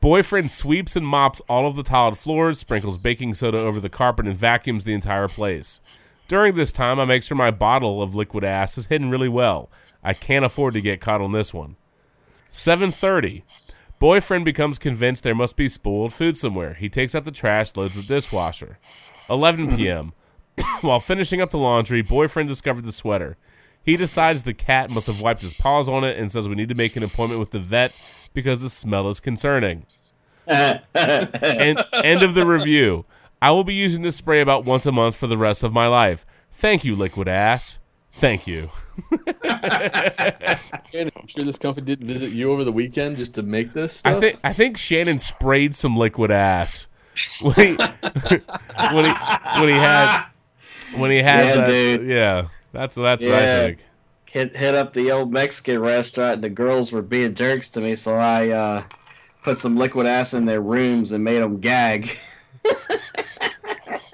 [0.01, 4.25] Boyfriend sweeps and mops all of the tiled floors, sprinkles baking soda over the carpet,
[4.25, 5.81] and vacuums the entire place.
[6.27, 9.69] During this time, I make sure my bottle of liquid ass is hidden really well.
[10.03, 11.75] I can't afford to get caught on this one.
[12.49, 13.43] 7:30.
[13.99, 16.73] Boyfriend becomes convinced there must be spoiled food somewhere.
[16.73, 18.79] He takes out the trash, loads the dishwasher.
[19.29, 20.13] 11 p.m.
[20.81, 23.37] While finishing up the laundry, boyfriend discovered the sweater.
[23.81, 26.69] He decides the cat must have wiped his paws on it and says we need
[26.69, 27.93] to make an appointment with the vet
[28.33, 29.85] because the smell is concerning.
[30.47, 33.05] End, end of the review.
[33.39, 35.87] I will be using this spray about once a month for the rest of my
[35.87, 36.25] life.
[36.51, 37.79] Thank you, liquid ass.
[38.11, 38.71] Thank you.
[40.91, 43.97] And I'm sure this company didn't visit you over the weekend just to make this
[43.97, 44.15] stuff.
[44.15, 46.87] I think I think Shannon sprayed some liquid ass
[47.41, 47.75] when he
[48.93, 49.13] when he
[49.59, 50.25] when he had
[50.95, 52.07] when he had Yeah, that, dude.
[52.09, 52.47] yeah.
[52.71, 53.85] That's that's what I think.
[54.25, 56.35] hit hit up the old Mexican restaurant.
[56.35, 58.83] and The girls were being jerks to me, so I uh,
[59.43, 62.17] put some liquid ass in their rooms and made them gag.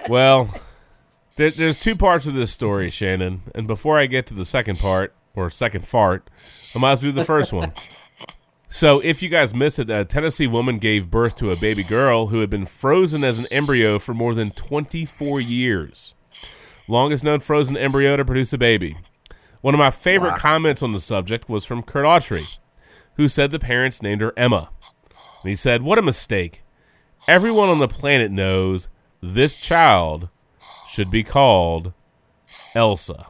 [0.08, 0.54] Well,
[1.36, 3.42] there, there's two parts of this story, Shannon.
[3.56, 6.30] And before I get to the second part, or second fart,
[6.76, 7.74] I might as well do the first one.
[8.68, 12.28] So, if you guys missed it, a Tennessee woman gave birth to a baby girl
[12.28, 16.14] who had been frozen as an embryo for more than 24 years.
[16.88, 18.98] Longest known frozen embryo to produce a baby.
[19.62, 22.46] One of my favorite comments on the subject was from Kurt Autry,
[23.16, 24.70] who said the parents named her Emma.
[25.42, 26.62] And he said, What a mistake.
[27.28, 28.88] Everyone on the planet knows
[29.22, 30.30] this child
[30.88, 31.94] should be called
[32.76, 33.26] Elsa.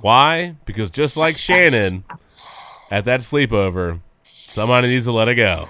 [0.00, 0.54] Why?
[0.64, 2.04] Because just like Shannon
[2.90, 4.00] at that sleepover,
[4.46, 5.68] somebody needs to let it go.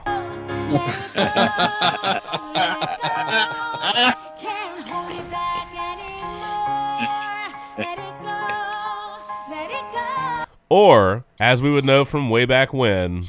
[10.73, 13.25] Or, as we would know from way back when,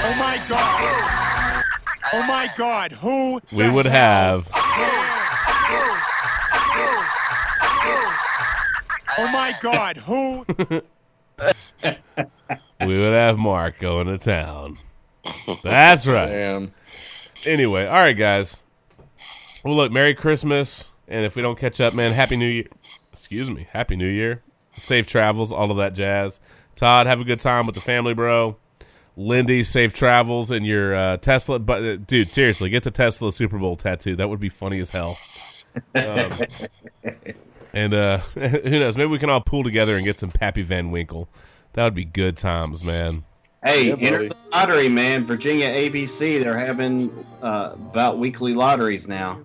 [0.00, 1.64] Oh my god!
[2.14, 2.92] Oh my god!
[2.92, 3.42] Who?
[3.52, 4.48] we would have
[9.20, 9.96] Oh my god!
[9.96, 10.46] Who?
[12.86, 14.78] we would have Mark going to town.
[15.64, 16.28] That's right.
[16.28, 16.70] Damn.
[17.44, 18.58] Anyway, all right, guys.
[19.64, 22.68] Well, look, Merry Christmas, and if we don't catch up, man, Happy New Year.
[23.12, 24.44] Excuse me, Happy New Year.
[24.76, 26.38] Safe travels, all of that jazz.
[26.76, 28.56] Todd, have a good time with the family, bro.
[29.16, 31.58] Lindy, safe travels, and your uh, Tesla.
[31.58, 34.14] But uh, dude, seriously, get the Tesla Super Bowl tattoo.
[34.14, 35.18] That would be funny as hell.
[35.96, 36.40] Um,
[37.72, 38.96] and uh, who knows?
[38.96, 41.28] Maybe we can all pool together and get some Pappy Van Winkle.
[41.74, 43.24] That would be good times, man.
[43.62, 44.28] Hey, Yeah, enter buddy.
[44.28, 45.24] the lottery, man.
[45.26, 49.40] Virginia ABC, they're having uh, about weekly lotteries now.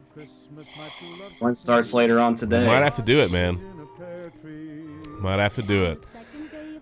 [1.39, 2.65] One starts later on today.
[2.65, 3.59] Might have to do it, man.
[5.19, 5.99] Might have to do it.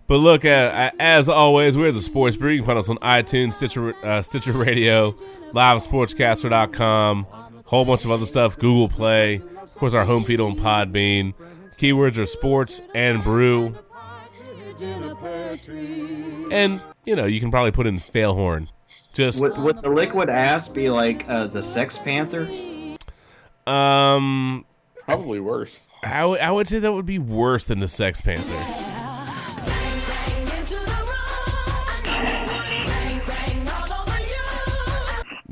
[0.07, 2.51] But look, uh, as always, we're the Sports Brew.
[2.51, 5.11] You can find us on iTunes, Stitcher, uh, Stitcher Radio,
[5.53, 7.25] LiveSportscaster.com,
[7.71, 11.33] whole bunch of other stuff, Google Play, of course, our home feed on Podbean.
[11.77, 13.73] Keywords are sports and brew.
[16.51, 18.67] And, you know, you can probably put in Failhorn.
[19.13, 22.49] Just, Would, would the liquid ass be like uh, the Sex Panther?
[23.67, 24.65] um,
[25.05, 25.79] Probably worse.
[26.03, 28.90] I I would say that would be worse than the Sex Panther.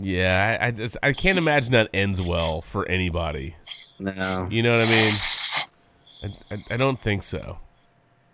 [0.09, 3.55] Yeah, I, I just I can't imagine that ends well for anybody.
[3.99, 4.47] No.
[4.49, 5.13] You know what I mean?
[6.23, 7.59] I, I, I don't think so.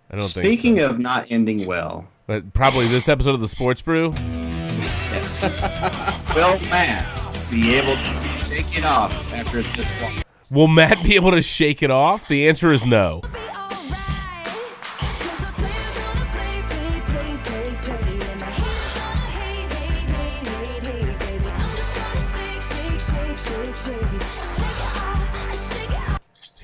[0.10, 0.88] I don't think Speaking so.
[0.88, 4.10] of not ending well, But probably this episode of the Sports Brew.
[6.34, 7.06] will Matt
[7.52, 10.22] be able to shake it off after this long?
[10.52, 12.28] Will Matt be able to shake it off?
[12.30, 13.22] The answer is no.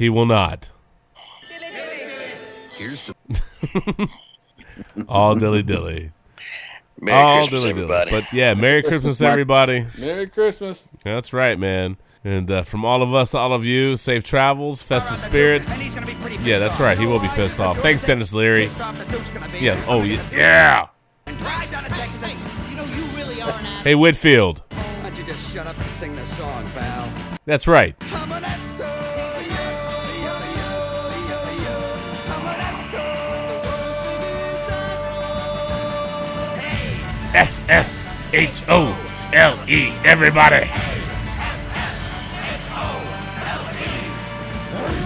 [0.02, 0.72] He will not.
[2.72, 4.10] Here's the
[5.08, 6.12] All dilly dilly.
[7.00, 7.84] Merry All Christmas, dilly dilly.
[7.84, 8.10] everybody.
[8.10, 9.86] But yeah, Merry Christmas, Christmas, everybody.
[10.00, 10.88] Merry Christmas.
[11.04, 11.98] That's right, man.
[12.24, 15.70] And uh, from all of us to all of you, safe travels, festive spirits.
[16.44, 16.98] Yeah, that's right.
[16.98, 17.78] He will be pissed off.
[17.78, 18.70] Thanks, Denis Leary.
[19.60, 19.80] Yeah.
[19.88, 20.24] Oh, yeah.
[20.32, 20.88] yeah.
[23.84, 24.64] Hey, Whitfield.
[27.38, 28.71] Why don't
[37.34, 38.98] S S H O
[39.34, 39.94] L E.
[40.04, 40.66] Everybody.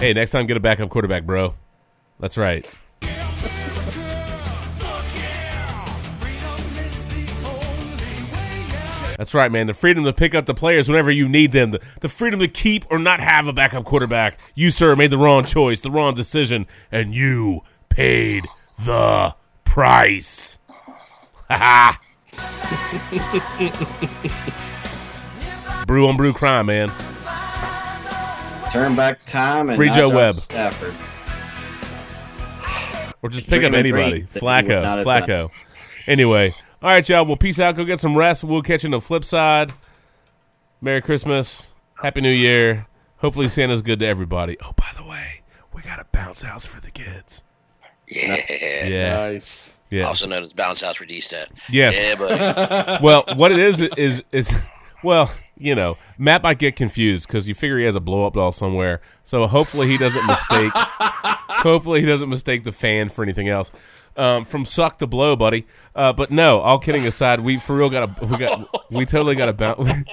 [0.00, 1.54] Hey, next time get a backup quarterback, bro.
[2.20, 2.64] That's right.
[9.16, 9.66] That's right, man.
[9.66, 11.70] The freedom to pick up the players whenever you need them.
[11.70, 14.38] The, the freedom to keep or not have a backup quarterback.
[14.54, 18.44] You, sir, made the wrong choice, the wrong decision, and you paid
[18.84, 20.58] the price.
[21.48, 22.00] Ha ha.
[25.86, 26.90] brew on brew crime, man.
[28.70, 30.34] Turn back time and Free Joe Webb.
[30.34, 30.94] Stafford.
[33.22, 34.10] Or just pick up Dream a anybody.
[34.10, 35.04] dream that Flacco.
[35.04, 35.50] Flacco.
[36.06, 36.54] Anyway.
[36.82, 37.24] All right, y'all.
[37.24, 37.76] Well, peace out.
[37.76, 38.44] Go get some rest.
[38.44, 39.72] We'll catch you on the flip side.
[40.80, 41.72] Merry Christmas.
[42.02, 42.86] Happy New Year.
[43.18, 44.58] Hopefully Santa's good to everybody.
[44.62, 45.40] Oh, by the way,
[45.72, 47.42] we got a bounce house for the kids.
[48.08, 48.36] Yeah.
[48.86, 49.14] Yeah.
[49.14, 49.75] Nice.
[49.90, 50.04] Yeah.
[50.04, 51.48] Also known as bounce house for D-Stat.
[51.70, 51.94] Yes.
[51.96, 52.98] Yeah, buddy.
[53.04, 54.50] well, what it is is is
[55.02, 58.34] well, you know, Matt might get confused because you figure he has a blow up
[58.34, 59.00] doll somewhere.
[59.24, 60.72] So hopefully he doesn't mistake.
[60.74, 63.72] hopefully he doesn't mistake the fan for anything else.
[64.18, 65.66] Um, from suck to blow, buddy.
[65.94, 69.34] Uh, but no, all kidding aside, we for real got a we got we totally
[69.34, 69.78] got a bounce.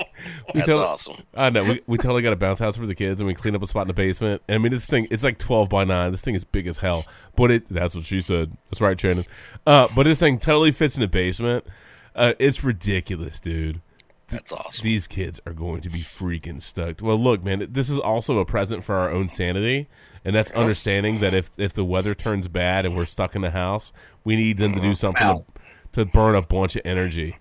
[0.54, 1.16] We, That's totally- awesome.
[1.36, 3.56] I know we, we totally got a bounce house for the kids, and we cleaned
[3.58, 4.42] up a spot in the basement.
[4.48, 6.12] And I mean, this thing it's like twelve by nine.
[6.12, 7.06] This thing is big as hell,
[7.36, 8.56] but it that's what she said.
[8.70, 9.26] That's right, Shannon.
[9.66, 11.66] Uh, but this thing totally fits in the basement.
[12.16, 13.82] Uh, it's ridiculous, dude.
[14.34, 14.84] That's awesome.
[14.84, 17.02] These kids are going to be freaking stoked.
[17.02, 19.88] Well, look, man, this is also a present for our own sanity,
[20.26, 23.52] and that's understanding that if if the weather turns bad and we're stuck in the
[23.52, 23.92] house,
[24.24, 25.44] we need them to do something
[25.94, 27.38] to, to burn a bunch of energy.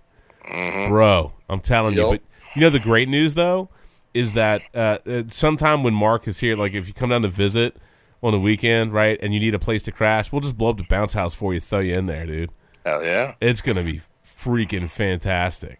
[0.87, 2.07] Bro, I'm telling you.
[2.07, 2.21] But
[2.55, 3.69] you know the great news though
[4.13, 7.27] is that uh, uh, sometime when Mark is here, like if you come down to
[7.27, 7.77] visit
[8.21, 10.77] on the weekend, right, and you need a place to crash, we'll just blow up
[10.77, 12.51] the bounce house for you, throw you in there, dude.
[12.85, 13.35] Hell yeah.
[13.41, 15.79] It's gonna be freaking fantastic.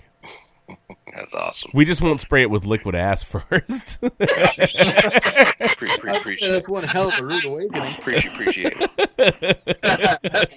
[1.14, 1.72] That's awesome.
[1.74, 4.00] We just won't spray it with liquid ass first.
[4.02, 4.58] Pre- pre- I'd
[5.78, 7.94] say appreciate that's one hell of a rude awakening.
[7.94, 10.50] Appreciate, appreciate it.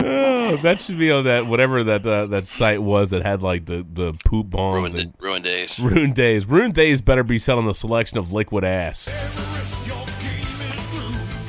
[0.00, 3.66] oh, that should be on that whatever that uh, that site was that had like
[3.66, 5.78] the the poop bombs Ruined, and ruined days.
[5.78, 6.46] ruined days.
[6.46, 9.08] Ruined days better be selling the selection of liquid ass.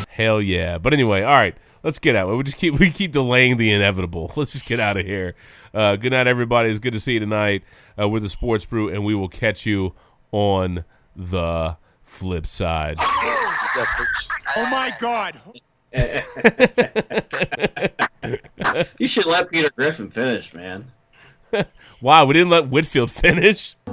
[0.10, 0.78] Hell yeah!
[0.78, 2.34] But anyway, all right, let's get out.
[2.36, 4.32] We just keep we keep delaying the inevitable.
[4.38, 5.36] Let's just get out of here.
[5.76, 6.70] Uh, good night, everybody.
[6.70, 7.62] It's good to see you tonight
[8.00, 9.94] uh, with the Sports Brew, and we will catch you
[10.32, 10.86] on
[11.18, 12.96] the flip side.
[12.98, 15.38] Oh my God!
[18.98, 20.88] You should let Peter Griffin finish, man.
[22.02, 23.76] wow, we didn't let Whitfield finish.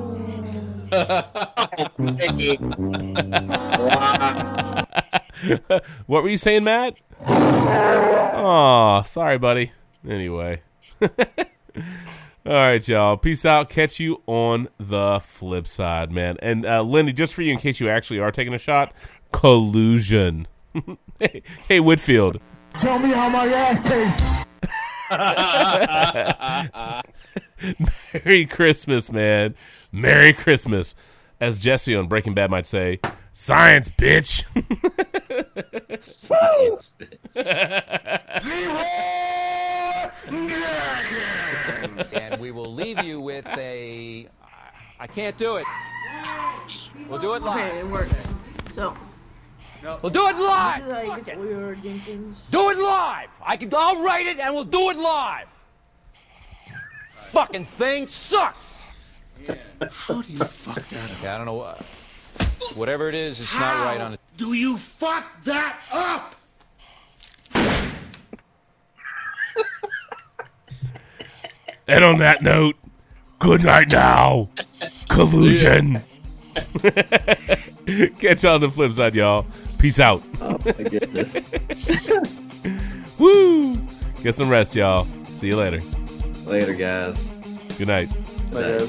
[6.07, 6.94] what were you saying, Matt?
[7.27, 9.70] Oh, sorry, buddy.
[10.09, 10.62] Anyway.
[12.44, 13.17] All right, y'all.
[13.17, 13.68] Peace out.
[13.68, 16.36] Catch you on the flip side, man.
[16.42, 18.92] And uh, Lindy, just for you, in case you actually are taking a shot,
[19.33, 20.49] collusion.
[21.20, 22.41] hey, hey, Whitfield.
[22.78, 24.44] Tell me how my ass tastes.
[28.25, 29.55] Merry Christmas, man.
[29.92, 30.97] Merry Christmas.
[31.42, 33.00] As Jesse on Breaking Bad might say,
[33.32, 34.44] science, bitch.
[36.00, 37.18] Science, bitch.
[42.12, 44.28] and we will leave you with a.
[45.00, 45.66] I can't do it.
[47.08, 47.72] We'll do it live.
[47.72, 48.14] Okay, it works.
[48.72, 48.96] So.
[50.00, 50.84] We'll do it live.
[50.84, 52.40] This is how you get the weird Jenkins.
[52.52, 53.30] Do it live.
[53.44, 53.68] I can.
[53.76, 55.48] I'll write it, and we'll do it live.
[57.10, 58.82] Fucking thing sucks.
[59.90, 61.22] How do you fuck that up?
[61.22, 61.82] Yeah, I don't know what.
[62.74, 64.20] Whatever it is, it's not right on it.
[64.36, 66.36] Do you fuck that up?
[71.88, 72.76] And on that note,
[73.38, 74.48] good night now.
[75.08, 76.02] Collusion.
[76.82, 79.46] Catch y'all on the flip side, y'all.
[79.78, 80.22] Peace out.
[80.40, 81.36] Oh my goodness.
[83.18, 83.76] Woo!
[84.22, 85.06] Get some rest, y'all.
[85.34, 85.82] See you later.
[86.46, 87.30] Later, guys.
[87.78, 88.08] Good night.
[88.52, 88.86] Like, uh,